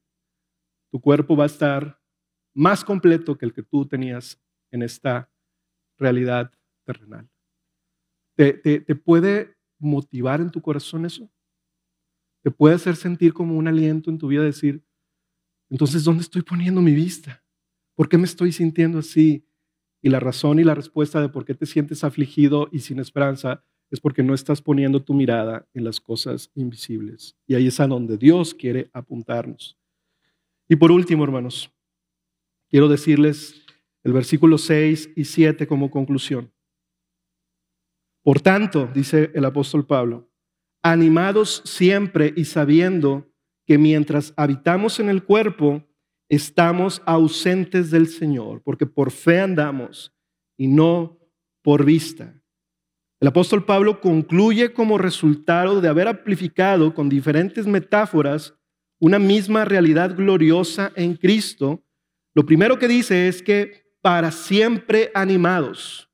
tu 0.90 1.00
cuerpo 1.00 1.36
va 1.36 1.44
a 1.44 1.46
estar 1.46 1.98
más 2.52 2.84
completo 2.84 3.38
que 3.38 3.46
el 3.46 3.54
que 3.54 3.62
tú 3.62 3.86
tenías 3.86 4.38
en 4.70 4.82
esta 4.82 5.32
realidad 5.96 6.52
terrenal. 6.84 7.30
¿Te, 8.36 8.94
puede 8.94 9.56
motivar 9.78 10.42
en 10.42 10.50
tu 10.50 10.60
corazón 10.60 11.06
eso? 11.06 11.30
¿Te 12.42 12.50
puede 12.50 12.74
hacer 12.74 12.96
sentir 12.96 13.32
como 13.32 13.56
un 13.56 13.68
aliento 13.68 14.10
en 14.10 14.18
tu 14.18 14.28
vida 14.28 14.42
decir, 14.42 14.84
entonces, 15.70 16.04
¿dónde 16.04 16.22
estoy 16.22 16.42
poniendo 16.42 16.82
mi 16.82 16.92
vista? 16.92 17.42
¿Por 17.94 18.08
qué 18.08 18.18
me 18.18 18.24
estoy 18.24 18.52
sintiendo 18.52 18.98
así? 18.98 19.46
Y 20.02 20.08
la 20.08 20.18
razón 20.18 20.58
y 20.58 20.64
la 20.64 20.74
respuesta 20.74 21.20
de 21.20 21.28
por 21.28 21.44
qué 21.44 21.54
te 21.54 21.66
sientes 21.66 22.02
afligido 22.02 22.68
y 22.72 22.80
sin 22.80 22.98
esperanza 22.98 23.62
es 23.90 24.00
porque 24.00 24.22
no 24.22 24.34
estás 24.34 24.62
poniendo 24.62 25.02
tu 25.02 25.14
mirada 25.14 25.68
en 25.74 25.84
las 25.84 26.00
cosas 26.00 26.50
invisibles. 26.54 27.36
Y 27.46 27.54
ahí 27.54 27.68
es 27.68 27.78
a 27.80 27.86
donde 27.86 28.16
Dios 28.16 28.54
quiere 28.54 28.90
apuntarnos. 28.92 29.78
Y 30.68 30.76
por 30.76 30.92
último, 30.92 31.24
hermanos, 31.24 31.72
quiero 32.68 32.88
decirles 32.88 33.64
el 34.02 34.12
versículo 34.12 34.58
6 34.58 35.10
y 35.16 35.24
7 35.24 35.66
como 35.66 35.90
conclusión. 35.90 36.52
Por 38.22 38.40
tanto, 38.40 38.88
dice 38.94 39.30
el 39.34 39.44
apóstol 39.44 39.86
Pablo, 39.86 40.30
animados 40.82 41.62
siempre 41.64 42.32
y 42.36 42.44
sabiendo 42.44 43.29
que 43.70 43.78
mientras 43.78 44.34
habitamos 44.36 44.98
en 44.98 45.08
el 45.08 45.22
cuerpo, 45.22 45.86
estamos 46.28 47.00
ausentes 47.06 47.92
del 47.92 48.08
Señor, 48.08 48.62
porque 48.64 48.84
por 48.84 49.12
fe 49.12 49.38
andamos 49.38 50.12
y 50.58 50.66
no 50.66 51.20
por 51.62 51.84
vista. 51.84 52.34
El 53.20 53.28
apóstol 53.28 53.64
Pablo 53.64 54.00
concluye 54.00 54.72
como 54.72 54.98
resultado 54.98 55.80
de 55.80 55.88
haber 55.88 56.08
amplificado 56.08 56.92
con 56.94 57.08
diferentes 57.08 57.64
metáforas 57.68 58.56
una 58.98 59.20
misma 59.20 59.64
realidad 59.64 60.16
gloriosa 60.16 60.90
en 60.96 61.14
Cristo. 61.14 61.80
Lo 62.34 62.44
primero 62.44 62.76
que 62.76 62.88
dice 62.88 63.28
es 63.28 63.40
que 63.40 63.84
para 64.02 64.32
siempre 64.32 65.12
animados, 65.14 66.10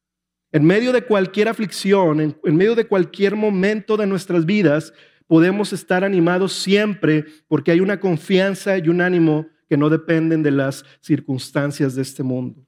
en 0.53 0.63
medio 0.63 0.93
de 0.93 1.07
cualquier 1.07 1.49
aflicción, 1.49 2.21
en, 2.21 2.55
medio 2.55 2.75
de 2.75 2.87
cualquier 2.87 3.35
momento 3.35 3.97
de 3.97 4.07
nuestras 4.07 4.45
vidas, 4.45 4.93
podemos 5.27 5.72
estar 5.72 6.05
animados 6.05 6.53
siempre 6.53 7.24
porque 7.49 7.70
hay 7.70 7.81
una 7.81 8.01
confianza 8.01 8.79
y 8.79 8.89
un 8.89 9.01
ánimo 9.01 9.47
que 9.68 9.77
no 9.77 9.91
dependen 9.91 10.43
de 10.43 10.51
las 10.51 10.85
circunstancias 11.01 11.95
de 11.95 12.03
este 12.03 12.22
mundo. 12.22 12.66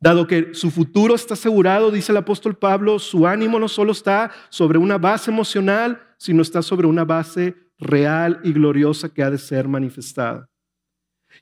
Dado 0.00 0.28
que 0.28 0.54
su 0.54 0.70
futuro 0.70 1.14
está 1.14 1.34
asegurado, 1.34 1.90
dice 1.90 2.12
el 2.12 2.18
apóstol 2.18 2.56
Pablo, 2.56 3.00
su 3.00 3.26
ánimo 3.26 3.58
no 3.58 3.66
solo 3.66 3.90
está 3.90 4.30
sobre 4.48 4.78
una 4.78 4.96
base 4.96 5.30
emocional, 5.30 6.00
sino 6.18 6.42
está 6.42 6.62
sobre 6.62 6.86
una 6.86 7.04
base 7.04 7.56
real 7.78 8.40
y 8.44 8.52
gloriosa 8.52 9.08
que 9.08 9.24
ha 9.24 9.30
de 9.30 9.38
ser 9.38 9.66
manifestada. 9.66 10.48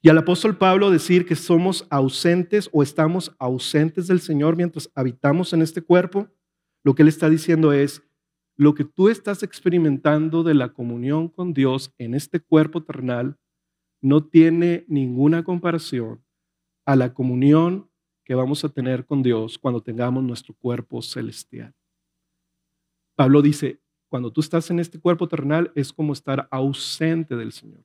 Y 0.01 0.09
al 0.09 0.19
apóstol 0.19 0.57
Pablo 0.57 0.91
decir 0.91 1.27
que 1.27 1.37
somos 1.37 1.87
ausentes 1.91 2.69
o 2.73 2.83
estamos 2.83 3.35
ausentes 3.39 4.07
del 4.07 4.21
Señor 4.21 4.57
mientras 4.57 4.91
habitamos 4.95 5.53
en 5.53 5.63
este 5.63 5.83
cuerpo, 5.83 6.29
lo 6.83 6.95
que 6.95 7.03
él 7.03 7.09
está 7.09 7.29
diciendo 7.29 7.73
es, 7.73 8.03
lo 8.57 8.75
que 8.75 8.85
tú 8.85 9.09
estás 9.09 9.43
experimentando 9.43 10.43
de 10.43 10.55
la 10.55 10.73
comunión 10.73 11.29
con 11.29 11.53
Dios 11.53 11.93
en 11.99 12.15
este 12.15 12.41
cuerpo 12.41 12.83
terrenal 12.83 13.37
no 14.01 14.25
tiene 14.25 14.85
ninguna 14.89 15.45
comparación 15.45 16.25
a 16.87 16.97
la 16.97 17.13
comunión 17.13 17.91
que 18.25 18.35
vamos 18.35 18.65
a 18.65 18.69
tener 18.71 19.05
con 19.05 19.23
Dios 19.23 19.59
cuando 19.59 19.83
tengamos 19.83 20.25
nuestro 20.25 20.55
cuerpo 20.55 21.03
celestial. 21.03 21.75
Pablo 23.15 23.43
dice, 23.43 23.81
cuando 24.09 24.33
tú 24.33 24.41
estás 24.41 24.71
en 24.71 24.79
este 24.79 25.01
cuerpo 25.01 25.29
terrenal 25.29 25.73
es 25.75 25.93
como 25.93 26.13
estar 26.13 26.49
ausente 26.51 27.37
del 27.37 27.53
Señor. 27.53 27.85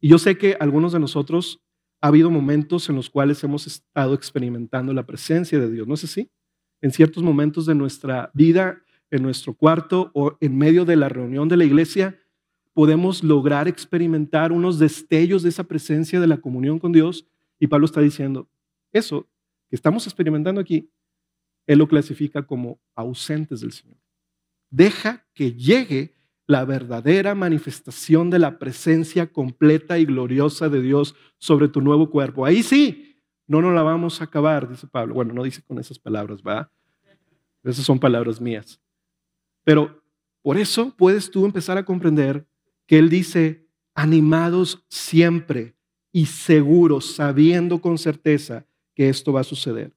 Y 0.00 0.08
yo 0.08 0.18
sé 0.18 0.38
que 0.38 0.56
algunos 0.60 0.92
de 0.92 1.00
nosotros 1.00 1.62
ha 2.00 2.08
habido 2.08 2.30
momentos 2.30 2.88
en 2.88 2.96
los 2.96 3.10
cuales 3.10 3.42
hemos 3.42 3.66
estado 3.66 4.14
experimentando 4.14 4.92
la 4.92 5.06
presencia 5.06 5.58
de 5.58 5.70
Dios, 5.70 5.88
¿no 5.88 5.94
es 5.94 6.04
así? 6.04 6.30
En 6.82 6.92
ciertos 6.92 7.22
momentos 7.22 7.64
de 7.66 7.74
nuestra 7.74 8.30
vida, 8.34 8.82
en 9.10 9.22
nuestro 9.22 9.54
cuarto 9.54 10.10
o 10.14 10.36
en 10.40 10.56
medio 10.56 10.84
de 10.84 10.96
la 10.96 11.08
reunión 11.08 11.48
de 11.48 11.56
la 11.56 11.64
iglesia, 11.64 12.18
podemos 12.72 13.24
lograr 13.24 13.68
experimentar 13.68 14.52
unos 14.52 14.78
destellos 14.78 15.42
de 15.42 15.48
esa 15.48 15.64
presencia 15.64 16.20
de 16.20 16.26
la 16.26 16.36
comunión 16.36 16.78
con 16.78 16.92
Dios. 16.92 17.26
Y 17.58 17.68
Pablo 17.68 17.86
está 17.86 18.00
diciendo, 18.00 18.48
eso 18.92 19.26
que 19.68 19.76
estamos 19.76 20.06
experimentando 20.06 20.60
aquí, 20.60 20.90
Él 21.66 21.78
lo 21.78 21.88
clasifica 21.88 22.46
como 22.46 22.78
ausentes 22.94 23.60
del 23.60 23.72
Señor. 23.72 23.96
Deja 24.70 25.26
que 25.32 25.52
llegue 25.52 26.14
la 26.46 26.64
verdadera 26.64 27.34
manifestación 27.34 28.30
de 28.30 28.38
la 28.38 28.58
presencia 28.58 29.32
completa 29.32 29.98
y 29.98 30.04
gloriosa 30.04 30.68
de 30.68 30.80
Dios 30.80 31.16
sobre 31.38 31.68
tu 31.68 31.80
nuevo 31.80 32.10
cuerpo. 32.10 32.44
Ahí 32.44 32.62
sí, 32.62 33.16
no 33.46 33.62
nos 33.62 33.74
la 33.74 33.82
vamos 33.82 34.20
a 34.20 34.24
acabar, 34.24 34.68
dice 34.68 34.86
Pablo. 34.86 35.14
Bueno, 35.14 35.32
no 35.32 35.42
dice 35.42 35.62
con 35.62 35.78
esas 35.78 35.98
palabras, 35.98 36.42
¿va? 36.42 36.70
Esas 37.64 37.84
son 37.84 37.98
palabras 37.98 38.40
mías. 38.40 38.80
Pero 39.66 40.00
por 40.42 40.58
eso 40.58 40.94
puedes 40.96 41.28
tú 41.28 41.44
empezar 41.44 41.76
a 41.76 41.84
comprender 41.84 42.46
que 42.86 42.98
Él 42.98 43.10
dice, 43.10 43.66
animados 43.96 44.86
siempre 44.88 45.74
y 46.12 46.26
seguros, 46.26 47.16
sabiendo 47.16 47.80
con 47.80 47.98
certeza 47.98 48.64
que 48.94 49.08
esto 49.08 49.32
va 49.32 49.40
a 49.40 49.44
suceder. 49.44 49.92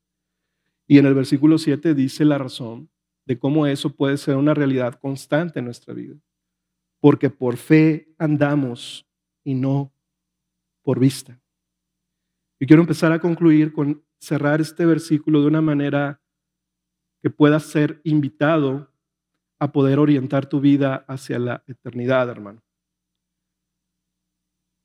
Y 0.88 0.97
en 0.97 1.05
el 1.05 1.13
versículo 1.13 1.59
7 1.59 1.93
dice 1.93 2.26
la 2.26 2.39
razón 2.39 2.89
de 3.28 3.38
cómo 3.38 3.67
eso 3.67 3.95
puede 3.95 4.17
ser 4.17 4.38
una 4.38 4.55
realidad 4.55 4.95
constante 4.99 5.59
en 5.59 5.65
nuestra 5.65 5.93
vida. 5.93 6.15
Porque 6.99 7.30
por 7.30 7.57
fe 7.57 8.11
andamos 8.17 9.07
y 9.43 9.53
no 9.53 9.93
por 10.82 10.99
vista. 10.99 11.39
Y 12.59 12.65
quiero 12.65 12.82
empezar 12.82 13.11
a 13.11 13.20
concluir 13.20 13.72
con 13.72 14.03
cerrar 14.17 14.61
este 14.61 14.84
versículo 14.84 15.41
de 15.41 15.47
una 15.47 15.61
manera 15.61 16.24
que 17.22 17.30
pueda 17.30 17.59
ser 17.59 18.01
invitado 18.03 18.89
a 19.60 19.72
poder 19.72 19.99
orientar 19.99 20.47
tu 20.47 20.62
vida 20.62 21.05
hacia 21.07 21.38
la 21.38 21.64
eternidad, 21.68 22.30
hermano. 22.30 22.64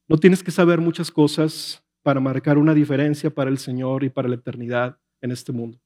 No 0.09 0.18
tienes 0.18 0.43
que 0.43 0.51
saber 0.51 0.81
muchas 0.81 1.11
cosas 1.11 1.83
para 2.03 2.20
marcar 2.20 2.59
una 2.59 2.75
diferencia 2.75 3.31
para 3.31 3.51
el 3.51 3.59
Señor 3.59 4.05
y 4.05 4.11
para 4.11 4.29
la 4.29 4.35
eternidad 4.35 5.01
en 5.22 5.31
este 5.31 5.53
mundo. 5.53 5.81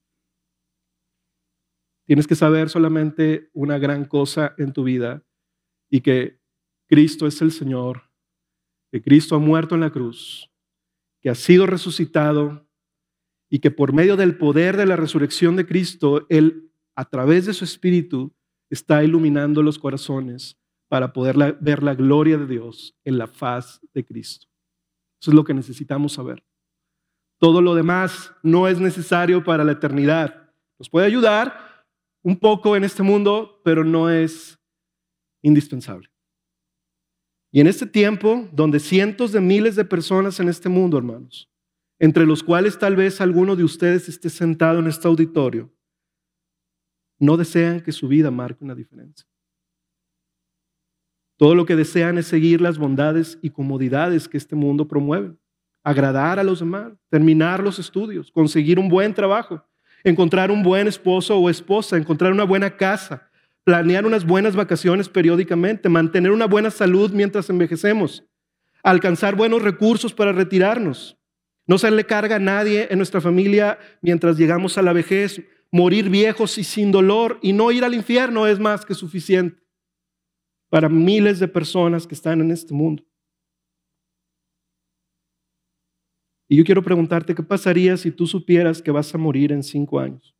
Tienes 2.07 2.26
que 2.26 2.34
saber 2.34 2.70
solamente 2.70 3.51
una 3.53 3.78
gran 3.78 4.07
cosa 4.07 4.55
en 4.57 4.72
tu 4.72 4.82
vida 4.82 5.22
y 5.91 6.01
que 6.01 6.41
Cristo 6.86 7.26
es 7.26 7.41
el 7.43 7.53
Señor, 7.53 8.11
que 8.91 9.03
Cristo 9.03 9.36
ha 9.36 9.39
muerto 9.39 9.74
en 9.74 9.82
la 9.82 9.91
cruz, 9.91 10.51
que 11.20 11.28
ha 11.28 11.34
sido 11.34 11.66
resucitado 11.66 12.66
y 13.51 13.61
que 13.61 13.70
por 13.70 13.93
medio 13.93 14.16
del 14.16 14.39
poder 14.39 14.76
de 14.76 14.86
la 14.86 14.97
resurrección 14.97 15.55
de 15.57 15.66
Cristo, 15.66 16.26
Él 16.30 16.72
a 16.97 17.05
través 17.05 17.47
de 17.47 17.55
su 17.55 17.64
Espíritu 17.64 18.34
está 18.71 19.03
iluminando 19.03 19.62
los 19.62 19.79
corazones 19.79 20.57
para 20.89 21.12
poder 21.12 21.59
ver 21.61 21.83
la 21.83 21.95
gloria 21.95 22.39
de 22.39 22.47
Dios 22.47 22.97
en 23.05 23.19
la 23.19 23.27
faz 23.27 23.81
de 23.95 24.05
Cristo. 24.05 24.47
Eso 25.21 25.31
es 25.31 25.35
lo 25.35 25.45
que 25.45 25.55
necesitamos 25.55 26.12
saber. 26.12 26.45
Todo 27.39 27.62
lo 27.62 27.75
demás 27.75 28.33
no 28.43 28.69
es 28.69 28.81
necesario 28.81 29.45
para 29.45 29.64
la 29.64 29.73
eternidad. 29.73 30.51
Nos 30.79 30.89
puede 30.89 31.07
ayudar 31.07 31.87
un 32.23 32.39
poco 32.39 32.77
en 32.77 32.85
este 32.85 33.03
mundo, 33.03 33.61
pero 33.64 33.85
no 33.85 34.11
es 34.11 34.59
indispensable. 35.43 36.11
Y 37.51 37.61
en 37.61 37.66
este 37.66 37.87
tiempo, 37.87 38.49
donde 38.53 38.81
cientos 38.81 39.33
de 39.33 39.41
miles 39.41 39.77
de 39.77 39.85
personas 39.85 40.39
en 40.41 40.49
este 40.49 40.69
mundo, 40.69 40.99
hermanos, 40.99 41.51
entre 41.99 42.27
los 42.27 42.43
cuales 42.43 42.79
tal 42.79 42.97
vez 42.97 43.21
alguno 43.21 43.57
de 43.57 43.64
ustedes 43.64 44.09
esté 44.09 44.31
sentado 44.31 44.81
en 44.81 44.87
este 44.87 45.09
auditorio, 45.09 45.73
no 47.19 47.37
desean 47.37 47.81
que 47.81 47.93
su 47.93 48.09
vida 48.09 48.31
marque 48.31 48.64
una 48.64 48.75
diferencia. 48.75 49.27
Todo 51.37 51.55
lo 51.55 51.66
que 51.66 51.77
desean 51.77 52.19
es 52.19 52.27
seguir 52.27 52.61
las 52.61 52.79
bondades 52.79 53.39
y 53.43 53.51
comodidades 53.51 54.29
que 54.29 54.37
este 54.37 54.57
mundo 54.57 54.89
promueve, 54.89 55.35
agradar 55.85 56.39
a 56.39 56.45
los 56.45 56.61
demás, 56.61 56.93
terminar 57.11 57.62
los 57.62 57.79
estudios, 57.79 58.33
conseguir 58.33 58.79
un 58.79 58.89
buen 58.89 59.14
trabajo, 59.14 59.64
encontrar 60.03 60.51
un 60.51 60.62
buen 60.62 60.89
esposo 60.89 61.39
o 61.39 61.49
esposa, 61.49 61.97
encontrar 61.97 62.33
una 62.33 62.45
buena 62.45 62.77
casa, 62.77 63.31
planear 63.62 64.05
unas 64.05 64.25
buenas 64.25 64.57
vacaciones 64.57 65.09
periódicamente, 65.09 65.89
mantener 65.89 66.33
una 66.33 66.47
buena 66.47 66.71
salud 66.71 67.12
mientras 67.12 67.49
envejecemos, 67.51 68.25
alcanzar 68.83 69.37
buenos 69.37 69.62
recursos 69.62 70.12
para 70.12 70.33
retirarnos, 70.33 71.16
no 71.66 71.79
serle 71.79 72.05
carga 72.05 72.37
a 72.37 72.41
nadie 72.41 72.89
en 72.91 72.99
nuestra 72.99 73.21
familia 73.21 73.79
mientras 74.01 74.39
llegamos 74.39 74.79
a 74.79 74.83
la 74.83 74.93
vejez, 74.93 75.43
morir 75.71 76.09
viejos 76.09 76.59
y 76.59 76.64
sin 76.64 76.91
dolor 76.91 77.39
y 77.43 77.53
no 77.53 77.71
ir 77.71 77.85
al 77.85 77.95
infierno 77.95 78.47
es 78.47 78.59
más 78.59 78.85
que 78.85 78.95
suficiente 78.95 79.62
para 80.71 80.89
miles 80.89 81.39
de 81.39 81.49
personas 81.49 82.07
que 82.07 82.14
están 82.14 82.41
en 82.41 82.51
este 82.51 82.75
mundo. 82.75 83.05
Y 86.49 86.57
yo 86.57 86.64
quiero 86.64 86.83
preguntarte, 86.83 87.35
¿qué 87.35 87.43
pasaría 87.43 87.97
si 87.97 88.11
tú 88.11 88.27
supieras 88.27 88.81
que 88.81 88.91
vas 88.91 89.14
a 89.14 89.19
morir 89.19 89.53
en 89.53 89.62
cinco 89.62 90.01
años? 90.01 90.35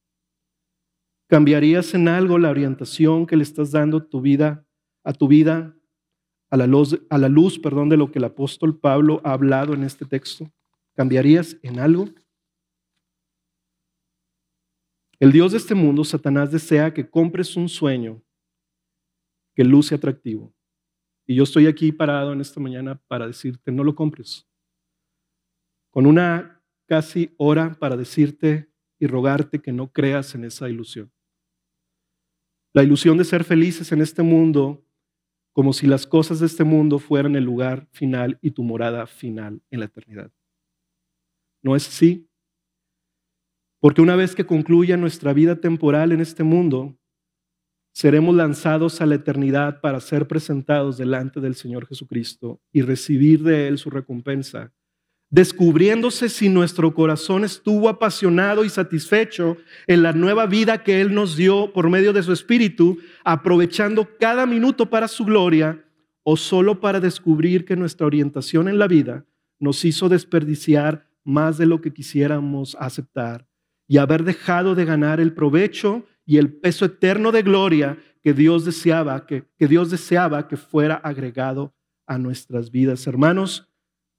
¿Cambiarías 1.29 1.93
en 1.93 2.09
algo 2.09 2.39
la 2.39 2.49
orientación 2.49 3.27
que 3.27 3.37
le 3.37 3.43
estás 3.43 3.71
dando 3.71 4.03
tu 4.03 4.23
vida, 4.23 4.67
a 5.05 5.13
tu 5.13 5.29
vida, 5.29 5.77
a 6.51 6.57
la 6.57 6.67
luz, 6.67 6.99
a 7.11 7.19
la 7.19 7.29
luz 7.29 7.59
perdón, 7.59 7.91
de 7.91 7.99
lo 7.99 8.11
que 8.11 8.19
el 8.19 8.25
apóstol 8.25 8.79
Pablo 8.81 9.21
ha 9.25 9.33
hablado 9.33 9.75
en 9.75 9.85
este 9.85 10.07
texto? 10.07 10.51
¿Cambiarías 10.95 11.59
en 11.63 11.79
algo? 11.79 12.09
El 15.21 15.33
Dios 15.33 15.53
de 15.53 15.59
este 15.59 15.75
mundo, 15.75 16.05
Satanás, 16.05 16.53
desea 16.53 16.95
que 16.95 17.09
compres 17.09 17.57
un 17.57 17.69
sueño 17.69 18.23
que 19.55 19.65
luce 19.65 19.97
atractivo. 19.97 20.55
Y 21.27 21.35
yo 21.35 21.43
estoy 21.43 21.67
aquí 21.67 21.91
parado 21.91 22.33
en 22.33 22.41
esta 22.41 22.61
mañana 22.61 23.03
para 23.09 23.27
decirte, 23.27 23.73
no 23.73 23.83
lo 23.83 23.95
compres. 23.97 24.49
Con 25.91 26.07
una 26.07 26.63
casi 26.87 27.35
hora 27.37 27.75
para 27.79 27.97
decirte 27.97 28.71
y 29.01 29.07
rogarte 29.09 29.61
que 29.61 29.73
no 29.73 29.93
creas 29.93 30.35
en 30.37 30.45
esa 30.45 30.69
ilusión. 30.69 31.13
La 32.73 32.85
ilusión 32.85 33.19
de 33.19 33.25
ser 33.25 33.43
felices 33.43 33.91
en 33.91 34.01
este 34.01 34.23
mundo, 34.23 34.85
como 35.53 35.73
si 35.73 35.89
las 35.89 36.07
cosas 36.07 36.39
de 36.39 36.47
este 36.47 36.63
mundo 36.63 37.01
fueran 37.01 37.35
el 37.35 37.45
lugar 37.45 37.89
final 37.91 38.39
y 38.41 38.53
tu 38.53 38.63
morada 38.63 39.07
final 39.07 39.61
en 39.71 39.81
la 39.81 39.87
eternidad. 39.87 40.31
No 41.63 41.75
es 41.75 41.89
así. 41.89 42.28
Porque 43.81 44.03
una 44.03 44.17
vez 44.17 44.35
que 44.35 44.47
concluya 44.47 44.97
nuestra 44.97 45.33
vida 45.33 45.57
temporal 45.57 46.13
en 46.13 46.21
este 46.21 46.43
mundo, 46.43 46.97
seremos 47.93 48.35
lanzados 48.35 49.01
a 49.01 49.07
la 49.07 49.17
eternidad 49.17 49.81
para 49.81 50.01
ser 50.01 50.27
presentados 50.27 50.99
delante 50.99 51.41
del 51.41 51.55
Señor 51.55 51.87
Jesucristo 51.87 52.61
y 52.73 52.83
recibir 52.83 53.43
de 53.43 53.69
Él 53.69 53.79
su 53.79 53.91
recompensa 53.91 54.73
descubriéndose 55.31 56.29
si 56.29 56.49
nuestro 56.49 56.95
corazón 56.95 57.45
estuvo 57.45 57.89
apasionado 57.89 58.65
y 58.65 58.71
satisfecho 58.71 59.57
en 59.87 60.03
la 60.03 60.13
nueva 60.13 60.47
vida 60.47 60.83
que 60.83 61.01
Él 61.01 61.15
nos 61.15 61.37
dio 61.37 61.73
por 61.73 61.91
medio 61.91 62.13
de 62.13 62.23
su 62.23 62.33
Espíritu, 62.33 62.99
aprovechando 63.25 64.09
cada 64.19 64.47
minuto 64.47 64.89
para 64.89 65.09
su 65.09 65.25
gloria, 65.25 65.85
o 66.23 66.37
solo 66.37 66.81
para 66.81 67.01
descubrir 67.01 67.65
que 67.65 67.77
nuestra 67.77 68.07
orientación 68.07 68.69
en 68.69 68.79
la 68.79 68.87
vida 68.87 69.25
nos 69.59 69.85
hizo 69.85 70.11
desperdiciar 70.11 71.09
más 71.25 71.57
de 71.57 71.65
lo 71.65 71.81
que 71.81 71.93
quisiéramos 71.93 72.77
aceptar 72.79 73.48
y 73.89 73.97
haber 73.97 74.23
dejado 74.23 74.75
de 74.75 74.85
ganar 74.85 75.19
el 75.19 75.33
provecho 75.33 76.05
y 76.25 76.37
el 76.37 76.53
peso 76.53 76.85
eterno 76.85 77.33
de 77.33 77.43
gloria 77.43 77.99
que 78.23 78.35
Dios 78.35 78.65
deseaba 78.65 79.27
que, 79.27 79.45
que 79.57 79.67
Dios 79.67 79.91
deseaba 79.91 80.47
que 80.47 80.59
fuera 80.59 80.95
agregado 80.97 81.75
a 82.07 82.19
nuestras 82.19 82.71
vidas. 82.71 83.07
Hermanos, 83.07 83.69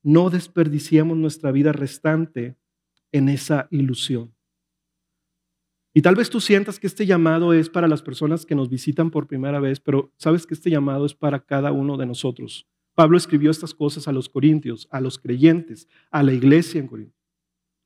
no 0.01 0.30
desperdiciemos 0.30 1.15
nuestra 1.15 1.51
vida 1.51 1.72
restante 1.72 2.57
en 3.11 3.30
esa 3.30 3.67
ilusión. 3.70 4.34
Y 5.93 6.01
tal 6.01 6.15
vez 6.15 6.30
tú 6.30 6.39
sientas 6.39 6.80
que 6.80 6.88
este 6.88 7.05
llamado 7.05 7.53
es 7.53 7.70
para 7.70 7.88
las 7.88 8.01
personas 8.01 8.45
que 8.45 8.55
nos 8.55 8.70
visitan 8.70 9.11
por 9.11 9.28
primera 9.28 9.59
vez, 9.59 9.80
pero 9.80 10.11
sabes 10.17 10.45
que 10.45 10.53
este 10.53 10.70
llamado 10.70 11.05
es 11.05 11.13
para 11.13 11.39
cada 11.39 11.72
uno 11.72 11.97
de 11.97 12.05
nosotros. 12.05 12.67
Pablo 12.95 13.17
escribió 13.17 13.49
estas 13.51 13.74
cosas 13.74 14.07
a 14.07 14.11
los 14.11 14.30
corintios, 14.30 14.88
a 14.91 15.01
los 15.01 15.17
creyentes, 15.17 15.88
a 16.11 16.22
la 16.24 16.34
iglesia 16.34 16.80
en 16.80 16.88
Corinto. 16.88 17.15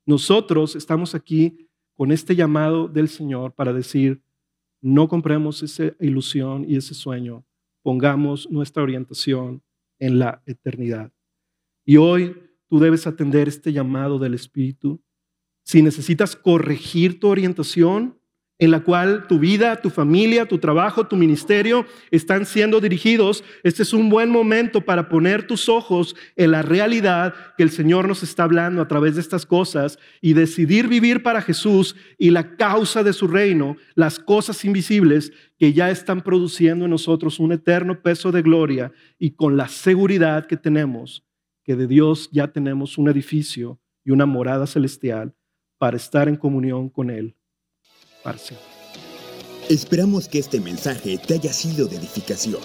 Nosotros 0.05 0.75
estamos 0.75 1.15
aquí 1.15 1.69
con 1.95 2.11
este 2.11 2.35
llamado 2.35 2.87
del 2.87 3.09
Señor 3.09 3.53
para 3.53 3.73
decir, 3.73 4.21
no 4.81 5.07
compremos 5.07 5.63
esa 5.63 5.93
ilusión 5.99 6.65
y 6.67 6.75
ese 6.75 6.93
sueño, 6.93 7.45
pongamos 7.81 8.49
nuestra 8.49 8.83
orientación 8.83 9.61
en 9.99 10.19
la 10.19 10.41
eternidad. 10.45 11.11
Y 11.85 11.97
hoy 11.97 12.35
tú 12.67 12.79
debes 12.79 13.07
atender 13.07 13.47
este 13.47 13.71
llamado 13.71 14.19
del 14.19 14.33
Espíritu. 14.33 15.01
Si 15.63 15.81
necesitas 15.81 16.35
corregir 16.35 17.19
tu 17.19 17.27
orientación, 17.27 18.19
en 18.59 18.71
la 18.71 18.81
cual 18.81 19.25
tu 19.27 19.39
vida, 19.39 19.81
tu 19.81 19.89
familia, 19.89 20.45
tu 20.45 20.59
trabajo, 20.59 21.07
tu 21.07 21.15
ministerio 21.15 21.85
están 22.11 22.45
siendo 22.45 22.79
dirigidos, 22.79 23.43
este 23.63 23.83
es 23.83 23.93
un 23.93 24.09
buen 24.09 24.29
momento 24.29 24.81
para 24.81 25.09
poner 25.09 25.47
tus 25.47 25.67
ojos 25.69 26.15
en 26.35 26.51
la 26.51 26.61
realidad 26.61 27.33
que 27.57 27.63
el 27.63 27.71
Señor 27.71 28.07
nos 28.07 28.21
está 28.21 28.43
hablando 28.43 28.81
a 28.81 28.87
través 28.87 29.15
de 29.15 29.21
estas 29.21 29.45
cosas 29.45 29.97
y 30.21 30.33
decidir 30.33 30.87
vivir 30.87 31.23
para 31.23 31.41
Jesús 31.41 31.95
y 32.17 32.29
la 32.29 32.55
causa 32.55 33.03
de 33.03 33.13
su 33.13 33.27
reino, 33.27 33.75
las 33.95 34.19
cosas 34.19 34.63
invisibles 34.65 35.33
que 35.57 35.73
ya 35.73 35.89
están 35.89 36.21
produciendo 36.21 36.85
en 36.85 36.91
nosotros 36.91 37.39
un 37.39 37.53
eterno 37.53 38.01
peso 38.01 38.31
de 38.31 38.43
gloria 38.43 38.91
y 39.17 39.31
con 39.31 39.57
la 39.57 39.67
seguridad 39.67 40.45
que 40.45 40.57
tenemos 40.57 41.25
que 41.63 41.75
de 41.75 41.87
Dios 41.87 42.29
ya 42.31 42.49
tenemos 42.49 42.97
un 42.97 43.09
edificio 43.09 43.79
y 44.03 44.11
una 44.11 44.25
morada 44.25 44.67
celestial 44.67 45.33
para 45.77 45.97
estar 45.97 46.27
en 46.27 46.35
comunión 46.35 46.89
con 46.89 47.09
Él 47.09 47.35
Esperamos 49.69 50.27
que 50.27 50.39
este 50.39 50.59
mensaje 50.59 51.17
te 51.17 51.35
haya 51.35 51.53
sido 51.53 51.87
de 51.87 51.95
edificación. 51.97 52.59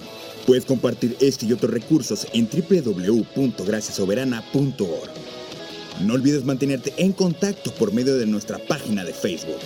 Puedes 0.45 0.65
compartir 0.65 1.15
este 1.19 1.45
y 1.45 1.53
otros 1.53 1.71
recursos 1.71 2.27
en 2.33 2.49
www.graciasoberana.org. 2.49 5.09
No 6.01 6.13
olvides 6.13 6.43
mantenerte 6.45 6.93
en 6.97 7.13
contacto 7.13 7.71
por 7.73 7.93
medio 7.93 8.17
de 8.17 8.25
nuestra 8.25 8.57
página 8.57 9.03
de 9.03 9.13
Facebook. 9.13 9.59